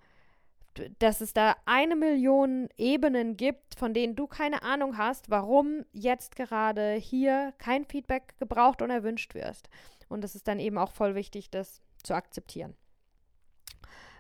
dass 1.00 1.22
es 1.22 1.34
da 1.34 1.56
eine 1.66 1.96
Million 1.96 2.70
Ebenen 2.78 3.38
gibt, 3.38 3.76
von 3.76 3.94
denen 3.94 4.16
du 4.16 4.28
keine 4.28 4.64
Ahnung 4.64 4.98
hast, 4.98 5.30
warum 5.30 5.86
jetzt 5.92 6.36
gerade 6.36 6.94
hier 6.94 7.54
kein 7.58 7.86
Feedback 7.86 8.36
gebraucht 8.40 8.82
und 8.82 8.90
erwünscht 8.90 9.34
wirst. 9.34 9.70
Und 10.10 10.24
es 10.24 10.36
ist 10.36 10.48
dann 10.48 10.60
eben 10.60 10.78
auch 10.78 10.92
voll 10.92 11.16
wichtig, 11.16 11.50
das 11.50 11.82
zu 12.04 12.14
akzeptieren. 12.14 12.76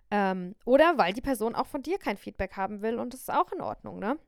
Ähm, 0.09 0.55
oder 0.66 0.97
weil 0.97 1.14
die 1.14 1.22
Person 1.22 1.55
auch 1.55 1.68
von 1.68 1.84
dir 1.84 1.97
kein 1.97 2.18
Feedback 2.18 2.57
haben 2.57 2.82
will 2.82 2.99
und 2.99 3.14
das 3.14 3.22
ist 3.22 3.34
auch 3.34 3.51
in 3.51 3.62
Ordnung, 3.62 3.99
ne? 3.99 4.20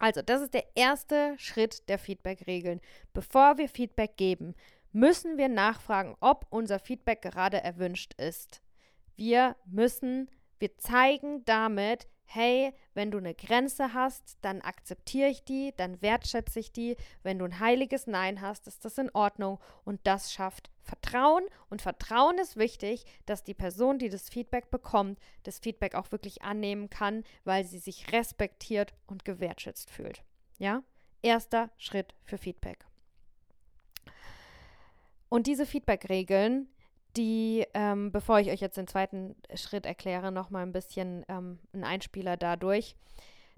Also, 0.00 0.22
das 0.22 0.40
ist 0.40 0.54
der 0.54 0.64
erste 0.74 1.34
Schritt 1.38 1.88
der 1.90 1.98
Feedback-Regeln. 1.98 2.80
Bevor 3.12 3.58
wir 3.58 3.68
Feedback 3.68 4.16
geben, 4.16 4.54
müssen 4.92 5.38
wir 5.38 5.48
nachfragen, 5.48 6.16
ob 6.20 6.46
unser 6.50 6.78
Feedback 6.78 7.22
gerade 7.22 7.62
erwünscht 7.62 8.14
ist. 8.14 8.62
Wir 9.16 9.56
müssen, 9.66 10.30
wir 10.58 10.76
zeigen 10.78 11.44
damit, 11.44 12.08
hey, 12.32 12.72
wenn 12.94 13.10
du 13.10 13.18
eine 13.18 13.34
Grenze 13.34 13.92
hast, 13.92 14.38
dann 14.42 14.60
akzeptiere 14.60 15.28
ich 15.28 15.44
die, 15.44 15.74
dann 15.76 16.00
wertschätze 16.00 16.60
ich 16.60 16.72
die. 16.72 16.96
Wenn 17.24 17.40
du 17.40 17.44
ein 17.44 17.58
heiliges 17.58 18.06
Nein 18.06 18.40
hast, 18.40 18.68
ist 18.68 18.84
das 18.84 18.98
in 18.98 19.10
Ordnung 19.10 19.58
und 19.84 20.00
das 20.04 20.32
schafft 20.32 20.70
Vertrauen. 20.80 21.44
Und 21.68 21.82
Vertrauen 21.82 22.38
ist 22.38 22.56
wichtig, 22.56 23.04
dass 23.26 23.42
die 23.42 23.54
Person, 23.54 23.98
die 23.98 24.08
das 24.08 24.28
Feedback 24.28 24.70
bekommt, 24.70 25.18
das 25.42 25.58
Feedback 25.58 25.96
auch 25.96 26.12
wirklich 26.12 26.42
annehmen 26.42 26.88
kann, 26.88 27.24
weil 27.44 27.64
sie 27.64 27.78
sich 27.78 28.12
respektiert 28.12 28.94
und 29.06 29.24
gewertschätzt 29.24 29.90
fühlt. 29.90 30.22
Ja? 30.58 30.84
Erster 31.22 31.70
Schritt 31.78 32.14
für 32.22 32.38
Feedback. 32.38 32.86
Und 35.30 35.46
diese 35.46 35.64
Feedback-Regeln, 35.64 36.68
die, 37.16 37.66
ähm, 37.72 38.12
bevor 38.12 38.40
ich 38.40 38.50
euch 38.50 38.60
jetzt 38.60 38.76
den 38.76 38.86
zweiten 38.86 39.34
Schritt 39.54 39.86
erkläre, 39.86 40.30
noch 40.30 40.50
mal 40.50 40.62
ein 40.62 40.72
bisschen 40.72 41.24
ähm, 41.28 41.58
ein 41.72 41.84
Einspieler 41.84 42.36
dadurch. 42.36 42.94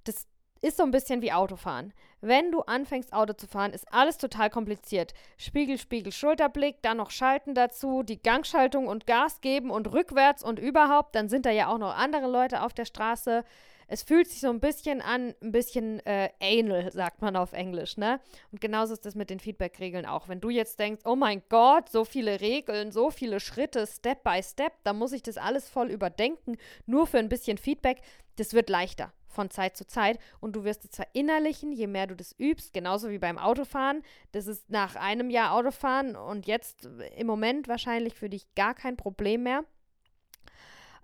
Das 0.05 0.27
ist 0.61 0.77
so 0.77 0.85
ein 0.85 0.93
bisschen 0.93 1.23
wie 1.23 1.33
Autofahren. 1.33 1.93
Wenn 2.20 2.53
du 2.53 2.61
anfängst, 2.61 3.12
Auto 3.12 3.33
zu 3.33 3.49
fahren, 3.49 3.73
ist 3.73 3.93
alles 3.93 4.16
total 4.16 4.49
kompliziert. 4.49 5.12
Spiegel, 5.37 5.77
Spiegel, 5.77 6.12
Schulterblick, 6.12 6.81
dann 6.83 6.99
noch 6.99 7.11
Schalten 7.11 7.55
dazu, 7.55 8.05
die 8.05 8.23
Gangschaltung 8.23 8.87
und 8.87 9.07
Gas 9.07 9.41
geben 9.41 9.70
und 9.70 9.93
rückwärts 9.93 10.45
und 10.45 10.61
überhaupt. 10.61 11.16
Dann 11.16 11.29
sind 11.29 11.47
da 11.47 11.51
ja 11.51 11.66
auch 11.66 11.79
noch 11.79 11.97
andere 11.97 12.31
Leute 12.31 12.62
auf 12.62 12.73
der 12.73 12.85
Straße. 12.85 13.45
Es 13.93 14.03
fühlt 14.03 14.26
sich 14.26 14.40
so 14.40 14.49
ein 14.49 14.59
bisschen 14.59 15.03
an, 15.03 15.34
ein 15.43 15.53
bisschen 15.53 16.01
äh, 16.07 16.30
anal, 16.40 16.90
sagt 16.90 17.20
man 17.20 17.36
auf 17.36 17.53
Englisch, 17.53 17.99
ne? 17.99 18.20
Und 18.51 18.59
genauso 18.59 18.95
ist 18.95 19.05
das 19.05 19.14
mit 19.14 19.28
den 19.28 19.38
Feedback-Regeln 19.38 20.07
auch. 20.07 20.30
Wenn 20.30 20.40
du 20.40 20.49
jetzt 20.49 20.78
denkst, 20.78 21.03
oh 21.05 21.14
mein 21.14 21.43
Gott, 21.51 21.90
so 21.90 22.07
viele 22.07 22.40
Regeln, 22.40 22.90
so 22.90 23.11
viele 23.11 23.38
Schritte, 23.38 23.86
Step 23.86 24.24
by 24.24 24.43
Step, 24.43 24.72
da 24.84 24.95
muss 24.95 25.12
ich 25.12 25.22
das 25.22 25.36
alles 25.36 25.68
voll 25.68 25.90
überdenken, 25.90 26.57
nur 26.86 27.07
für 27.07 27.18
ein 27.18 27.28
bisschen 27.28 27.59
Feedback, 27.59 28.01
das 28.36 28.55
wird 28.55 28.70
leichter 28.70 29.12
von 29.28 29.51
Zeit 29.51 29.76
zu 29.76 29.86
Zeit 29.86 30.18
und 30.40 30.57
du 30.57 30.64
wirst 30.64 30.86
es 30.86 30.97
verinnerlichen, 30.97 31.70
je 31.70 31.86
mehr 31.86 32.07
du 32.07 32.16
das 32.16 32.34
übst, 32.38 32.72
genauso 32.72 33.11
wie 33.11 33.18
beim 33.18 33.36
Autofahren. 33.36 34.03
Das 34.30 34.47
ist 34.47 34.70
nach 34.70 34.97
einem 34.97 35.28
Jahr 35.28 35.53
Autofahren 35.53 36.16
und 36.16 36.47
jetzt 36.47 36.88
im 37.16 37.26
Moment 37.26 37.68
wahrscheinlich 37.68 38.14
für 38.14 38.30
dich 38.30 38.55
gar 38.55 38.72
kein 38.72 38.97
Problem 38.97 39.43
mehr. 39.43 39.64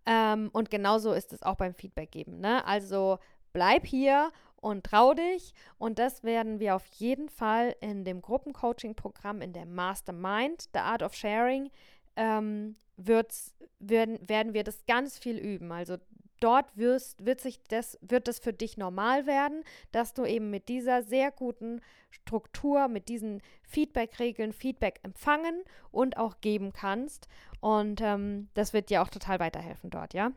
Ähm, 0.08 0.48
und 0.54 0.70
genauso 0.70 1.12
ist 1.12 1.34
es 1.34 1.42
auch 1.42 1.56
beim 1.56 1.74
Feedback 1.74 2.10
geben. 2.10 2.40
Ne? 2.40 2.64
Also 2.66 3.18
bleib 3.52 3.84
hier 3.86 4.32
und 4.56 4.84
trau 4.84 5.12
dich. 5.12 5.52
Und 5.76 5.98
das 5.98 6.24
werden 6.24 6.60
wir 6.60 6.74
auf 6.74 6.86
jeden 6.94 7.28
Fall 7.28 7.76
in 7.80 8.04
dem 8.04 8.22
Gruppencoaching-Programm, 8.22 9.42
in 9.42 9.52
der 9.52 9.66
Mastermind, 9.66 10.70
The 10.72 10.80
Art 10.80 11.02
of 11.02 11.14
Sharing, 11.14 11.70
ähm, 12.16 12.76
werden, 12.96 14.18
werden 14.26 14.54
wir 14.54 14.64
das 14.64 14.86
ganz 14.86 15.18
viel 15.18 15.36
üben. 15.36 15.70
Also 15.70 15.98
dort 16.40 16.76
wirst, 16.76 17.24
wird, 17.24 17.40
sich 17.40 17.62
das, 17.64 17.98
wird 18.00 18.28
es 18.28 18.38
für 18.38 18.52
dich 18.52 18.76
normal 18.76 19.26
werden, 19.26 19.64
dass 19.92 20.14
du 20.14 20.24
eben 20.24 20.50
mit 20.50 20.68
dieser 20.68 21.02
sehr 21.02 21.30
guten 21.30 21.80
Struktur, 22.10 22.88
mit 22.88 23.08
diesen 23.08 23.42
Feedback-Regeln 23.62 24.52
Feedback 24.52 25.00
empfangen 25.02 25.62
und 25.90 26.16
auch 26.16 26.40
geben 26.40 26.72
kannst. 26.72 27.28
Und 27.60 28.00
ähm, 28.00 28.48
das 28.54 28.72
wird 28.72 28.90
dir 28.90 29.02
auch 29.02 29.08
total 29.08 29.40
weiterhelfen 29.40 29.90
dort, 29.90 30.14
ja? 30.14 30.32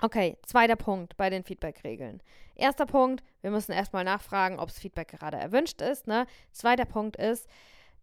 Okay, 0.00 0.36
zweiter 0.46 0.76
Punkt 0.76 1.16
bei 1.16 1.28
den 1.28 1.42
Feedback-Regeln. 1.42 2.22
Erster 2.54 2.86
Punkt, 2.86 3.24
wir 3.40 3.50
müssen 3.50 3.72
erstmal 3.72 4.04
nachfragen, 4.04 4.60
ob 4.60 4.68
das 4.68 4.78
Feedback 4.78 5.08
gerade 5.08 5.38
erwünscht 5.38 5.82
ist. 5.82 6.06
Ne? 6.06 6.26
Zweiter 6.52 6.84
Punkt 6.84 7.16
ist, 7.16 7.48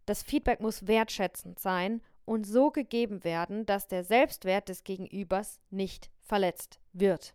das 0.04 0.22
Feedback 0.22 0.60
muss 0.60 0.86
wertschätzend 0.86 1.58
sein 1.58 2.02
und 2.26 2.46
so 2.46 2.70
gegeben 2.70 3.24
werden, 3.24 3.64
dass 3.64 3.88
der 3.88 4.04
Selbstwert 4.04 4.68
des 4.68 4.84
Gegenübers 4.84 5.60
nicht 5.70 6.10
verletzt 6.22 6.80
wird. 6.92 7.34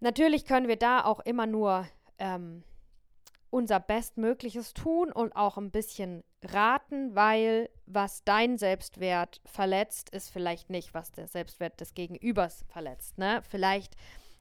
Natürlich 0.00 0.46
können 0.46 0.68
wir 0.68 0.76
da 0.76 1.04
auch 1.04 1.20
immer 1.20 1.46
nur 1.46 1.86
ähm, 2.18 2.62
unser 3.50 3.80
Bestmögliches 3.80 4.74
tun 4.74 5.10
und 5.12 5.34
auch 5.34 5.56
ein 5.56 5.70
bisschen 5.70 6.22
raten, 6.42 7.14
weil 7.14 7.68
was 7.86 8.22
dein 8.24 8.58
Selbstwert 8.58 9.40
verletzt, 9.44 10.10
ist 10.10 10.30
vielleicht 10.30 10.70
nicht, 10.70 10.94
was 10.94 11.10
der 11.10 11.26
Selbstwert 11.26 11.80
des 11.80 11.94
Gegenübers 11.94 12.64
verletzt. 12.68 13.18
Ne? 13.18 13.42
Vielleicht 13.48 13.96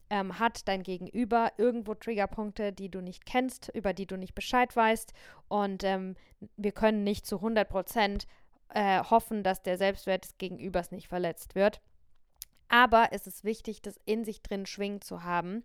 ähm, 0.09 0.37
hat 0.39 0.67
dein 0.67 0.83
Gegenüber 0.83 1.51
irgendwo 1.57 1.95
Triggerpunkte, 1.95 2.73
die 2.73 2.89
du 2.89 3.01
nicht 3.01 3.25
kennst, 3.25 3.69
über 3.73 3.93
die 3.93 4.05
du 4.05 4.17
nicht 4.17 4.35
Bescheid 4.35 4.75
weißt 4.75 5.13
und 5.47 5.83
ähm, 5.83 6.15
wir 6.55 6.71
können 6.71 7.03
nicht 7.03 7.25
zu 7.25 7.37
100 7.37 7.67
Prozent 7.67 8.27
äh, 8.69 9.03
hoffen, 9.03 9.43
dass 9.43 9.61
der 9.61 9.77
Selbstwert 9.77 10.25
des 10.25 10.37
Gegenübers 10.37 10.91
nicht 10.91 11.07
verletzt 11.07 11.55
wird. 11.55 11.81
Aber 12.69 13.09
es 13.11 13.27
ist 13.27 13.43
wichtig, 13.43 13.81
das 13.81 13.99
in 14.05 14.25
sich 14.25 14.41
drin 14.41 14.65
schwingen 14.65 15.01
zu 15.01 15.23
haben. 15.23 15.63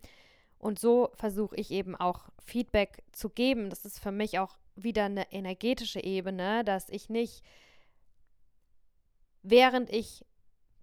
Und 0.57 0.79
so 0.79 1.09
versuche 1.15 1.55
ich 1.57 1.71
eben 1.71 1.95
auch 1.95 2.29
Feedback 2.39 3.03
zu 3.11 3.29
geben. 3.29 3.69
Das 3.69 3.85
ist 3.85 3.99
für 3.99 4.11
mich 4.11 4.39
auch 4.39 4.57
wieder 4.75 5.05
eine 5.05 5.31
energetische 5.31 6.01
Ebene, 6.01 6.63
dass 6.63 6.89
ich 6.89 7.09
nicht, 7.09 7.43
während 9.41 9.89
ich 9.91 10.25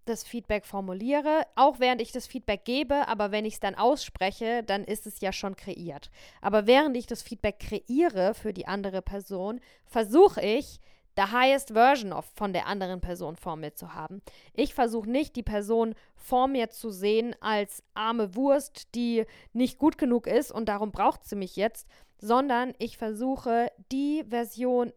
das 0.05 0.25
Feedback 0.25 0.67
formuliere, 0.67 1.47
auch 1.55 1.79
während 1.79 2.01
ich 2.03 2.13
das 2.13 2.27
Feedback 2.27 2.65
gebe, 2.65 3.09
aber 3.09 3.31
wenn 3.31 3.45
ich 3.45 3.55
es 3.55 3.61
dann 3.61 3.75
ausspreche, 3.75 4.63
dann 4.63 4.85
ist 4.85 5.07
es 5.07 5.21
ja 5.21 5.33
schon 5.33 5.57
kreiert. 5.57 6.11
Aber 6.41 6.67
während 6.67 6.97
ich 6.97 7.07
das 7.07 7.23
Feedback 7.23 7.59
kreiere 7.61 8.35
für 8.35 8.53
die 8.53 8.67
andere 8.67 9.03
Person, 9.03 9.61
versuche 9.87 10.43
ich, 10.43 10.81
the 11.17 11.33
highest 11.33 11.71
version 11.71 12.13
of 12.13 12.25
von 12.35 12.53
der 12.53 12.67
anderen 12.67 13.01
Person 13.01 13.37
vor 13.37 13.57
mir 13.57 13.75
zu 13.75 13.95
haben. 13.95 14.23
Ich 14.55 14.75
versuche 14.75 15.11
nicht, 15.11 15.37
die 15.37 15.43
Person 15.43 15.95
vor 16.15 16.49
mir 16.49 16.71
zu 16.71 16.91
sehen 16.91 17.35
als 17.41 17.83
arme 17.95 18.35
Wurst, 18.35 18.95
die 18.95 19.27
nicht 19.53 19.79
gut 19.79 19.99
genug 19.99 20.27
ist 20.27 20.53
und 20.53 20.69
darum 20.69 20.93
braucht 20.93 21.25
sie 21.25 21.37
mich 21.37 21.57
jetzt, 21.57 21.89
sondern 22.19 22.75
ich 22.79 22.97
versuche, 22.97 23.73
die 23.91 24.25
Version 24.29 24.93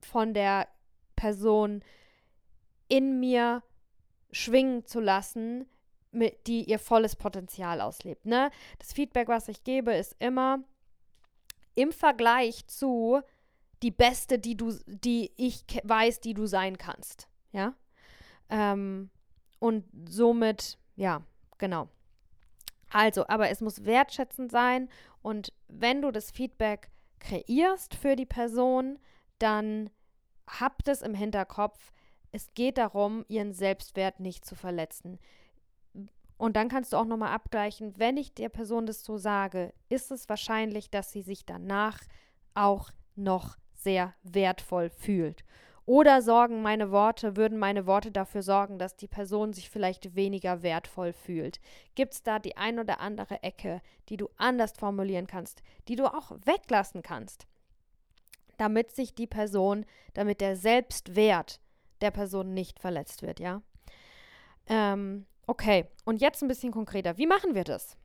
von 0.00 0.32
der 0.34 0.68
Person 1.16 1.82
in 2.88 3.18
mir 3.18 3.62
schwingen 4.30 4.84
zu 4.86 5.00
lassen, 5.00 5.66
mit, 6.12 6.46
die 6.46 6.64
ihr 6.64 6.78
volles 6.78 7.16
Potenzial 7.16 7.80
auslebt. 7.80 8.26
Ne? 8.26 8.50
Das 8.78 8.92
Feedback, 8.92 9.28
was 9.28 9.48
ich 9.48 9.64
gebe, 9.64 9.94
ist 9.94 10.16
immer 10.18 10.60
im 11.74 11.92
Vergleich 11.92 12.66
zu 12.66 13.20
die 13.82 13.90
beste, 13.90 14.38
die 14.38 14.56
du, 14.56 14.72
die 14.86 15.32
ich 15.36 15.64
weiß, 15.84 16.20
die 16.20 16.34
du 16.34 16.46
sein 16.46 16.78
kannst. 16.78 17.28
Ja. 17.52 17.74
Ähm, 18.48 19.10
und 19.58 19.84
somit, 20.08 20.78
ja, 20.94 21.22
genau. 21.58 21.88
Also, 22.90 23.26
aber 23.28 23.50
es 23.50 23.60
muss 23.60 23.84
wertschätzend 23.84 24.50
sein 24.50 24.88
und 25.22 25.52
wenn 25.68 26.02
du 26.02 26.10
das 26.10 26.30
Feedback 26.30 26.90
kreierst 27.18 27.94
für 27.94 28.16
die 28.16 28.26
Person, 28.26 28.98
dann 29.38 29.90
habt 30.46 30.88
es 30.88 31.02
im 31.02 31.14
Hinterkopf, 31.14 31.92
es 32.32 32.52
geht 32.54 32.78
darum, 32.78 33.24
ihren 33.28 33.52
Selbstwert 33.52 34.20
nicht 34.20 34.44
zu 34.44 34.54
verletzen. 34.54 35.18
Und 36.38 36.54
dann 36.56 36.68
kannst 36.68 36.92
du 36.92 36.98
auch 36.98 37.06
nochmal 37.06 37.32
abgleichen, 37.32 37.98
wenn 37.98 38.18
ich 38.18 38.34
der 38.34 38.50
Person 38.50 38.86
das 38.86 39.02
so 39.02 39.16
sage, 39.16 39.72
ist 39.88 40.10
es 40.10 40.28
wahrscheinlich, 40.28 40.90
dass 40.90 41.10
sie 41.10 41.22
sich 41.22 41.46
danach 41.46 41.98
auch 42.54 42.90
noch 43.14 43.56
sehr 43.86 44.14
wertvoll 44.24 44.90
fühlt. 44.90 45.44
Oder 45.84 46.20
sorgen 46.20 46.62
meine 46.62 46.90
Worte, 46.90 47.36
würden 47.36 47.56
meine 47.56 47.86
Worte 47.86 48.10
dafür 48.10 48.42
sorgen, 48.42 48.80
dass 48.80 48.96
die 48.96 49.06
Person 49.06 49.52
sich 49.52 49.70
vielleicht 49.70 50.16
weniger 50.16 50.62
wertvoll 50.62 51.12
fühlt? 51.12 51.60
Gibt 51.94 52.14
es 52.14 52.24
da 52.24 52.40
die 52.40 52.56
ein 52.56 52.80
oder 52.80 52.98
andere 52.98 53.44
Ecke, 53.44 53.80
die 54.08 54.16
du 54.16 54.28
anders 54.36 54.72
formulieren 54.72 55.28
kannst, 55.28 55.62
die 55.86 55.94
du 55.94 56.12
auch 56.12 56.32
weglassen 56.44 57.02
kannst, 57.02 57.46
damit 58.56 58.90
sich 58.90 59.14
die 59.14 59.28
Person, 59.28 59.86
damit 60.14 60.40
der 60.40 60.56
Selbstwert 60.56 61.60
der 62.00 62.10
Person 62.10 62.52
nicht 62.52 62.80
verletzt 62.80 63.22
wird, 63.22 63.38
ja? 63.38 63.62
Ähm, 64.66 65.26
okay, 65.46 65.86
und 66.04 66.20
jetzt 66.20 66.42
ein 66.42 66.48
bisschen 66.48 66.72
konkreter. 66.72 67.16
Wie 67.16 67.28
machen 67.28 67.54
wir 67.54 67.62
das? 67.62 67.96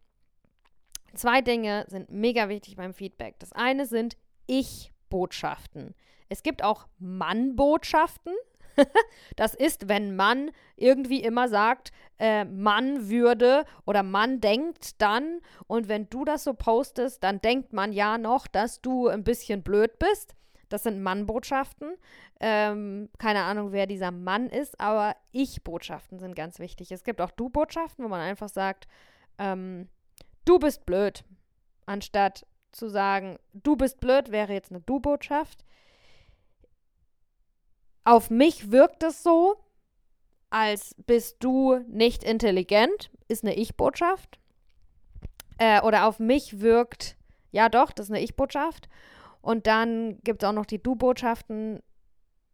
Zwei 1.15 1.41
Dinge 1.41 1.85
sind 1.87 2.11
mega 2.11 2.47
wichtig 2.47 2.75
beim 2.75 2.93
Feedback. 2.93 3.39
Das 3.39 3.53
eine 3.53 3.87
sind 3.87 4.17
Ich 4.45 4.91
Botschaften. 5.11 5.93
Es 6.29 6.41
gibt 6.41 6.63
auch 6.63 6.87
Mann-Botschaften. 6.97 8.33
das 9.35 9.53
ist, 9.53 9.89
wenn 9.89 10.15
Mann 10.15 10.49
irgendwie 10.77 11.21
immer 11.21 11.47
sagt, 11.49 11.91
äh, 12.17 12.45
Mann 12.45 13.09
würde 13.09 13.65
oder 13.85 14.01
Mann 14.01 14.41
denkt 14.41 14.99
dann. 15.01 15.41
Und 15.67 15.87
wenn 15.87 16.09
du 16.09 16.25
das 16.25 16.43
so 16.43 16.53
postest, 16.53 17.23
dann 17.23 17.41
denkt 17.41 17.73
man 17.73 17.93
ja 17.93 18.17
noch, 18.17 18.47
dass 18.47 18.81
du 18.81 19.07
ein 19.07 19.23
bisschen 19.23 19.61
blöd 19.61 19.99
bist. 19.99 20.33
Das 20.69 20.83
sind 20.83 21.03
Mann-Botschaften. 21.03 21.97
Ähm, 22.39 23.09
keine 23.19 23.43
Ahnung, 23.43 23.73
wer 23.73 23.85
dieser 23.85 24.11
Mann 24.11 24.47
ist, 24.47 24.79
aber 24.79 25.15
Ich-Botschaften 25.31 26.17
sind 26.17 26.33
ganz 26.33 26.57
wichtig. 26.59 26.91
Es 26.91 27.03
gibt 27.03 27.21
auch 27.21 27.31
Du-Botschaften, 27.31 28.05
wo 28.05 28.09
man 28.09 28.21
einfach 28.21 28.49
sagt, 28.49 28.87
ähm, 29.37 29.89
du 30.45 30.57
bist 30.59 30.85
blöd, 30.85 31.23
anstatt 31.85 32.45
zu 32.71 32.89
sagen, 32.89 33.37
du 33.53 33.75
bist 33.75 33.99
blöd, 33.99 34.31
wäre 34.31 34.53
jetzt 34.53 34.71
eine 34.71 34.81
Du-Botschaft. 34.81 35.63
Auf 38.03 38.29
mich 38.29 38.71
wirkt 38.71 39.03
es 39.03 39.23
so, 39.23 39.57
als 40.49 40.95
bist 41.05 41.37
du 41.39 41.77
nicht 41.87 42.23
intelligent, 42.23 43.11
ist 43.27 43.43
eine 43.43 43.55
Ich-Botschaft. 43.55 44.39
Äh, 45.57 45.81
oder 45.81 46.07
auf 46.07 46.19
mich 46.19 46.59
wirkt, 46.59 47.15
ja 47.51 47.69
doch, 47.69 47.91
das 47.91 48.07
ist 48.07 48.11
eine 48.11 48.21
Ich-Botschaft. 48.21 48.89
Und 49.41 49.67
dann 49.67 50.19
gibt 50.23 50.43
es 50.43 50.49
auch 50.49 50.53
noch 50.53 50.65
die 50.65 50.81
Du-Botschaften. 50.81 51.81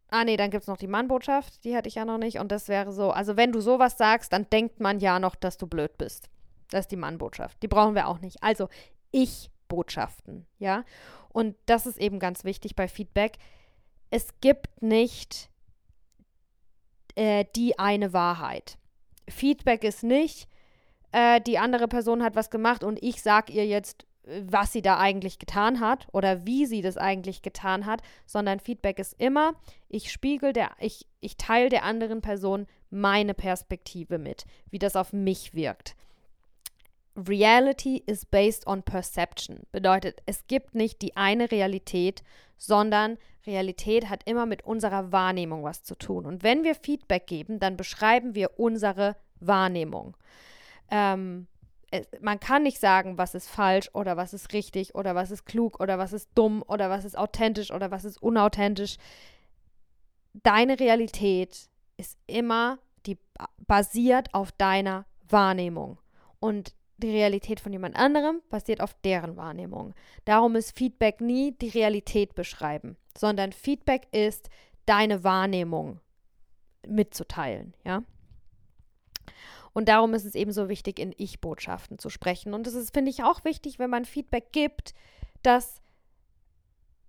Ah, 0.10 0.24
nee, 0.24 0.38
dann 0.38 0.52
gibt 0.52 0.62
es 0.62 0.68
noch 0.68 0.78
die 0.78 0.88
Mann-Botschaft, 0.88 1.66
die 1.66 1.76
hatte 1.76 1.90
ich 1.90 1.96
ja 1.96 2.06
noch 2.06 2.18
nicht. 2.18 2.40
Und 2.40 2.52
das 2.52 2.70
wäre 2.70 2.94
so, 2.94 3.12
also 3.12 3.36
wenn 3.36 3.52
du 3.52 3.60
sowas 3.60 3.98
sagst, 3.98 4.32
dann 4.32 4.50
denkt 4.50 4.80
man 4.80 5.00
ja 5.00 5.20
noch, 5.20 5.36
dass 5.36 5.58
du 5.58 5.68
blöd 5.68 5.98
bist. 5.98 6.30
Das 6.70 6.82
ist 6.82 6.92
die 6.92 6.98
Mann-Botschaft. 6.98 7.62
Die 7.62 7.68
brauchen 7.68 7.96
wir 7.96 8.08
auch 8.08 8.20
nicht. 8.20 8.42
Also, 8.42 8.70
ich 9.12 9.50
Botschaften, 9.68 10.46
ja. 10.60 10.84
Und 11.30 11.56
das 11.66 11.86
ist 11.86 12.00
eben 12.00 12.20
ganz 12.20 12.44
wichtig 12.44 12.76
bei 12.76 12.88
Feedback. 12.88 13.38
Es 14.10 14.30
gibt 14.42 14.82
nicht 14.82 15.50
äh, 17.16 17.46
die 17.56 17.78
eine 17.80 18.14
Wahrheit. 18.14 18.78
Feedback 19.30 19.84
ist 19.84 20.04
nicht, 20.04 20.48
äh, 21.12 21.42
die 21.42 21.58
andere 21.58 21.88
Person 21.88 22.24
hat 22.24 22.36
was 22.36 22.50
gemacht 22.50 22.84
und 22.84 23.02
ich 23.02 23.22
sage 23.22 23.52
ihr 23.52 23.66
jetzt, 23.66 24.06
was 24.46 24.74
sie 24.74 24.82
da 24.82 24.98
eigentlich 24.98 25.40
getan 25.40 25.80
hat 25.80 26.08
oder 26.12 26.46
wie 26.46 26.66
sie 26.66 26.82
das 26.82 26.98
eigentlich 26.98 27.42
getan 27.42 27.86
hat, 27.86 28.02
sondern 28.26 28.60
Feedback 28.60 29.00
ist 29.00 29.16
immer, 29.20 29.54
ich 29.90 30.12
spiegel 30.12 30.54
der, 30.54 30.72
ich, 30.80 31.08
ich 31.20 31.38
teile 31.38 31.70
der 31.70 31.84
anderen 31.84 32.22
Person 32.22 32.68
meine 32.90 33.34
Perspektive 33.34 34.18
mit, 34.18 34.46
wie 34.70 34.80
das 34.80 34.96
auf 34.96 35.14
mich 35.14 35.54
wirkt. 35.54 35.96
Reality 37.18 38.04
is 38.06 38.26
based 38.26 38.68
on 38.68 38.84
perception. 38.84 39.66
Bedeutet, 39.72 40.22
es 40.28 40.46
gibt 40.46 40.76
nicht 40.76 41.02
die 41.02 41.18
eine 41.18 41.52
Realität, 41.52 42.24
sondern 42.58 43.18
Realität 43.46 44.10
hat 44.10 44.22
immer 44.26 44.46
mit 44.46 44.64
unserer 44.64 45.12
Wahrnehmung 45.12 45.64
was 45.64 45.84
zu 45.84 45.96
tun. 45.96 46.26
Und 46.26 46.44
wenn 46.44 46.64
wir 46.64 46.76
Feedback 46.76 47.26
geben, 47.26 47.60
dann 47.60 47.76
beschreiben 47.76 48.36
wir 48.36 48.60
unsere 48.60 49.16
Wahrnehmung. 49.40 50.16
Ähm, 50.92 51.48
man 52.22 52.40
kann 52.40 52.64
nicht 52.64 52.80
sagen, 52.80 53.18
was 53.18 53.34
ist 53.34 53.50
falsch 53.50 53.90
oder 53.94 54.18
was 54.18 54.34
ist 54.34 54.54
richtig 54.54 54.94
oder 54.94 55.16
was 55.16 55.32
ist 55.32 55.46
klug 55.46 55.80
oder 55.80 55.98
was 55.98 56.14
ist 56.14 56.30
dumm 56.36 56.64
oder 56.68 56.90
was 56.90 57.06
ist 57.06 57.18
authentisch 57.18 57.72
oder 57.72 57.92
was 57.92 58.06
ist 58.06 58.22
unauthentisch. 58.22 58.98
Deine 60.34 60.80
Realität 60.80 61.70
ist 61.96 62.18
immer 62.28 62.78
die 63.06 63.18
basiert 63.66 64.34
auf 64.34 64.52
deiner 64.52 65.06
Wahrnehmung. 65.30 65.98
Und 66.40 66.76
die 66.98 67.12
Realität 67.12 67.60
von 67.60 67.72
jemand 67.72 67.96
anderem 67.96 68.42
basiert 68.50 68.82
auf 68.82 68.94
deren 69.04 69.38
Wahrnehmung. 69.38 69.94
Darum 70.26 70.56
ist 70.56 70.76
Feedback 70.76 71.22
nie 71.22 71.52
die 71.52 71.70
Realität 71.70 72.36
beschreiben, 72.36 72.98
sondern 73.18 73.52
Feedback 73.52 74.08
ist 74.12 74.50
deine 74.86 75.24
Wahrnehmung 75.24 76.00
mitzuteilen, 76.88 77.76
ja. 77.86 78.04
Und 79.74 79.90
darum 79.90 80.16
ist 80.16 80.26
es 80.26 80.34
eben 80.34 80.52
so 80.52 80.70
wichtig, 80.70 80.98
in 80.98 81.14
Ich-Botschaften 81.18 82.00
zu 82.00 82.10
sprechen. 82.10 82.56
Und 82.56 82.66
es 82.66 82.74
ist, 82.74 82.96
finde 82.96 83.12
ich, 83.12 83.24
auch 83.24 83.44
wichtig, 83.44 83.78
wenn 83.78 83.92
man 83.92 84.06
Feedback 84.06 84.52
gibt, 84.52 84.96
dass 85.44 85.84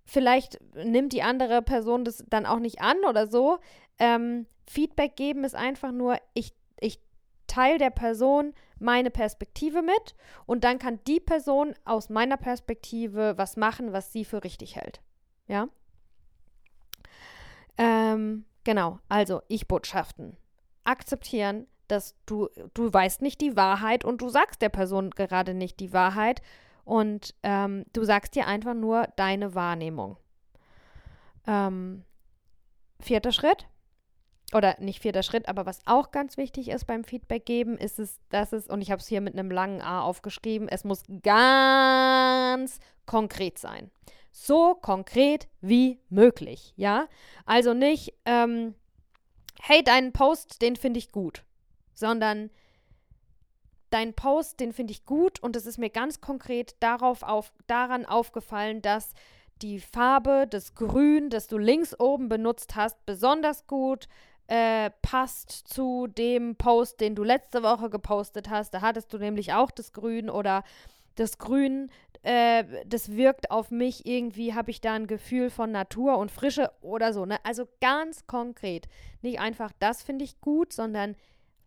vielleicht 0.04 0.58
nimmt 0.74 1.14
die 1.14 1.22
andere 1.22 1.62
Person 1.62 2.04
das 2.04 2.22
dann 2.28 2.44
auch 2.44 2.58
nicht 2.58 2.82
an 2.82 2.98
oder 3.08 3.26
so. 3.26 3.58
Ähm, 3.98 4.46
Feedback 4.66 5.16
geben 5.16 5.44
ist 5.44 5.54
einfach 5.54 5.92
nur, 5.92 6.18
ich, 6.34 6.52
ich 6.78 7.00
teile 7.46 7.78
der 7.78 7.90
Person 7.90 8.52
meine 8.80 9.10
Perspektive 9.10 9.82
mit 9.82 10.14
und 10.46 10.64
dann 10.64 10.78
kann 10.78 11.00
die 11.06 11.20
Person 11.20 11.74
aus 11.84 12.08
meiner 12.08 12.36
Perspektive 12.36 13.34
was 13.36 13.56
machen, 13.56 13.92
was 13.92 14.12
sie 14.12 14.24
für 14.24 14.44
richtig 14.44 14.76
hält. 14.76 15.00
Ja? 15.46 15.68
Ähm, 17.76 18.44
genau, 18.64 18.98
also 19.08 19.42
Ich-Botschaften. 19.48 20.36
Akzeptieren, 20.84 21.66
dass 21.86 22.14
du, 22.26 22.48
du 22.74 22.92
weißt 22.92 23.22
nicht 23.22 23.40
die 23.40 23.56
Wahrheit 23.56 24.04
und 24.04 24.20
du 24.20 24.28
sagst 24.28 24.62
der 24.62 24.68
Person 24.68 25.10
gerade 25.10 25.54
nicht 25.54 25.80
die 25.80 25.92
Wahrheit 25.92 26.42
und 26.84 27.34
ähm, 27.42 27.84
du 27.92 28.04
sagst 28.04 28.34
dir 28.34 28.46
einfach 28.46 28.74
nur 28.74 29.08
deine 29.16 29.54
Wahrnehmung. 29.54 30.16
Ähm, 31.46 32.04
vierter 33.00 33.32
Schritt, 33.32 33.66
oder 34.54 34.76
nicht 34.80 35.02
vierter 35.02 35.22
Schritt, 35.22 35.48
aber 35.48 35.66
was 35.66 35.80
auch 35.86 36.10
ganz 36.10 36.36
wichtig 36.36 36.68
ist 36.68 36.86
beim 36.86 37.04
Feedback 37.04 37.44
geben, 37.44 37.76
ist 37.76 37.98
es, 37.98 38.18
dass 38.30 38.52
es, 38.52 38.68
und 38.68 38.80
ich 38.80 38.90
habe 38.90 39.00
es 39.00 39.06
hier 39.06 39.20
mit 39.20 39.34
einem 39.34 39.50
langen 39.50 39.82
A 39.82 40.02
aufgeschrieben, 40.02 40.68
es 40.68 40.84
muss 40.84 41.02
ganz 41.22 42.78
konkret 43.04 43.58
sein. 43.58 43.90
So 44.32 44.74
konkret 44.74 45.48
wie 45.60 46.00
möglich, 46.08 46.72
ja? 46.76 47.08
Also 47.44 47.74
nicht, 47.74 48.14
ähm, 48.24 48.74
hey, 49.60 49.82
deinen 49.82 50.12
Post, 50.12 50.62
den 50.62 50.76
finde 50.76 50.98
ich 50.98 51.12
gut, 51.12 51.44
sondern 51.92 52.50
dein 53.90 54.14
Post, 54.14 54.60
den 54.60 54.72
finde 54.72 54.92
ich 54.92 55.04
gut 55.04 55.42
und 55.42 55.56
es 55.56 55.66
ist 55.66 55.78
mir 55.78 55.90
ganz 55.90 56.20
konkret 56.20 56.76
darauf 56.80 57.22
auf, 57.22 57.52
daran 57.66 58.06
aufgefallen, 58.06 58.80
dass 58.80 59.12
die 59.62 59.80
Farbe, 59.80 60.46
das 60.48 60.74
Grün, 60.74 61.30
das 61.30 61.48
du 61.48 61.58
links 61.58 61.98
oben 61.98 62.28
benutzt 62.28 62.76
hast, 62.76 63.04
besonders 63.06 63.66
gut 63.66 64.08
äh, 64.48 64.90
passt 65.02 65.50
zu 65.50 66.06
dem 66.06 66.56
Post, 66.56 67.00
den 67.00 67.14
du 67.14 67.22
letzte 67.22 67.62
Woche 67.62 67.90
gepostet 67.90 68.48
hast. 68.48 68.72
Da 68.72 68.80
hattest 68.80 69.12
du 69.12 69.18
nämlich 69.18 69.52
auch 69.52 69.70
das 69.70 69.92
Grün 69.92 70.30
oder 70.30 70.64
das 71.16 71.36
Grün, 71.36 71.90
äh, 72.22 72.64
das 72.86 73.12
wirkt 73.12 73.50
auf 73.50 73.70
mich 73.70 74.06
irgendwie, 74.06 74.54
habe 74.54 74.70
ich 74.70 74.80
da 74.80 74.94
ein 74.94 75.06
Gefühl 75.06 75.50
von 75.50 75.70
Natur 75.70 76.16
und 76.16 76.30
Frische 76.30 76.70
oder 76.80 77.12
so. 77.12 77.26
Ne? 77.26 77.38
Also 77.44 77.68
ganz 77.80 78.26
konkret. 78.26 78.88
Nicht 79.20 79.38
einfach, 79.38 79.70
das 79.78 80.02
finde 80.02 80.24
ich 80.24 80.40
gut, 80.40 80.72
sondern 80.72 81.14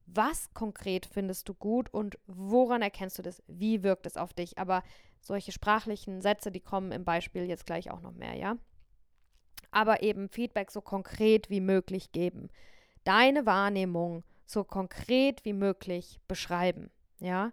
was 0.08 0.52
konkret 0.56 1.06
findest 1.06 1.48
du 1.50 1.54
gut 1.54 1.94
und 1.94 2.18
woran 2.26 2.82
erkennst 2.82 3.20
du 3.20 3.22
das? 3.22 3.44
Wie 3.48 3.84
wirkt 3.84 4.08
es 4.08 4.18
auf 4.18 4.34
dich? 4.34 4.58
Aber 4.58 4.82
solche 5.22 5.52
sprachlichen 5.52 6.22
Sätze, 6.22 6.52
die 6.52 6.60
kommen 6.60 6.92
im 6.92 7.06
Beispiel 7.06 7.46
jetzt 7.46 7.68
gleich 7.68 7.92
auch 7.92 8.02
noch 8.02 8.14
mehr, 8.14 8.36
ja? 8.36 8.58
Aber 9.70 10.02
eben 10.02 10.28
Feedback 10.28 10.72
so 10.72 10.82
konkret 10.82 11.50
wie 11.50 11.62
möglich 11.62 12.12
geben 12.12 12.50
deine 13.04 13.46
Wahrnehmung 13.46 14.24
so 14.46 14.64
konkret 14.64 15.46
wie 15.46 15.54
möglich 15.54 16.20
beschreiben. 16.28 16.90
Ja. 17.20 17.52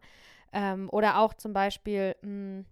Ähm, 0.53 0.89
oder 0.91 1.19
auch 1.19 1.35
zum 1.35 1.53
Beispiel, 1.53 2.17
mh, 2.23 2.29
hm, 2.29 2.67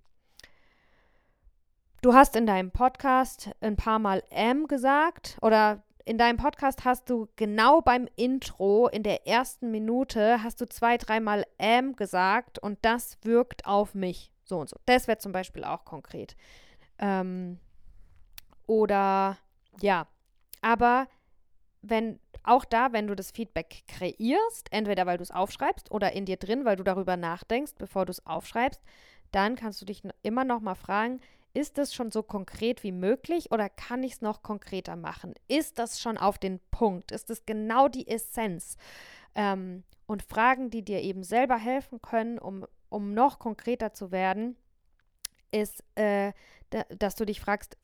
du 2.02 2.14
hast 2.14 2.36
in 2.36 2.46
deinem 2.46 2.70
Podcast 2.70 3.50
ein 3.60 3.76
paar 3.76 3.98
Mal 3.98 4.22
M 4.30 4.66
gesagt 4.66 5.38
oder 5.42 5.82
in 6.04 6.18
deinem 6.18 6.36
Podcast 6.36 6.84
hast 6.84 7.10
du 7.10 7.28
genau 7.34 7.80
beim 7.80 8.08
Intro 8.14 8.86
in 8.86 9.02
der 9.02 9.26
ersten 9.26 9.72
Minute 9.72 10.42
hast 10.42 10.60
du 10.60 10.68
zwei, 10.68 10.96
dreimal 10.98 11.44
M 11.58 11.96
gesagt 11.96 12.60
und 12.60 12.78
das 12.82 13.18
wirkt 13.22 13.66
auf 13.66 13.94
mich. 13.94 14.32
So 14.44 14.58
und 14.60 14.68
so. 14.70 14.76
Das 14.86 15.08
wäre 15.08 15.18
zum 15.18 15.32
Beispiel 15.32 15.64
auch 15.64 15.84
konkret. 15.84 16.36
Ähm, 16.98 17.58
oder 18.66 19.36
ja, 19.80 20.06
aber 20.62 21.08
wenn 21.82 22.20
auch 22.46 22.64
da, 22.64 22.92
wenn 22.92 23.06
du 23.06 23.14
das 23.14 23.30
Feedback 23.30 23.84
kreierst, 23.88 24.68
entweder 24.70 25.06
weil 25.06 25.18
du 25.18 25.22
es 25.22 25.30
aufschreibst 25.30 25.90
oder 25.90 26.12
in 26.12 26.24
dir 26.24 26.36
drin, 26.36 26.64
weil 26.64 26.76
du 26.76 26.84
darüber 26.84 27.16
nachdenkst, 27.16 27.72
bevor 27.78 28.06
du 28.06 28.10
es 28.10 28.24
aufschreibst, 28.26 28.80
dann 29.32 29.56
kannst 29.56 29.80
du 29.80 29.86
dich 29.86 30.02
immer 30.22 30.44
noch 30.44 30.60
mal 30.60 30.74
fragen, 30.74 31.20
ist 31.52 31.78
es 31.78 31.94
schon 31.94 32.10
so 32.10 32.22
konkret 32.22 32.82
wie 32.82 32.92
möglich 32.92 33.50
oder 33.50 33.70
kann 33.70 34.02
ich 34.02 34.12
es 34.12 34.20
noch 34.20 34.42
konkreter 34.42 34.94
machen? 34.94 35.34
Ist 35.48 35.78
das 35.78 36.00
schon 36.00 36.18
auf 36.18 36.38
den 36.38 36.60
Punkt? 36.70 37.12
Ist 37.12 37.30
es 37.30 37.46
genau 37.46 37.88
die 37.88 38.06
Essenz? 38.08 38.76
Ähm, 39.34 39.82
und 40.06 40.22
Fragen, 40.22 40.70
die 40.70 40.84
dir 40.84 41.00
eben 41.00 41.22
selber 41.22 41.56
helfen 41.56 42.00
können, 42.02 42.38
um, 42.38 42.66
um 42.90 43.14
noch 43.14 43.38
konkreter 43.38 43.94
zu 43.94 44.12
werden, 44.12 44.56
ist, 45.50 45.82
äh, 45.94 46.32
dass 46.90 47.14
du 47.14 47.24
dich 47.24 47.40
fragst, 47.40 47.76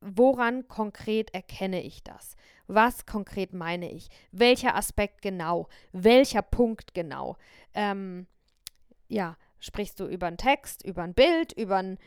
woran 0.00 0.66
konkret 0.68 1.32
erkenne 1.34 1.82
ich 1.82 2.02
das? 2.02 2.36
Was 2.72 3.04
konkret 3.04 3.52
meine 3.52 3.90
ich? 3.90 4.08
Welcher 4.30 4.76
Aspekt 4.76 5.22
genau? 5.22 5.68
Welcher 5.92 6.42
Punkt 6.42 6.94
genau? 6.94 7.36
Ähm, 7.74 8.28
ja, 9.08 9.36
sprichst 9.58 9.98
du 9.98 10.06
über 10.06 10.28
einen 10.28 10.36
Text, 10.36 10.84
über 10.84 11.02
ein 11.02 11.14
Bild, 11.14 11.52
über, 11.52 11.78
ein, 11.78 11.98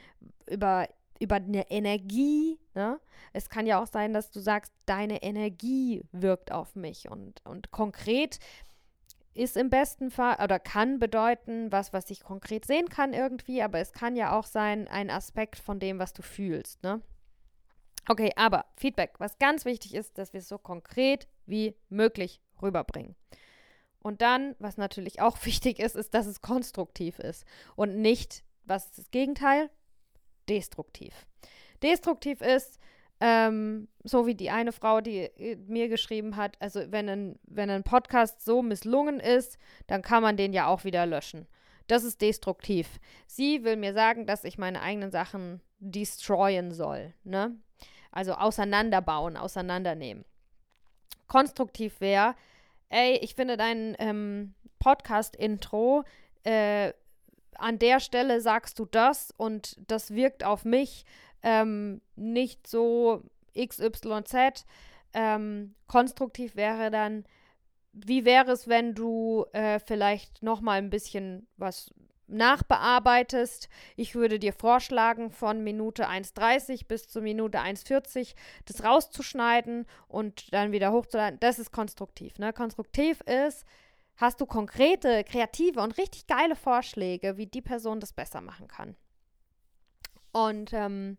über, 0.49 0.87
über 1.19 1.35
eine 1.35 1.69
Energie? 1.69 2.59
Ne? 2.75 2.97
Es 3.33 3.49
kann 3.49 3.67
ja 3.67 3.81
auch 3.81 3.87
sein, 3.87 4.13
dass 4.13 4.31
du 4.31 4.39
sagst, 4.39 4.71
deine 4.85 5.21
Energie 5.21 6.01
wirkt 6.13 6.53
auf 6.53 6.75
mich 6.75 7.11
und, 7.11 7.45
und 7.45 7.71
konkret 7.71 8.39
ist 9.33 9.57
im 9.57 9.69
besten 9.69 10.11
Fall 10.11 10.37
oder 10.41 10.59
kann 10.59 10.99
bedeuten, 10.99 11.71
was, 11.71 11.91
was 11.91 12.09
ich 12.09 12.23
konkret 12.23 12.65
sehen 12.65 12.87
kann 12.87 13.13
irgendwie, 13.13 13.61
aber 13.63 13.79
es 13.79 13.91
kann 13.91 14.15
ja 14.15 14.37
auch 14.37 14.45
sein, 14.45 14.87
ein 14.87 15.09
Aspekt 15.09 15.59
von 15.59 15.79
dem, 15.79 15.99
was 15.99 16.13
du 16.13 16.21
fühlst, 16.21 16.83
ne? 16.83 17.01
Okay, 18.07 18.31
aber 18.35 18.65
Feedback, 18.75 19.13
was 19.19 19.37
ganz 19.39 19.65
wichtig 19.65 19.93
ist, 19.93 20.17
dass 20.17 20.33
wir 20.33 20.39
es 20.39 20.49
so 20.49 20.57
konkret 20.57 21.27
wie 21.45 21.75
möglich 21.89 22.41
rüberbringen. 22.61 23.15
Und 23.99 24.21
dann, 24.21 24.55
was 24.59 24.77
natürlich 24.77 25.21
auch 25.21 25.37
wichtig 25.45 25.79
ist, 25.79 25.95
ist, 25.95 26.13
dass 26.13 26.25
es 26.25 26.41
konstruktiv 26.41 27.19
ist 27.19 27.45
und 27.75 27.97
nicht, 27.97 28.43
was 28.65 28.85
ist 28.85 28.97
das 28.97 29.11
Gegenteil? 29.11 29.69
Destruktiv. 30.49 31.13
Destruktiv 31.81 32.41
ist, 32.41 32.79
ähm, 33.19 33.87
so 34.03 34.27
wie 34.27 34.35
die 34.35 34.49
eine 34.49 34.73
Frau, 34.73 34.99
die 34.99 35.19
äh, 35.19 35.55
mir 35.55 35.87
geschrieben 35.87 36.35
hat, 36.35 36.57
also 36.59 36.81
wenn 36.91 37.07
ein, 37.07 37.39
wenn 37.43 37.69
ein 37.69 37.83
Podcast 37.83 38.43
so 38.43 38.61
misslungen 38.61 39.19
ist, 39.19 39.57
dann 39.87 40.01
kann 40.01 40.23
man 40.23 40.35
den 40.35 40.51
ja 40.51 40.67
auch 40.67 40.83
wieder 40.83 41.05
löschen. 41.05 41.47
Das 41.87 42.03
ist 42.03 42.21
destruktiv. 42.21 42.99
Sie 43.27 43.63
will 43.63 43.77
mir 43.77 43.93
sagen, 43.93 44.25
dass 44.25 44.43
ich 44.43 44.57
meine 44.57 44.81
eigenen 44.81 45.11
Sachen 45.11 45.61
destroyen 45.79 46.71
soll. 46.71 47.13
Ne? 47.23 47.55
Also 48.13 48.33
auseinanderbauen, 48.33 49.37
auseinandernehmen. 49.37 50.23
Konstruktiv 51.27 51.99
wäre, 51.99 52.35
ey, 52.89 53.17
ich 53.17 53.33
finde 53.33 53.57
dein 53.57 53.95
ähm, 53.97 54.53
Podcast-Intro, 54.77 56.03
äh, 56.43 56.93
an 57.55 57.79
der 57.79 57.99
Stelle 57.99 58.39
sagst 58.39 58.77
du 58.77 58.85
das 58.85 59.31
und 59.35 59.77
das 59.87 60.11
wirkt 60.11 60.43
auf 60.43 60.63
mich 60.63 61.05
ähm, 61.41 62.01
nicht 62.15 62.67
so 62.67 63.23
XYZ. 63.57 64.65
Ähm, 65.13 65.73
konstruktiv 65.87 66.55
wäre 66.55 66.91
dann, 66.91 67.25
wie 67.93 68.25
wäre 68.25 68.51
es, 68.51 68.67
wenn 68.67 68.93
du 68.93 69.45
äh, 69.53 69.79
vielleicht 69.79 70.43
noch 70.43 70.61
mal 70.61 70.77
ein 70.77 70.89
bisschen 70.89 71.47
was 71.57 71.91
nachbearbeitest. 72.27 73.69
Ich 73.95 74.15
würde 74.15 74.39
dir 74.39 74.53
vorschlagen, 74.53 75.31
von 75.31 75.63
Minute 75.63 76.07
1,30 76.07 76.87
bis 76.87 77.07
zur 77.07 77.21
Minute 77.21 77.59
1,40 77.59 78.35
das 78.65 78.83
rauszuschneiden 78.83 79.85
und 80.07 80.53
dann 80.53 80.71
wieder 80.71 80.91
hochzuladen. 80.91 81.39
Das 81.39 81.59
ist 81.59 81.71
konstruktiv. 81.71 82.39
Ne? 82.39 82.53
Konstruktiv 82.53 83.21
ist, 83.21 83.65
hast 84.15 84.41
du 84.41 84.45
konkrete, 84.45 85.23
kreative 85.23 85.81
und 85.81 85.97
richtig 85.97 86.27
geile 86.27 86.55
Vorschläge, 86.55 87.37
wie 87.37 87.47
die 87.47 87.61
Person 87.61 87.99
das 87.99 88.13
besser 88.13 88.41
machen 88.41 88.67
kann. 88.67 88.95
Und 90.31 90.73
ähm, 90.73 91.17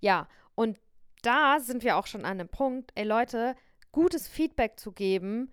ja, 0.00 0.28
und 0.54 0.78
da 1.22 1.60
sind 1.60 1.82
wir 1.84 1.96
auch 1.96 2.06
schon 2.06 2.24
an 2.24 2.38
dem 2.38 2.48
Punkt, 2.48 2.92
ey 2.94 3.04
Leute, 3.04 3.54
gutes 3.92 4.28
Feedback 4.28 4.78
zu 4.78 4.92
geben, 4.92 5.52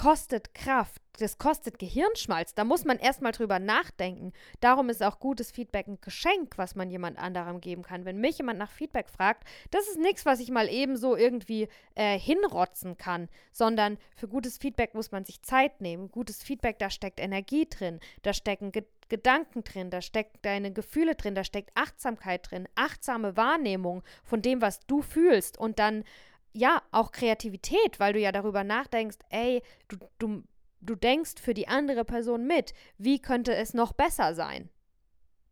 kostet 0.00 0.54
Kraft, 0.54 1.02
das 1.18 1.36
kostet 1.36 1.78
Gehirnschmalz. 1.78 2.54
Da 2.54 2.64
muss 2.64 2.86
man 2.86 2.98
erstmal 2.98 3.32
drüber 3.32 3.58
nachdenken. 3.58 4.32
Darum 4.60 4.88
ist 4.88 5.02
auch 5.02 5.20
gutes 5.20 5.50
Feedback 5.50 5.88
ein 5.88 6.00
Geschenk, 6.00 6.56
was 6.56 6.74
man 6.74 6.90
jemand 6.90 7.18
anderem 7.18 7.60
geben 7.60 7.82
kann. 7.82 8.06
Wenn 8.06 8.18
mich 8.18 8.38
jemand 8.38 8.58
nach 8.58 8.70
Feedback 8.70 9.10
fragt, 9.10 9.46
das 9.70 9.86
ist 9.88 9.98
nichts, 9.98 10.24
was 10.24 10.40
ich 10.40 10.50
mal 10.50 10.70
eben 10.70 10.96
so 10.96 11.16
irgendwie 11.16 11.68
äh, 11.96 12.18
hinrotzen 12.18 12.96
kann, 12.96 13.28
sondern 13.52 13.98
für 14.16 14.26
gutes 14.26 14.56
Feedback 14.56 14.94
muss 14.94 15.12
man 15.12 15.26
sich 15.26 15.42
Zeit 15.42 15.82
nehmen. 15.82 16.10
Gutes 16.10 16.42
Feedback, 16.42 16.78
da 16.78 16.88
steckt 16.88 17.20
Energie 17.20 17.68
drin, 17.68 18.00
da 18.22 18.32
stecken 18.32 18.72
Ge 18.72 18.84
Gedanken 19.10 19.64
drin, 19.64 19.90
da 19.90 20.02
steckt 20.02 20.36
deine 20.46 20.72
Gefühle 20.72 21.16
drin, 21.16 21.34
da 21.34 21.42
steckt 21.42 21.72
Achtsamkeit 21.74 22.48
drin, 22.48 22.68
achtsame 22.76 23.36
Wahrnehmung 23.36 24.04
von 24.22 24.40
dem, 24.40 24.62
was 24.62 24.86
du 24.86 25.02
fühlst 25.02 25.58
und 25.58 25.80
dann 25.80 26.04
ja, 26.52 26.82
auch 26.90 27.12
Kreativität, 27.12 28.00
weil 28.00 28.12
du 28.12 28.18
ja 28.18 28.32
darüber 28.32 28.64
nachdenkst, 28.64 29.18
ey, 29.30 29.62
du, 29.88 29.96
du, 30.18 30.42
du 30.80 30.94
denkst 30.94 31.40
für 31.40 31.54
die 31.54 31.68
andere 31.68 32.04
Person 32.04 32.46
mit, 32.46 32.74
wie 32.98 33.20
könnte 33.20 33.54
es 33.54 33.74
noch 33.74 33.92
besser 33.92 34.34
sein? 34.34 34.68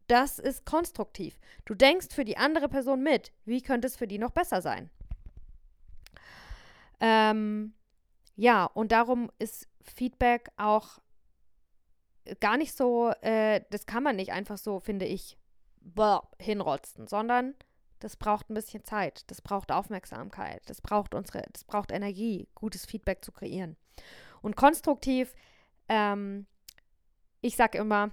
Das 0.06 0.38
ist 0.38 0.64
konstruktiv. 0.64 1.38
Du 1.66 1.74
denkst 1.74 2.08
für 2.12 2.24
die 2.24 2.38
andere 2.38 2.68
Person 2.68 3.02
mit, 3.02 3.32
wie 3.44 3.62
könnte 3.62 3.86
es 3.86 3.96
für 3.96 4.06
die 4.06 4.18
noch 4.18 4.30
besser 4.30 4.62
sein? 4.62 4.90
Ähm, 7.00 7.74
ja, 8.34 8.64
und 8.64 8.90
darum 8.90 9.30
ist 9.38 9.68
Feedback 9.82 10.50
auch 10.56 10.98
gar 12.40 12.56
nicht 12.56 12.76
so, 12.76 13.10
äh, 13.20 13.62
das 13.70 13.86
kann 13.86 14.02
man 14.02 14.16
nicht 14.16 14.32
einfach 14.32 14.58
so, 14.58 14.80
finde 14.80 15.06
ich, 15.06 15.38
hinrotzen, 16.38 17.06
sondern 17.06 17.54
das 18.00 18.16
braucht 18.16 18.50
ein 18.50 18.54
bisschen 18.54 18.84
Zeit, 18.84 19.30
das 19.30 19.42
braucht 19.42 19.72
Aufmerksamkeit, 19.72 20.62
das 20.66 20.80
braucht 20.80 21.14
unsere, 21.14 21.42
das 21.52 21.64
braucht 21.64 21.92
Energie, 21.92 22.48
gutes 22.54 22.86
Feedback 22.86 23.24
zu 23.24 23.32
kreieren. 23.32 23.76
Und 24.40 24.56
konstruktiv, 24.56 25.34
ähm, 25.88 26.46
ich 27.40 27.56
sage 27.56 27.78
immer, 27.78 28.10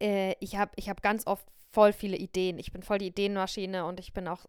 äh, 0.00 0.34
ich 0.40 0.56
habe 0.56 0.72
ich 0.76 0.88
hab 0.88 1.02
ganz 1.02 1.26
oft 1.26 1.46
voll 1.70 1.92
viele 1.92 2.16
Ideen. 2.16 2.58
Ich 2.58 2.72
bin 2.72 2.82
voll 2.82 2.98
die 2.98 3.08
Ideenmaschine 3.08 3.84
und 3.84 4.00
ich 4.00 4.12
bin 4.12 4.26
auch 4.26 4.46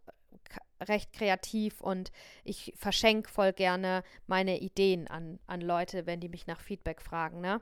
recht 0.81 1.11
kreativ 1.13 1.81
und 1.81 2.11
ich 2.43 2.73
verschenke 2.77 3.29
voll 3.29 3.53
gerne 3.53 4.03
meine 4.27 4.59
Ideen 4.59 5.07
an, 5.07 5.39
an 5.45 5.61
Leute, 5.61 6.05
wenn 6.05 6.21
die 6.21 6.29
mich 6.29 6.47
nach 6.47 6.61
Feedback 6.61 7.01
fragen. 7.01 7.41
Ne? 7.41 7.61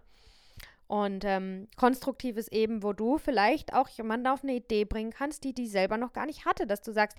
Und 0.88 1.26
ähm, 1.26 1.68
konstruktiv 1.76 2.38
ist 2.38 2.54
eben, 2.54 2.82
wo 2.82 2.94
du 2.94 3.18
vielleicht 3.18 3.74
auch 3.74 3.90
jemanden 3.90 4.28
auf 4.28 4.44
eine 4.44 4.56
Idee 4.56 4.86
bringen 4.86 5.12
kannst, 5.12 5.44
die 5.44 5.54
die 5.54 5.68
selber 5.68 5.98
noch 5.98 6.14
gar 6.14 6.26
nicht 6.26 6.46
hatte, 6.46 6.66
dass 6.66 6.82
du 6.82 6.94
sagst, 6.94 7.18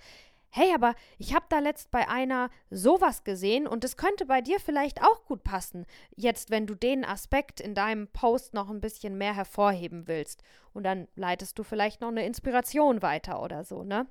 hey, 0.51 0.73
aber 0.75 0.95
ich 1.19 1.35
habe 1.35 1.47
da 1.49 1.59
letzt 1.59 1.91
bei 1.91 2.09
einer 2.09 2.51
sowas 2.71 3.25
gesehen 3.25 3.67
und 3.67 3.85
es 3.85 3.97
könnte 3.97 4.27
bei 4.27 4.41
dir 4.41 4.59
vielleicht 4.61 5.03
auch 5.03 5.25
gut 5.25 5.45
passen, 5.45 5.87
jetzt 6.17 6.51
wenn 6.51 6.67
du 6.67 6.75
den 6.75 7.05
Aspekt 7.05 7.61
in 7.61 7.75
deinem 7.75 8.09
Post 8.09 8.55
noch 8.55 8.71
ein 8.71 8.81
bisschen 8.81 9.19
mehr 9.19 9.35
hervorheben 9.35 10.09
willst. 10.09 10.43
Und 10.73 10.85
dann 10.85 11.09
leitest 11.17 11.59
du 11.59 11.63
vielleicht 11.63 12.01
noch 12.01 12.09
eine 12.09 12.27
Inspiration 12.27 13.03
weiter 13.03 13.43
oder 13.43 13.65
so, 13.65 13.85
ne? 13.85 14.07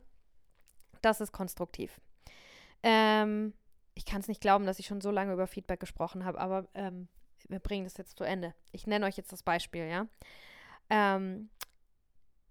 Das 1.01 1.21
ist 1.21 1.31
konstruktiv. 1.31 1.99
Ähm, 2.83 3.53
ich 3.95 4.05
kann 4.05 4.21
es 4.21 4.27
nicht 4.27 4.41
glauben, 4.41 4.65
dass 4.65 4.79
ich 4.79 4.85
schon 4.85 5.01
so 5.01 5.11
lange 5.11 5.33
über 5.33 5.47
Feedback 5.47 5.79
gesprochen 5.79 6.25
habe, 6.25 6.39
aber 6.39 6.67
ähm, 6.75 7.07
wir 7.49 7.59
bringen 7.59 7.85
das 7.85 7.97
jetzt 7.97 8.17
zu 8.17 8.23
Ende. 8.23 8.53
Ich 8.71 8.87
nenne 8.87 9.05
euch 9.05 9.17
jetzt 9.17 9.31
das 9.31 9.43
Beispiel, 9.43 9.87
ja. 9.87 10.07
Ähm, 10.89 11.49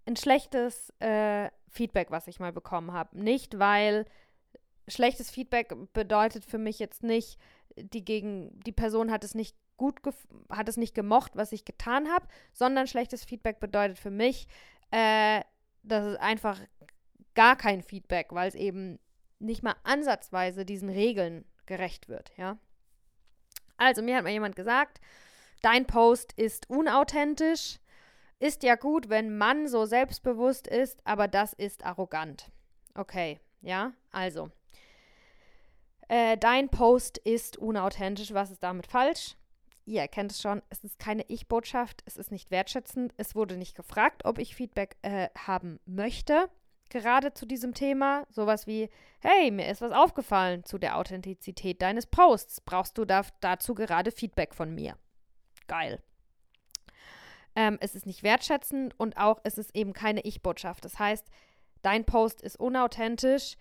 ein 0.05 0.15
schlechtes 0.15 0.93
äh, 0.99 1.49
Feedback, 1.69 2.11
was 2.11 2.27
ich 2.27 2.39
mal 2.39 2.53
bekommen 2.53 2.93
habe. 2.93 3.17
Nicht, 3.19 3.59
weil 3.59 4.05
schlechtes 4.87 5.29
Feedback 5.29 5.73
bedeutet 5.93 6.45
für 6.45 6.57
mich 6.57 6.79
jetzt 6.79 7.03
nicht, 7.03 7.39
die 7.75 8.03
gegen 8.03 8.59
die 8.61 8.71
Person 8.71 9.11
hat 9.11 9.23
es 9.23 9.35
nicht 9.35 9.55
gut 9.75 9.99
hat 10.49 10.67
es 10.67 10.77
nicht 10.77 10.95
gemocht, 10.95 11.33
was 11.35 11.51
ich 11.51 11.63
getan 11.63 12.09
habe, 12.09 12.27
sondern 12.51 12.87
schlechtes 12.87 13.23
Feedback 13.23 13.59
bedeutet 13.59 13.99
für 13.99 14.09
mich, 14.09 14.47
äh, 14.89 15.41
dass 15.83 16.05
es 16.05 16.15
einfach 16.17 16.59
gar 17.35 17.55
kein 17.55 17.83
Feedback, 17.83 18.27
weil 18.31 18.47
es 18.47 18.55
eben 18.55 18.99
nicht 19.39 19.61
mal 19.61 19.75
ansatzweise 19.83 20.65
diesen 20.65 20.89
Regeln 20.89 21.45
gerecht 21.67 22.09
wird, 22.09 22.31
ja. 22.37 22.57
Also, 23.77 24.01
mir 24.01 24.17
hat 24.17 24.23
mal 24.23 24.31
jemand 24.31 24.55
gesagt, 24.55 24.99
dein 25.61 25.85
Post 25.85 26.33
ist 26.33 26.69
unauthentisch. 26.69 27.79
Ist 28.39 28.63
ja 28.63 28.75
gut, 28.75 29.09
wenn 29.09 29.37
man 29.37 29.67
so 29.67 29.85
selbstbewusst 29.85 30.67
ist, 30.67 31.01
aber 31.05 31.27
das 31.27 31.53
ist 31.53 31.85
arrogant. 31.85 32.51
Okay, 32.93 33.39
ja, 33.61 33.93
also. 34.11 34.51
Äh, 36.07 36.37
dein 36.37 36.69
Post 36.69 37.17
ist 37.17 37.57
unauthentisch. 37.57 38.33
Was 38.33 38.51
ist 38.51 38.63
damit 38.63 38.87
falsch? 38.87 39.35
Ihr 39.85 40.01
erkennt 40.01 40.33
es 40.33 40.41
schon, 40.41 40.61
es 40.69 40.83
ist 40.83 40.99
keine 40.99 41.23
Ich-Botschaft, 41.29 42.03
es 42.05 42.17
ist 42.17 42.29
nicht 42.29 42.51
wertschätzend, 42.51 43.13
es 43.15 43.35
wurde 43.35 43.55
nicht 43.55 43.73
gefragt, 43.73 44.25
ob 44.25 44.37
ich 44.37 44.53
Feedback 44.53 44.97
äh, 45.01 45.29
haben 45.37 45.79
möchte 45.85 46.49
gerade 46.89 47.33
zu 47.33 47.45
diesem 47.45 47.73
Thema. 47.73 48.25
Sowas 48.29 48.67
wie, 48.67 48.89
hey, 49.19 49.51
mir 49.51 49.67
ist 49.67 49.81
was 49.81 49.91
aufgefallen 49.91 50.63
zu 50.63 50.77
der 50.77 50.97
Authentizität 50.97 51.81
deines 51.81 52.05
Posts. 52.05 52.61
Brauchst 52.61 52.97
du 52.97 53.05
da, 53.05 53.23
dazu 53.39 53.75
gerade 53.75 54.11
Feedback 54.11 54.53
von 54.53 54.73
mir? 54.73 54.97
Geil. 55.67 56.01
Ähm, 57.55 57.77
es 57.81 57.95
ist 57.95 58.05
nicht 58.05 58.23
wertschätzend 58.23 58.93
und 58.99 59.17
auch 59.17 59.39
es 59.43 59.57
ist 59.57 59.75
eben 59.75 59.93
keine 59.93 60.21
Ich-Botschaft. 60.21 60.85
Das 60.85 60.99
heißt, 60.99 61.27
dein 61.81 62.05
Post 62.05 62.41
ist 62.41 62.59
unauthentisch. 62.59 63.57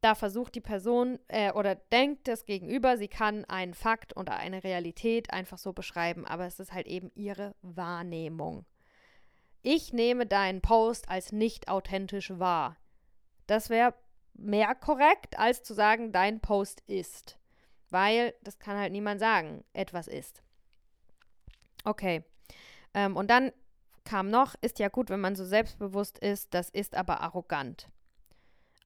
Da 0.00 0.14
versucht 0.14 0.54
die 0.54 0.60
Person 0.60 1.18
äh, 1.28 1.52
oder 1.52 1.74
denkt 1.74 2.28
das 2.28 2.44
Gegenüber, 2.44 2.96
sie 2.96 3.08
kann 3.08 3.44
einen 3.46 3.74
Fakt 3.74 4.16
oder 4.16 4.36
eine 4.36 4.62
Realität 4.62 5.32
einfach 5.32 5.58
so 5.58 5.72
beschreiben, 5.72 6.26
aber 6.26 6.46
es 6.46 6.60
ist 6.60 6.72
halt 6.72 6.86
eben 6.86 7.10
ihre 7.14 7.54
Wahrnehmung. 7.62 8.64
Ich 9.68 9.92
nehme 9.92 10.26
deinen 10.26 10.60
Post 10.60 11.08
als 11.08 11.32
nicht 11.32 11.66
authentisch 11.66 12.30
wahr. 12.38 12.76
Das 13.48 13.68
wäre 13.68 13.94
mehr 14.32 14.76
korrekt, 14.76 15.40
als 15.40 15.64
zu 15.64 15.74
sagen, 15.74 16.12
dein 16.12 16.38
Post 16.38 16.84
ist. 16.86 17.36
Weil 17.90 18.32
das 18.44 18.60
kann 18.60 18.78
halt 18.78 18.92
niemand 18.92 19.18
sagen, 19.18 19.64
etwas 19.72 20.06
ist. 20.06 20.44
Okay. 21.82 22.22
Ähm, 22.94 23.16
und 23.16 23.28
dann 23.28 23.50
kam 24.04 24.30
noch, 24.30 24.54
ist 24.60 24.78
ja 24.78 24.88
gut, 24.88 25.10
wenn 25.10 25.18
man 25.18 25.34
so 25.34 25.44
selbstbewusst 25.44 26.20
ist, 26.20 26.54
das 26.54 26.70
ist 26.70 26.94
aber 26.94 27.20
arrogant. 27.22 27.88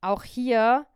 Auch 0.01 0.25
hier 0.25 0.87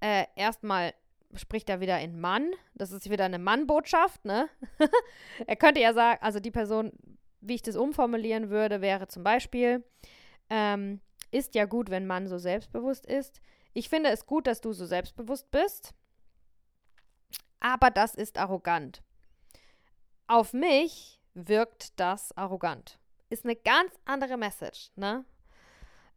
äh, 0.00 0.24
erstmal 0.34 0.92
spricht 1.36 1.68
er 1.68 1.78
wieder 1.78 2.00
in 2.00 2.20
Mann. 2.20 2.50
Das 2.74 2.90
ist 2.90 3.08
wieder 3.08 3.26
eine 3.26 3.38
Mann-Botschaft, 3.38 4.24
ne? 4.24 4.48
er 5.46 5.54
könnte 5.54 5.80
ja 5.80 5.94
sagen, 5.94 6.20
also 6.20 6.40
die 6.40 6.50
Person 6.50 6.90
wie 7.44 7.54
ich 7.54 7.62
das 7.62 7.76
umformulieren 7.76 8.50
würde, 8.50 8.80
wäre 8.80 9.06
zum 9.06 9.22
Beispiel, 9.22 9.84
ähm, 10.50 11.00
ist 11.30 11.54
ja 11.54 11.66
gut, 11.66 11.90
wenn 11.90 12.06
man 12.06 12.26
so 12.26 12.38
selbstbewusst 12.38 13.06
ist. 13.06 13.40
Ich 13.74 13.88
finde 13.88 14.10
es 14.10 14.26
gut, 14.26 14.46
dass 14.46 14.60
du 14.60 14.72
so 14.72 14.86
selbstbewusst 14.86 15.50
bist, 15.50 15.94
aber 17.60 17.90
das 17.90 18.14
ist 18.14 18.38
arrogant. 18.38 19.02
Auf 20.26 20.52
mich 20.52 21.20
wirkt 21.34 21.98
das 22.00 22.36
arrogant. 22.36 22.98
Ist 23.28 23.44
eine 23.44 23.56
ganz 23.56 23.92
andere 24.04 24.36
Message, 24.36 24.90
ne? 24.96 25.24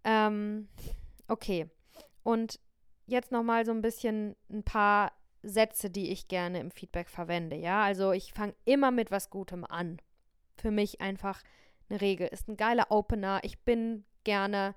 Ähm, 0.03 0.69
okay. 1.27 1.69
Und 2.23 2.59
jetzt 3.05 3.31
nochmal 3.31 3.65
so 3.65 3.71
ein 3.71 3.81
bisschen 3.81 4.35
ein 4.49 4.63
paar 4.63 5.11
Sätze, 5.41 5.89
die 5.89 6.11
ich 6.11 6.27
gerne 6.27 6.59
im 6.59 6.71
Feedback 6.71 7.09
verwende, 7.09 7.55
ja? 7.55 7.83
Also 7.83 8.11
ich 8.11 8.33
fange 8.33 8.55
immer 8.65 8.91
mit 8.91 9.11
was 9.11 9.29
Gutem 9.29 9.65
an 9.65 9.99
für 10.57 10.71
mich 10.71 11.01
einfach 11.01 11.41
eine 11.89 12.01
Regel. 12.01 12.27
Ist 12.27 12.47
ein 12.47 12.57
geiler 12.57 12.91
Opener. 12.91 13.39
Ich 13.43 13.59
bin 13.59 14.03
gerne 14.23 14.75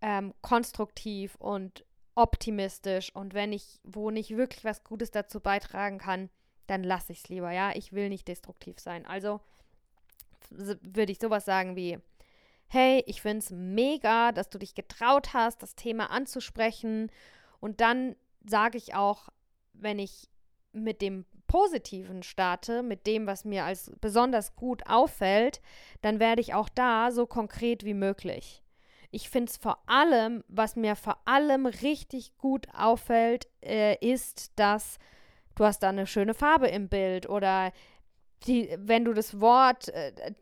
ähm, 0.00 0.32
konstruktiv 0.40 1.34
und 1.36 1.84
optimistisch 2.14 3.14
und 3.14 3.34
wenn 3.34 3.52
ich, 3.52 3.80
wo 3.84 4.10
nicht 4.10 4.36
wirklich 4.36 4.64
was 4.64 4.84
Gutes 4.84 5.10
dazu 5.10 5.40
beitragen 5.40 5.98
kann, 5.98 6.28
dann 6.66 6.84
lasse 6.84 7.12
ich 7.12 7.18
es 7.20 7.28
lieber, 7.28 7.50
ja. 7.50 7.72
Ich 7.74 7.92
will 7.92 8.08
nicht 8.08 8.28
destruktiv 8.28 8.78
sein. 8.78 9.06
Also 9.06 9.40
würde 10.50 11.12
ich 11.12 11.18
sowas 11.18 11.44
sagen 11.44 11.76
wie, 11.76 11.98
hey, 12.68 13.02
ich 13.06 13.22
finde 13.22 13.38
es 13.38 13.50
mega, 13.50 14.32
dass 14.32 14.48
du 14.48 14.58
dich 14.58 14.74
getraut 14.74 15.34
hast, 15.34 15.62
das 15.62 15.74
Thema 15.74 16.10
anzusprechen. 16.10 17.10
Und 17.60 17.80
dann 17.80 18.16
sage 18.46 18.78
ich 18.78 18.94
auch, 18.94 19.28
wenn 19.72 19.98
ich 19.98 20.28
mit 20.72 21.02
dem 21.02 21.24
Positiven 21.50 22.22
starte, 22.22 22.84
mit 22.84 23.08
dem, 23.08 23.26
was 23.26 23.44
mir 23.44 23.64
als 23.64 23.90
besonders 24.00 24.54
gut 24.54 24.86
auffällt, 24.86 25.60
dann 26.00 26.20
werde 26.20 26.40
ich 26.40 26.54
auch 26.54 26.68
da 26.68 27.10
so 27.10 27.26
konkret 27.26 27.84
wie 27.84 27.92
möglich. 27.92 28.62
Ich 29.10 29.28
finde 29.28 29.50
es 29.50 29.56
vor 29.56 29.82
allem, 29.86 30.44
was 30.46 30.76
mir 30.76 30.94
vor 30.94 31.18
allem 31.24 31.66
richtig 31.66 32.38
gut 32.38 32.68
auffällt, 32.72 33.48
äh, 33.64 33.96
ist, 33.96 34.52
dass 34.60 35.00
du 35.56 35.64
hast 35.64 35.82
da 35.82 35.88
eine 35.88 36.06
schöne 36.06 36.34
Farbe 36.34 36.68
im 36.68 36.88
Bild 36.88 37.28
oder 37.28 37.72
die, 38.46 38.72
wenn 38.78 39.04
du 39.04 39.12
das 39.12 39.40
Wort, 39.40 39.88
äh, 39.88 40.32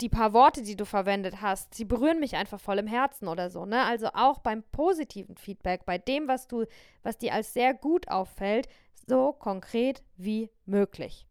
die 0.00 0.08
paar 0.08 0.32
Worte, 0.32 0.62
die 0.62 0.74
du 0.74 0.84
verwendet 0.84 1.42
hast, 1.42 1.74
sie 1.74 1.84
berühren 1.84 2.18
mich 2.18 2.34
einfach 2.34 2.58
voll 2.58 2.78
im 2.78 2.88
Herzen 2.88 3.28
oder 3.28 3.50
so, 3.50 3.66
ne? 3.66 3.84
Also 3.84 4.08
auch 4.14 4.40
beim 4.40 4.64
positiven 4.72 5.36
Feedback, 5.36 5.86
bei 5.86 5.96
dem, 5.96 6.26
was 6.26 6.48
du, 6.48 6.64
was 7.04 7.18
dir 7.18 7.32
als 7.32 7.54
sehr 7.54 7.72
gut 7.72 8.08
auffällt, 8.08 8.68
so 9.06 9.32
konkret 9.32 10.02
wie 10.16 10.50
möglich. 10.64 11.26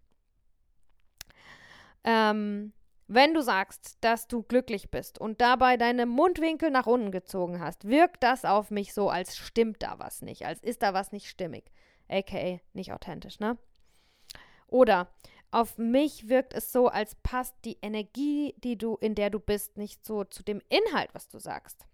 Ähm, 2.04 2.74
wenn 3.08 3.34
du 3.34 3.42
sagst, 3.42 3.98
dass 4.02 4.28
du 4.28 4.42
glücklich 4.44 4.90
bist 4.90 5.20
und 5.20 5.42
dabei 5.42 5.78
deine 5.78 6.06
Mundwinkel 6.06 6.72
nach 6.72 6.88
unten 6.88 7.12
gezogen 7.12 7.60
hast, 7.60 7.88
wirkt 7.88 8.24
das 8.24 8.46
auf 8.46 8.72
mich 8.72 8.94
so, 8.94 9.10
als 9.10 9.38
stimmt 9.38 9.84
da 9.84 10.00
was 10.00 10.22
nicht, 10.22 10.46
als 10.46 10.64
ist 10.64 10.82
da 10.82 10.94
was 10.94 11.12
nicht 11.12 11.30
stimmig, 11.30 11.72
aka 12.10 12.60
nicht 12.74 12.94
authentisch, 12.94 13.40
ne? 13.40 13.58
Oder 14.68 15.08
auf 15.52 15.78
mich 15.78 16.28
wirkt 16.28 16.54
es 16.54 16.72
so, 16.72 16.88
als 16.88 17.16
passt 17.16 17.56
die 17.64 17.78
Energie, 17.82 18.56
die 18.58 18.78
du 18.78 18.96
in 18.96 19.14
der 19.16 19.30
du 19.30 19.40
bist, 19.40 19.78
nicht 19.78 20.04
so 20.04 20.24
zu 20.24 20.44
dem 20.44 20.62
Inhalt, 20.70 21.10
was 21.14 21.30
du 21.30 21.40
sagst. 21.40 21.86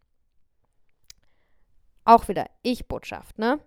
Auch 2.06 2.28
wieder 2.28 2.50
Ich-Botschaft, 2.64 3.38
ne? 3.38 3.60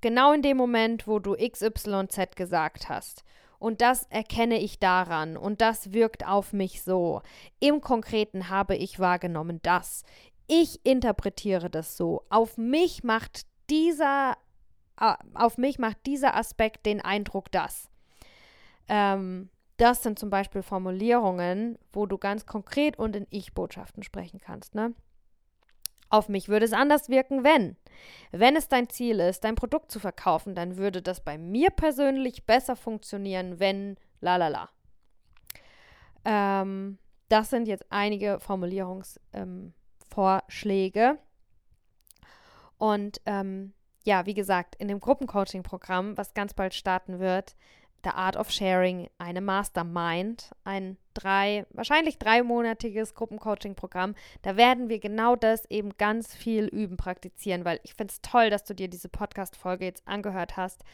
Genau 0.00 0.32
in 0.32 0.42
dem 0.42 0.56
Moment, 0.56 1.06
wo 1.06 1.18
du 1.18 1.34
XYZ 1.34 2.36
gesagt 2.36 2.88
hast. 2.88 3.24
Und 3.58 3.80
das 3.80 4.04
erkenne 4.10 4.58
ich 4.60 4.78
daran 4.78 5.36
und 5.36 5.60
das 5.60 5.92
wirkt 5.92 6.26
auf 6.26 6.52
mich 6.52 6.82
so. 6.82 7.22
Im 7.58 7.80
Konkreten 7.80 8.48
habe 8.48 8.76
ich 8.76 9.00
wahrgenommen 9.00 9.58
das. 9.62 10.04
Ich 10.46 10.84
interpretiere 10.84 11.68
das 11.68 11.96
so. 11.96 12.22
Auf 12.30 12.56
mich 12.56 13.02
macht 13.02 13.42
dieser, 13.68 14.36
äh, 15.00 15.14
auf 15.34 15.58
mich 15.58 15.78
macht 15.80 15.98
dieser 16.06 16.36
Aspekt 16.36 16.86
den 16.86 17.00
Eindruck, 17.00 17.50
dass. 17.50 17.90
Ähm, 18.86 19.50
das 19.76 20.02
sind 20.02 20.18
zum 20.18 20.30
Beispiel 20.30 20.62
Formulierungen, 20.62 21.78
wo 21.92 22.06
du 22.06 22.18
ganz 22.18 22.46
konkret 22.46 22.98
und 22.98 23.14
in 23.16 23.26
Ich-Botschaften 23.30 24.02
sprechen 24.02 24.40
kannst. 24.40 24.74
Ne? 24.74 24.94
Auf 26.10 26.28
mich 26.28 26.48
würde 26.48 26.64
es 26.64 26.72
anders 26.72 27.08
wirken, 27.08 27.44
wenn. 27.44 27.76
Wenn 28.32 28.56
es 28.56 28.68
dein 28.68 28.88
Ziel 28.88 29.20
ist, 29.20 29.44
dein 29.44 29.56
Produkt 29.56 29.90
zu 29.90 30.00
verkaufen, 30.00 30.54
dann 30.54 30.76
würde 30.76 31.02
das 31.02 31.22
bei 31.22 31.36
mir 31.36 31.70
persönlich 31.70 32.46
besser 32.46 32.76
funktionieren, 32.76 33.60
wenn 33.60 33.96
la 34.20 34.36
la 34.36 34.48
la. 34.48 34.70
Ähm, 36.24 36.98
das 37.28 37.50
sind 37.50 37.68
jetzt 37.68 37.84
einige 37.90 38.40
Formulierungsvorschläge. 38.40 41.00
Ähm, 41.00 41.18
und 42.78 43.20
ähm, 43.26 43.74
ja, 44.04 44.24
wie 44.24 44.34
gesagt, 44.34 44.76
in 44.76 44.88
dem 44.88 45.00
Gruppencoaching-Programm, 45.00 46.16
was 46.16 46.32
ganz 46.32 46.54
bald 46.54 46.72
starten 46.72 47.18
wird, 47.18 47.56
The 48.04 48.10
Art 48.10 48.36
of 48.36 48.50
Sharing, 48.50 49.08
eine 49.18 49.40
Mastermind, 49.40 50.50
ein 50.64 50.96
drei, 51.14 51.66
wahrscheinlich 51.70 52.18
dreimonatiges 52.18 53.14
Gruppencoaching-Programm. 53.14 54.14
Da 54.42 54.56
werden 54.56 54.88
wir 54.88 55.00
genau 55.00 55.34
das 55.34 55.64
eben 55.66 55.96
ganz 55.98 56.34
viel 56.34 56.66
üben, 56.66 56.96
praktizieren, 56.96 57.64
weil 57.64 57.80
ich 57.82 57.94
finde 57.94 58.12
es 58.12 58.22
toll, 58.22 58.50
dass 58.50 58.64
du 58.64 58.74
dir 58.74 58.88
diese 58.88 59.08
Podcast-Folge 59.08 59.84
jetzt 59.84 60.06
angehört 60.06 60.56
hast 60.56 60.84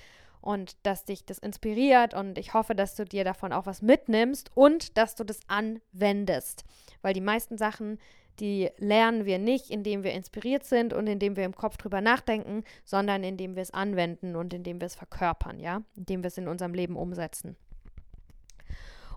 und 0.40 0.76
dass 0.84 1.04
dich 1.04 1.24
das 1.24 1.38
inspiriert 1.38 2.12
und 2.12 2.38
ich 2.38 2.52
hoffe, 2.52 2.74
dass 2.74 2.94
du 2.94 3.04
dir 3.04 3.24
davon 3.24 3.52
auch 3.52 3.66
was 3.66 3.80
mitnimmst 3.80 4.50
und 4.54 4.96
dass 4.98 5.14
du 5.14 5.24
das 5.24 5.40
anwendest, 5.46 6.64
weil 7.00 7.14
die 7.14 7.22
meisten 7.22 7.56
Sachen, 7.56 7.98
die 8.40 8.70
lernen 8.78 9.24
wir 9.24 9.38
nicht, 9.38 9.70
indem 9.70 10.02
wir 10.02 10.12
inspiriert 10.12 10.64
sind 10.64 10.92
und 10.92 11.06
indem 11.06 11.36
wir 11.36 11.44
im 11.44 11.54
Kopf 11.54 11.76
drüber 11.76 12.00
nachdenken, 12.00 12.64
sondern 12.84 13.24
indem 13.24 13.54
wir 13.54 13.62
es 13.62 13.72
anwenden 13.72 14.36
und 14.36 14.52
indem 14.52 14.80
wir 14.80 14.86
es 14.86 14.94
verkörpern, 14.94 15.60
ja, 15.60 15.82
indem 15.96 16.22
wir 16.22 16.28
es 16.28 16.38
in 16.38 16.48
unserem 16.48 16.74
Leben 16.74 16.96
umsetzen. 16.96 17.56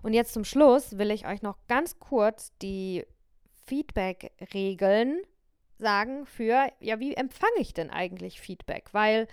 Und 0.02 0.12
jetzt 0.12 0.32
zum 0.32 0.44
Schluss 0.44 0.96
will 0.98 1.10
ich 1.10 1.26
euch 1.26 1.42
noch 1.42 1.58
ganz 1.66 1.98
kurz 1.98 2.52
die 2.62 3.04
Feedback-Regeln 3.66 5.20
sagen 5.78 6.26
für, 6.26 6.72
ja, 6.80 7.00
wie 7.00 7.14
empfange 7.14 7.58
ich 7.58 7.74
denn 7.74 7.90
eigentlich 7.90 8.40
Feedback? 8.40 8.88
Weil 8.92 9.26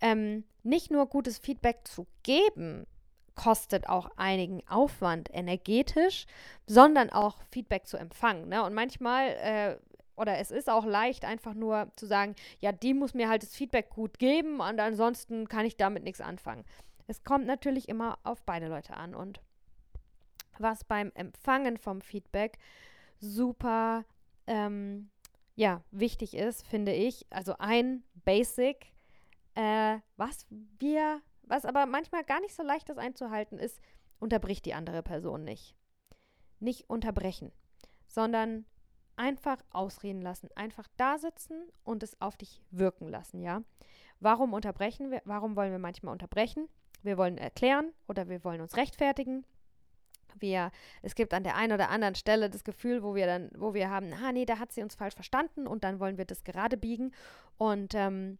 ähm, 0.00 0.44
nicht 0.62 0.90
nur 0.90 1.06
gutes 1.06 1.38
Feedback 1.38 1.80
zu 1.84 2.06
geben 2.22 2.86
kostet 3.34 3.88
auch 3.88 4.10
einigen 4.16 4.66
Aufwand 4.68 5.28
energetisch, 5.32 6.26
sondern 6.66 7.10
auch 7.10 7.38
Feedback 7.50 7.86
zu 7.86 7.96
empfangen. 7.96 8.48
Ne? 8.48 8.62
Und 8.62 8.74
manchmal, 8.74 9.28
äh, 9.28 9.76
oder 10.16 10.38
es 10.38 10.50
ist 10.50 10.68
auch 10.68 10.84
leicht, 10.84 11.24
einfach 11.24 11.54
nur 11.54 11.88
zu 11.96 12.06
sagen, 12.06 12.34
ja, 12.60 12.72
die 12.72 12.94
muss 12.94 13.14
mir 13.14 13.28
halt 13.28 13.42
das 13.42 13.54
Feedback 13.54 13.90
gut 13.90 14.18
geben 14.18 14.60
und 14.60 14.78
ansonsten 14.80 15.48
kann 15.48 15.64
ich 15.64 15.76
damit 15.76 16.04
nichts 16.04 16.20
anfangen. 16.20 16.64
Es 17.06 17.24
kommt 17.24 17.46
natürlich 17.46 17.88
immer 17.88 18.18
auf 18.22 18.42
beide 18.44 18.68
Leute 18.68 18.96
an. 18.96 19.14
Und 19.14 19.40
was 20.58 20.84
beim 20.84 21.10
Empfangen 21.14 21.76
vom 21.76 22.00
Feedback 22.00 22.58
super 23.18 24.04
ähm, 24.46 25.10
ja, 25.54 25.82
wichtig 25.90 26.34
ist, 26.34 26.66
finde 26.66 26.92
ich, 26.92 27.26
also 27.30 27.54
ein 27.58 28.02
Basic, 28.24 28.92
äh, 29.54 29.98
was 30.16 30.46
wir 30.78 31.20
was 31.42 31.64
aber 31.64 31.86
manchmal 31.86 32.24
gar 32.24 32.40
nicht 32.40 32.54
so 32.54 32.62
leicht 32.62 32.88
ist 32.88 32.98
einzuhalten 32.98 33.58
ist, 33.58 33.80
unterbricht 34.18 34.64
die 34.64 34.74
andere 34.74 35.02
Person 35.02 35.44
nicht. 35.44 35.76
Nicht 36.60 36.88
unterbrechen, 36.88 37.52
sondern 38.06 38.64
einfach 39.16 39.58
ausreden 39.70 40.22
lassen, 40.22 40.48
einfach 40.54 40.88
da 40.96 41.18
sitzen 41.18 41.68
und 41.84 42.02
es 42.02 42.20
auf 42.20 42.36
dich 42.36 42.62
wirken 42.70 43.08
lassen, 43.08 43.42
ja? 43.42 43.62
Warum 44.20 44.52
unterbrechen 44.52 45.10
wir? 45.10 45.20
Warum 45.24 45.56
wollen 45.56 45.72
wir 45.72 45.78
manchmal 45.78 46.12
unterbrechen? 46.12 46.68
Wir 47.02 47.18
wollen 47.18 47.38
erklären 47.38 47.92
oder 48.06 48.28
wir 48.28 48.44
wollen 48.44 48.60
uns 48.60 48.76
rechtfertigen. 48.76 49.44
Wir, 50.38 50.70
es 51.02 51.14
gibt 51.14 51.34
an 51.34 51.42
der 51.42 51.56
einen 51.56 51.72
oder 51.72 51.90
anderen 51.90 52.14
Stelle 52.14 52.48
das 52.48 52.64
Gefühl, 52.64 53.02
wo 53.02 53.14
wir 53.14 53.26
dann, 53.26 53.50
wo 53.56 53.74
wir 53.74 53.90
haben, 53.90 54.12
ah 54.14 54.32
nee, 54.32 54.46
da 54.46 54.58
hat 54.58 54.72
sie 54.72 54.82
uns 54.82 54.94
falsch 54.94 55.14
verstanden 55.14 55.66
und 55.66 55.84
dann 55.84 56.00
wollen 56.00 56.16
wir 56.16 56.24
das 56.24 56.44
gerade 56.44 56.76
biegen. 56.76 57.12
Und 57.58 57.94
ähm, 57.94 58.38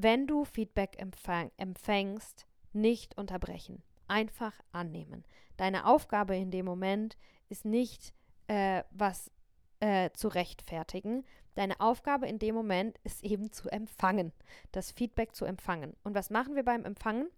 wenn 0.00 0.28
du 0.28 0.44
Feedback 0.44 1.00
empfang, 1.00 1.50
empfängst, 1.56 2.46
nicht 2.72 3.18
unterbrechen. 3.18 3.82
Einfach 4.06 4.54
annehmen. 4.70 5.24
Deine 5.56 5.86
Aufgabe 5.86 6.36
in 6.36 6.52
dem 6.52 6.64
Moment 6.64 7.16
ist 7.48 7.64
nicht, 7.64 8.14
äh, 8.46 8.84
was 8.90 9.32
äh, 9.80 10.10
zu 10.12 10.28
rechtfertigen. 10.28 11.24
Deine 11.56 11.80
Aufgabe 11.80 12.28
in 12.28 12.38
dem 12.38 12.54
Moment 12.54 12.98
ist 13.02 13.24
eben 13.24 13.50
zu 13.50 13.68
empfangen, 13.70 14.32
das 14.70 14.92
Feedback 14.92 15.34
zu 15.34 15.44
empfangen. 15.44 15.96
Und 16.04 16.14
was 16.14 16.30
machen 16.30 16.54
wir 16.54 16.64
beim 16.64 16.84
Empfangen? 16.84 17.28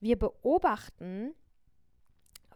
Wir 0.00 0.18
beobachten, 0.18 1.34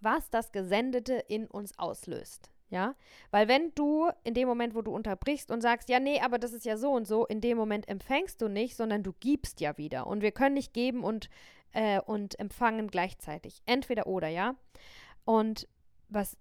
was 0.00 0.30
das 0.30 0.52
Gesendete 0.52 1.14
in 1.28 1.46
uns 1.46 1.78
auslöst. 1.78 2.51
Ja, 2.72 2.94
weil 3.30 3.48
wenn 3.48 3.74
du 3.74 4.08
in 4.24 4.32
dem 4.32 4.48
Moment, 4.48 4.74
wo 4.74 4.80
du 4.80 4.94
unterbrichst 4.94 5.50
und 5.50 5.60
sagst, 5.60 5.90
ja, 5.90 6.00
nee, 6.00 6.20
aber 6.20 6.38
das 6.38 6.54
ist 6.54 6.64
ja 6.64 6.78
so 6.78 6.90
und 6.92 7.06
so, 7.06 7.26
in 7.26 7.42
dem 7.42 7.58
Moment 7.58 7.86
empfängst 7.86 8.40
du 8.40 8.48
nicht, 8.48 8.76
sondern 8.76 9.02
du 9.02 9.12
gibst 9.20 9.60
ja 9.60 9.76
wieder. 9.76 10.06
Und 10.06 10.22
wir 10.22 10.32
können 10.32 10.54
nicht 10.54 10.72
geben 10.72 11.04
und, 11.04 11.28
äh, 11.72 12.00
und 12.00 12.40
empfangen 12.40 12.88
gleichzeitig. 12.88 13.60
Entweder 13.66 14.06
oder, 14.06 14.28
ja. 14.28 14.54
Und 15.26 15.68
was, 16.08 16.38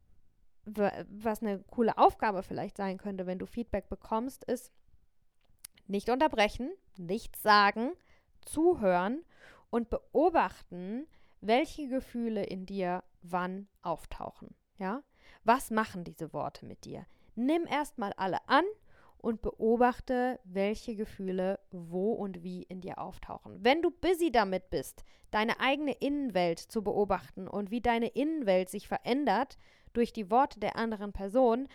was 0.63 1.41
eine 1.41 1.59
coole 1.69 1.97
Aufgabe 1.97 2.43
vielleicht 2.43 2.77
sein 2.77 2.97
könnte, 2.97 3.25
wenn 3.25 3.37
du 3.37 3.45
Feedback 3.45 3.89
bekommst, 3.89 4.45
ist 4.45 4.71
nicht 5.87 6.09
unterbrechen, 6.09 6.71
nichts 6.95 7.43
sagen, 7.43 7.91
zuhören 8.45 9.25
und 9.69 9.89
beobachten, 9.89 11.07
welche 11.41 11.89
Gefühle 11.89 12.45
in 12.45 12.65
dir 12.65 13.03
wann 13.21 13.67
auftauchen. 13.81 14.55
Ja, 14.77 15.03
was 15.43 15.71
machen 15.71 16.03
diese 16.03 16.33
Worte 16.33 16.65
mit 16.65 16.85
dir? 16.85 17.05
Nimm 17.35 17.65
erstmal 17.65 18.13
alle 18.13 18.37
an 18.47 18.63
und 19.17 19.41
beobachte, 19.41 20.39
welche 20.43 20.95
Gefühle 20.95 21.59
wo 21.71 22.13
und 22.13 22.43
wie 22.43 22.63
in 22.63 22.81
dir 22.81 22.97
auftauchen. 22.97 23.63
Wenn 23.63 23.81
du 23.81 23.91
busy 23.91 24.31
damit 24.31 24.69
bist, 24.69 25.03
deine 25.29 25.59
eigene 25.59 25.93
Innenwelt 25.93 26.59
zu 26.59 26.83
beobachten 26.83 27.47
und 27.47 27.71
wie 27.71 27.81
deine 27.81 28.07
Innenwelt 28.07 28.69
sich 28.69 28.87
verändert 28.87 29.57
durch 29.93 30.13
die 30.13 30.29
Worte 30.31 30.59
der 30.59 30.75
anderen 30.75 31.13
Person, 31.13 31.67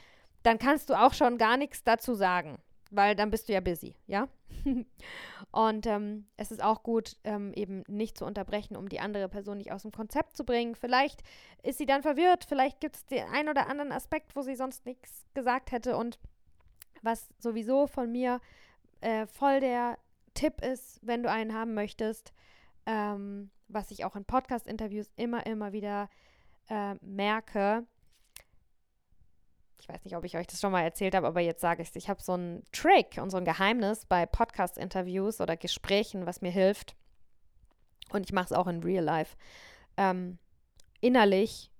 dann 0.43 0.59
kannst 0.59 0.91
du 0.91 0.95
auch 0.95 1.13
schon 1.13 1.39
gar 1.39 1.57
nichts 1.57 1.83
dazu 1.83 2.15
sagen 2.15 2.59
weil 2.91 3.15
dann 3.17 3.31
bist 3.31 3.49
du 3.49 3.53
ja 3.53 3.61
busy, 3.61 3.95
ja? 4.07 4.29
und 5.51 5.87
ähm, 5.87 6.27
es 6.37 6.51
ist 6.51 6.63
auch 6.63 6.83
gut, 6.83 7.17
ähm, 7.25 7.53
eben 7.55 7.85
nicht 7.89 8.19
zu 8.19 8.25
unterbrechen, 8.25 8.77
um 8.77 8.89
die 8.89 9.01
andere 9.01 9.29
Person 9.29 9.59
nicht 9.59 9.73
aus 9.73 9.83
dem 9.83 9.93
Konzept 9.93 10.37
zu 10.37 10.45
bringen. 10.45 10.75
Vielleicht 10.75 11.23
ist 11.63 11.79
sie 11.79 11.87
dann 11.87 12.03
verwirrt, 12.03 12.45
vielleicht 12.45 12.81
gibt 12.81 12.97
es 12.97 13.07
den 13.07 13.27
einen 13.29 13.49
oder 13.49 13.69
anderen 13.69 13.93
Aspekt, 13.93 14.37
wo 14.37 14.43
sie 14.43 14.57
sonst 14.57 14.87
nichts 14.87 15.27
gesagt 15.35 15.73
hätte. 15.73 15.97
Und 15.97 16.19
was 17.03 17.29
sowieso 17.39 17.87
von 17.87 18.11
mir 18.11 18.41
äh, 19.01 19.27
voll 19.27 19.61
der 19.61 19.99
Tipp 20.35 20.63
ist, 20.63 21.01
wenn 21.03 21.23
du 21.23 21.31
einen 21.31 21.55
haben 21.55 21.75
möchtest, 21.75 22.33
ähm, 22.87 23.51
was 23.69 23.91
ich 23.91 24.05
auch 24.05 24.17
in 24.17 24.25
Podcast-Interviews 24.25 25.11
immer, 25.17 25.47
immer 25.47 25.73
wieder 25.73 26.09
äh, 26.69 26.95
merke, 27.01 27.87
ich 29.87 29.95
weiß 29.95 30.05
nicht, 30.05 30.17
ob 30.17 30.25
ich 30.25 30.37
euch 30.37 30.49
das 30.49 30.61
schon 30.61 30.73
mal 30.73 30.83
erzählt 30.83 31.15
habe, 31.15 31.29
aber 31.29 31.41
jetzt 31.41 31.61
sage 31.61 31.81
ich 31.81 31.91
es. 31.91 31.97
Ich 31.97 32.09
habe 32.09 32.21
so 32.21 32.33
einen 32.33 32.65
Trick 32.73 33.19
und 33.23 33.31
so 33.31 33.37
ein 33.37 33.45
Geheimnis 33.45 34.05
bei 34.05 34.27
Podcast-Interviews 34.27 35.41
oder 35.41 35.57
Gesprächen, 35.57 36.27
was 36.27 36.41
mir 36.41 36.51
hilft. 36.51 36.97
Und 38.11 38.25
ich 38.25 38.33
mache 38.33 38.47
es 38.47 38.53
auch 38.53 38.67
in 38.67 38.83
Real 38.83 39.05
Life. 39.05 39.37
Ähm, 39.97 40.39
innerlich 41.01 41.71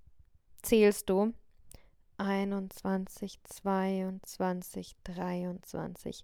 zählst 0.63 1.11
du 1.11 1.33
21, 2.19 3.41
22, 3.43 4.95
23. 5.03 6.23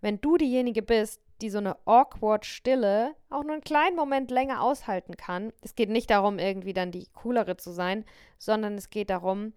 Wenn 0.00 0.20
du 0.22 0.38
diejenige 0.38 0.82
bist, 0.82 1.20
die 1.42 1.50
so 1.50 1.58
eine 1.58 1.76
awkward 1.86 2.46
Stille 2.46 3.14
auch 3.28 3.42
nur 3.42 3.52
einen 3.52 3.62
kleinen 3.62 3.96
Moment 3.96 4.30
länger 4.30 4.62
aushalten 4.62 5.18
kann, 5.18 5.52
es 5.60 5.74
geht 5.74 5.90
nicht 5.90 6.08
darum, 6.08 6.38
irgendwie 6.38 6.72
dann 6.72 6.92
die 6.92 7.08
coolere 7.12 7.58
zu 7.58 7.72
sein, 7.72 8.06
sondern 8.38 8.74
es 8.76 8.88
geht 8.88 9.10
darum, 9.10 9.52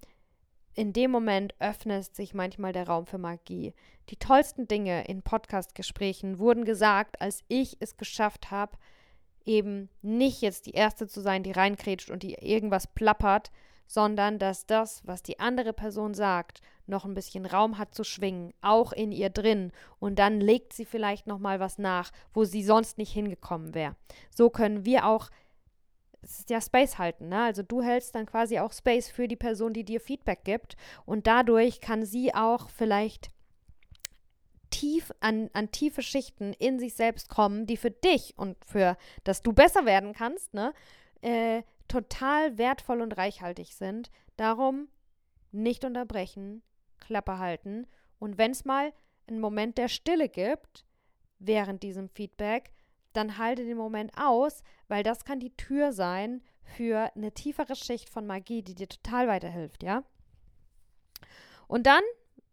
in 0.78 0.94
dem 0.94 1.10
Moment 1.10 1.56
öffnet 1.60 2.16
sich 2.16 2.36
manchmal 2.36 2.72
der 2.72 2.88
Raum 2.88 3.08
für 3.08 3.18
Magie. 3.18 3.74
Die 4.10 4.16
tollsten 4.16 4.68
Dinge 4.68 5.06
in 5.06 5.24
Podcast-Gesprächen 5.24 6.38
wurden 6.38 6.66
gesagt, 6.66 7.20
als 7.20 7.44
ich 7.48 7.78
es 7.80 7.98
geschafft 7.98 8.52
habe, 8.52 8.78
eben 9.44 9.90
nicht 10.04 10.42
jetzt 10.42 10.68
die 10.68 10.74
Erste 10.74 11.08
zu 11.08 11.20
sein, 11.20 11.42
die 11.42 11.52
reinkrätscht 11.52 12.12
und 12.12 12.22
die 12.22 12.36
irgendwas 12.36 12.86
plappert, 12.86 13.52
sondern 13.88 14.38
dass 14.38 14.68
das, 14.68 15.02
was 15.04 15.24
die 15.24 15.40
andere 15.40 15.74
Person 15.74 16.14
sagt, 16.14 16.62
noch 16.86 17.06
ein 17.06 17.16
bisschen 17.16 17.48
Raum 17.48 17.80
hat 17.80 17.96
zu 17.96 18.04
schwingen, 18.04 18.54
auch 18.62 18.92
in 18.92 19.12
ihr 19.12 19.32
drin. 19.32 19.72
Und 19.98 20.20
dann 20.20 20.40
legt 20.40 20.74
sie 20.74 20.86
vielleicht 20.86 21.26
noch 21.26 21.40
mal 21.40 21.60
was 21.60 21.80
nach, 21.80 22.12
wo 22.34 22.44
sie 22.44 22.64
sonst 22.64 23.00
nicht 23.00 23.12
hingekommen 23.12 23.74
wäre. 23.74 23.96
So 24.30 24.52
können 24.52 24.86
wir 24.86 25.08
auch 25.08 25.30
es 26.28 26.40
ist 26.40 26.50
ja 26.50 26.60
Space 26.60 26.98
halten, 26.98 27.30
ne? 27.30 27.44
Also 27.44 27.64
du 27.64 27.82
hältst 27.82 28.14
dann 28.14 28.26
quasi 28.26 28.60
auch 28.60 28.74
Space 28.74 29.10
für 29.10 29.28
die 29.28 29.38
Person, 29.38 29.74
die 29.74 29.86
dir 29.86 30.02
Feedback 30.02 30.44
gibt. 30.44 30.76
Und 31.06 31.26
dadurch 31.26 31.80
kann 31.80 32.06
sie 32.06 32.36
auch 32.36 32.70
vielleicht 32.70 33.30
tief 34.70 35.14
an, 35.22 35.50
an 35.54 35.72
tiefe 35.72 36.02
Schichten 36.02 36.54
in 36.54 36.80
sich 36.80 36.96
selbst 36.96 37.30
kommen, 37.30 37.66
die 37.66 37.78
für 37.78 37.92
dich 37.92 38.34
und 38.38 38.58
für, 38.66 38.98
dass 39.24 39.42
du 39.42 39.54
besser 39.54 39.86
werden 39.86 40.14
kannst, 40.14 40.54
ne? 40.54 40.74
Äh, 41.22 41.64
total 41.88 42.58
wertvoll 42.58 43.02
und 43.02 43.18
reichhaltig 43.18 43.74
sind. 43.74 44.12
Darum 44.36 44.90
nicht 45.54 45.86
unterbrechen, 45.86 46.62
Klappe 47.00 47.40
halten. 47.40 47.88
Und 48.20 48.38
wenn 48.38 48.52
es 48.52 48.66
mal 48.66 48.92
einen 49.28 49.40
Moment 49.40 49.78
der 49.78 49.88
Stille 49.88 50.28
gibt, 50.28 50.86
während 51.40 51.84
diesem 51.84 52.10
Feedback, 52.10 52.74
dann 53.18 53.38
halte 53.38 53.66
den 53.66 53.78
Moment 53.78 54.12
aus, 54.18 54.64
weil 54.88 55.04
das 55.04 55.26
kann 55.26 55.40
die 55.40 55.56
Tür 55.56 55.92
sein 55.92 56.42
für 56.62 57.12
eine 57.16 57.32
tiefere 57.32 57.76
Schicht 57.76 58.10
von 58.10 58.28
Magie, 58.28 58.62
die 58.62 58.76
dir 58.76 58.88
total 58.88 59.28
weiterhilft, 59.28 59.84
ja? 59.84 60.04
Und 61.68 61.88
dann, 61.88 62.04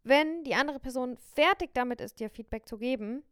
wenn 0.03 0.43
die 0.45 0.55
andere 0.55 0.81
Person 0.81 1.17
fertig 1.35 1.71
damit 1.75 2.01
ist, 2.01 2.19
dir 2.19 2.31
Feedback 2.31 2.67
zu 2.67 2.79
geben, 2.79 3.23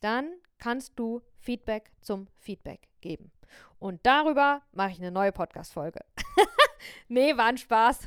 dann 0.00 0.32
kannst 0.58 0.98
du 0.98 1.22
Feedback 1.38 1.90
zum 2.00 2.26
Feedback 2.38 2.88
geben. 3.00 3.30
Und 3.78 4.04
darüber 4.04 4.62
mache 4.72 4.90
ich 4.90 4.98
eine 4.98 5.10
neue 5.10 5.32
Podcast-Folge. 5.32 6.00
nee, 7.08 7.36
war 7.36 7.46
ein 7.46 7.58
Spaß. 7.58 8.06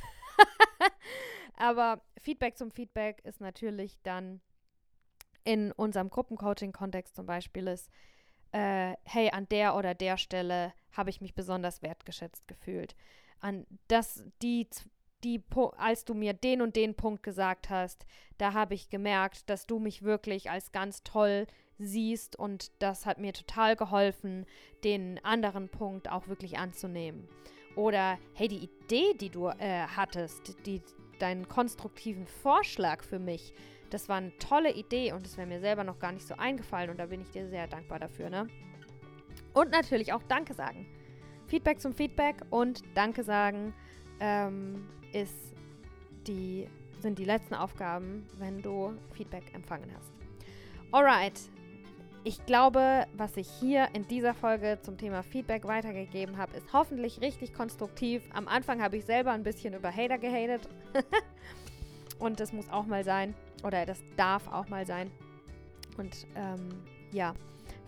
Aber 1.56 2.02
Feedback 2.20 2.58
zum 2.58 2.72
Feedback 2.72 3.22
ist 3.24 3.40
natürlich 3.40 3.98
dann 4.04 4.42
in 5.44 5.72
unserem 5.72 6.10
Gruppencoaching-Kontext 6.10 7.16
zum 7.16 7.26
Beispiel 7.26 7.68
ist, 7.68 7.90
äh, 8.56 8.96
hey, 9.04 9.32
an 9.32 9.50
der 9.50 9.76
oder 9.76 9.94
der 9.94 10.16
Stelle 10.16 10.74
habe 10.94 11.10
ich 11.10 11.20
mich 11.20 11.36
besonders 11.36 11.82
wertgeschätzt 11.82 12.48
gefühlt. 12.48 12.96
An 13.42 13.68
das, 13.90 14.24
die, 14.42 14.70
die, 15.26 15.44
als 15.76 16.06
du 16.06 16.14
mir 16.14 16.32
den 16.32 16.62
und 16.62 16.78
den 16.78 16.96
Punkt 16.96 17.22
gesagt 17.22 17.70
hast, 17.70 18.06
da 18.38 18.54
habe 18.54 18.74
ich 18.74 18.90
gemerkt, 18.90 19.50
dass 19.50 19.68
du 19.68 19.78
mich 19.80 20.04
wirklich 20.04 20.50
als 20.50 20.72
ganz 20.72 21.04
toll 21.04 21.48
siehst 21.80 22.38
und 22.38 22.72
das 22.82 23.06
hat 23.06 23.18
mir 23.18 23.34
total 23.34 23.76
geholfen, 23.76 24.46
den 24.86 25.20
anderen 25.26 25.68
Punkt 25.68 26.10
auch 26.10 26.30
wirklich 26.30 26.58
anzunehmen. 26.58 27.28
Oder 27.76 28.18
hey, 28.36 28.48
die 28.48 28.64
Idee, 28.64 29.16
die 29.20 29.30
du 29.30 29.50
äh, 29.50 29.86
hattest, 29.98 30.66
die, 30.66 30.82
deinen 31.20 31.50
konstruktiven 31.50 32.26
Vorschlag 32.26 33.04
für 33.04 33.20
mich, 33.20 33.54
das 33.90 34.10
war 34.10 34.18
eine 34.18 34.36
tolle 34.38 34.74
Idee 34.74 35.14
und 35.14 35.26
es 35.26 35.38
wäre 35.38 35.48
mir 35.48 35.60
selber 35.60 35.84
noch 35.84 36.00
gar 36.00 36.12
nicht 36.12 36.28
so 36.28 36.36
eingefallen 36.36 36.90
und 36.90 36.98
da 36.98 37.06
bin 37.08 37.22
ich 37.22 37.30
dir 37.30 37.48
sehr 37.48 37.68
dankbar 37.68 38.00
dafür, 38.00 38.30
ne? 38.30 38.48
Und 39.54 39.72
natürlich 39.72 40.14
auch 40.14 40.24
Danke 40.24 40.54
sagen. 40.54 40.86
Feedback 41.48 41.80
zum 41.80 41.94
Feedback 41.94 42.38
und 42.50 42.82
Danke 42.96 43.24
sagen 43.24 43.74
ähm, 44.20 44.88
ist 45.14 45.54
die, 46.28 46.68
sind 47.00 47.20
die 47.20 47.26
letzten 47.26 47.56
Aufgaben, 47.56 48.26
wenn 48.38 48.62
du 48.62 48.94
Feedback 49.14 49.54
empfangen 49.54 49.90
hast. 49.96 50.12
Alright. 50.92 51.40
Ich 52.24 52.44
glaube, 52.48 53.06
was 53.16 53.38
ich 53.38 53.48
hier 53.48 53.90
in 53.94 54.08
dieser 54.08 54.34
Folge 54.34 54.80
zum 54.82 54.98
Thema 54.98 55.22
Feedback 55.22 55.66
weitergegeben 55.68 56.38
habe, 56.38 56.58
ist 56.58 56.74
hoffentlich 56.74 57.22
richtig 57.22 57.54
konstruktiv. 57.54 58.24
Am 58.34 58.48
Anfang 58.48 58.82
habe 58.82 58.98
ich 58.98 59.06
selber 59.06 59.32
ein 59.32 59.44
bisschen 59.44 59.76
über 59.76 59.96
Hater 59.96 60.18
gehatet. 60.18 60.68
und 62.20 62.40
das 62.40 62.54
muss 62.54 62.70
auch 62.70 62.86
mal 62.86 63.04
sein. 63.04 63.34
Oder 63.64 63.86
das 63.86 64.02
darf 64.16 64.48
auch 64.52 64.68
mal 64.68 64.86
sein. 64.86 65.12
Und 65.98 66.28
ähm, 66.36 66.70
ja, 67.12 67.34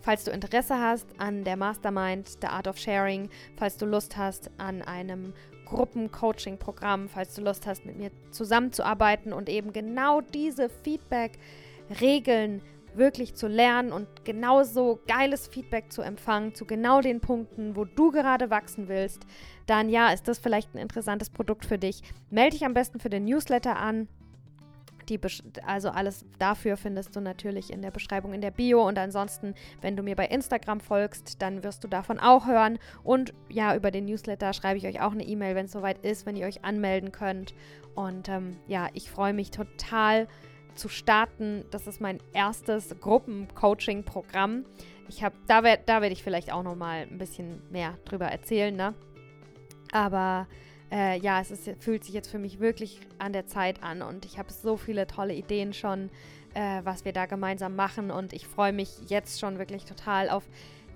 falls 0.00 0.24
du 0.24 0.30
Interesse 0.30 0.78
hast 0.78 1.06
an 1.18 1.44
der 1.44 1.56
Mastermind, 1.56 2.28
The 2.40 2.48
Art 2.48 2.66
of 2.66 2.78
Sharing, 2.78 3.28
falls 3.56 3.76
du 3.76 3.86
Lust 3.86 4.16
hast 4.16 4.50
an 4.58 4.82
einem 4.82 5.34
Gruppencoaching-Programm, 5.66 7.08
falls 7.08 7.34
du 7.34 7.42
Lust 7.42 7.66
hast, 7.66 7.84
mit 7.84 7.98
mir 7.98 8.10
zusammenzuarbeiten 8.30 9.32
und 9.32 9.48
eben 9.48 9.72
genau 9.72 10.20
diese 10.20 10.68
Feedback-Regeln 10.68 12.62
wirklich 12.94 13.34
zu 13.34 13.48
lernen 13.48 13.92
und 13.92 14.24
genauso 14.24 14.98
geiles 15.06 15.46
Feedback 15.46 15.92
zu 15.92 16.02
empfangen 16.02 16.54
zu 16.54 16.64
genau 16.64 17.00
den 17.00 17.20
Punkten, 17.20 17.76
wo 17.76 17.84
du 17.84 18.10
gerade 18.10 18.50
wachsen 18.50 18.88
willst, 18.88 19.24
dann 19.66 19.88
ja, 19.88 20.10
ist 20.10 20.26
das 20.26 20.38
vielleicht 20.38 20.74
ein 20.74 20.78
interessantes 20.78 21.30
Produkt 21.30 21.66
für 21.66 21.78
dich. 21.78 22.02
Melde 22.30 22.56
dich 22.56 22.64
am 22.64 22.74
besten 22.74 22.98
für 22.98 23.10
den 23.10 23.24
Newsletter 23.24 23.76
an. 23.76 24.08
Die, 25.08 25.20
also 25.66 25.90
alles 25.90 26.24
dafür 26.38 26.76
findest 26.76 27.16
du 27.16 27.20
natürlich 27.20 27.72
in 27.72 27.82
der 27.82 27.90
Beschreibung 27.90 28.34
in 28.34 28.40
der 28.40 28.50
Bio. 28.50 28.86
Und 28.86 28.98
ansonsten, 28.98 29.54
wenn 29.80 29.96
du 29.96 30.02
mir 30.02 30.16
bei 30.16 30.26
Instagram 30.26 30.80
folgst, 30.80 31.40
dann 31.40 31.62
wirst 31.62 31.84
du 31.84 31.88
davon 31.88 32.18
auch 32.18 32.46
hören. 32.46 32.78
Und 33.02 33.32
ja, 33.48 33.74
über 33.74 33.90
den 33.90 34.04
Newsletter 34.04 34.52
schreibe 34.52 34.78
ich 34.78 34.86
euch 34.86 35.00
auch 35.00 35.12
eine 35.12 35.24
E-Mail, 35.24 35.54
wenn 35.54 35.66
es 35.66 35.72
soweit 35.72 36.04
ist, 36.04 36.26
wenn 36.26 36.36
ihr 36.36 36.46
euch 36.46 36.64
anmelden 36.64 37.12
könnt. 37.12 37.54
Und 37.94 38.28
ähm, 38.28 38.56
ja, 38.66 38.88
ich 38.92 39.10
freue 39.10 39.32
mich 39.32 39.50
total 39.50 40.28
zu 40.74 40.88
starten. 40.88 41.64
Das 41.70 41.86
ist 41.86 42.00
mein 42.00 42.20
erstes 42.32 42.94
Gruppencoaching-Programm. 43.00 44.64
Ich 45.08 45.24
habe, 45.24 45.34
da 45.46 45.64
werde 45.64 45.82
da 45.86 46.02
werd 46.02 46.12
ich 46.12 46.22
vielleicht 46.22 46.52
auch 46.52 46.62
noch 46.62 46.76
mal 46.76 47.06
ein 47.10 47.18
bisschen 47.18 47.62
mehr 47.70 47.98
drüber 48.04 48.26
erzählen, 48.26 48.74
ne? 48.74 48.94
Aber 49.90 50.46
äh, 50.90 51.18
ja, 51.18 51.40
es 51.40 51.50
ist, 51.50 51.70
fühlt 51.80 52.04
sich 52.04 52.14
jetzt 52.14 52.30
für 52.30 52.38
mich 52.38 52.60
wirklich 52.60 53.00
an 53.18 53.32
der 53.32 53.46
Zeit 53.46 53.82
an 53.82 54.02
und 54.02 54.24
ich 54.24 54.38
habe 54.38 54.52
so 54.52 54.76
viele 54.76 55.06
tolle 55.06 55.34
Ideen 55.34 55.72
schon, 55.72 56.10
äh, 56.54 56.80
was 56.84 57.04
wir 57.04 57.12
da 57.12 57.26
gemeinsam 57.26 57.76
machen 57.76 58.10
und 58.10 58.32
ich 58.32 58.46
freue 58.46 58.72
mich 58.72 58.90
jetzt 59.08 59.40
schon 59.40 59.58
wirklich 59.58 59.84
total 59.84 60.30
auf 60.30 60.44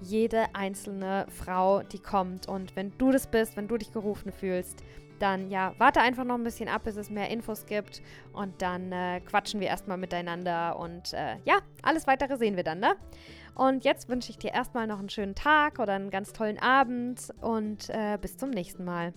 jede 0.01 0.47
einzelne 0.55 1.27
Frau, 1.29 1.83
die 1.83 1.99
kommt. 2.01 2.49
Und 2.49 2.75
wenn 2.75 2.93
du 2.99 3.13
das 3.13 3.27
bist, 3.29 3.57
wenn 3.57 3.69
du 3.69 3.77
dich 3.77 3.93
gerufen 3.93 4.33
fühlst, 4.33 4.83
dann 5.19 5.51
ja, 5.51 5.75
warte 5.79 6.01
einfach 6.01 6.25
noch 6.25 6.35
ein 6.35 6.43
bisschen 6.43 6.69
ab, 6.69 6.83
bis 6.85 6.97
es 6.97 7.09
mehr 7.09 7.31
Infos 7.31 7.67
gibt 7.67 8.03
und 8.33 8.61
dann 8.61 8.91
äh, 8.91 9.21
quatschen 9.21 9.61
wir 9.61 9.69
erstmal 9.69 9.97
miteinander 9.97 10.77
und 10.79 11.13
äh, 11.13 11.37
ja, 11.45 11.59
alles 11.83 12.09
weitere 12.09 12.37
sehen 12.37 12.57
wir 12.57 12.65
dann, 12.65 12.81
ne? 12.81 12.97
Und 13.55 13.85
jetzt 13.85 14.09
wünsche 14.09 14.31
ich 14.31 14.39
dir 14.39 14.53
erstmal 14.53 14.87
noch 14.87 14.99
einen 14.99 15.11
schönen 15.11 15.35
Tag 15.35 15.79
oder 15.79 15.93
einen 15.93 16.11
ganz 16.11 16.33
tollen 16.33 16.59
Abend 16.59 17.33
und 17.41 17.89
äh, 17.91 18.19
bis 18.21 18.37
zum 18.37 18.51
nächsten 18.51 18.85
Mal. 18.85 19.13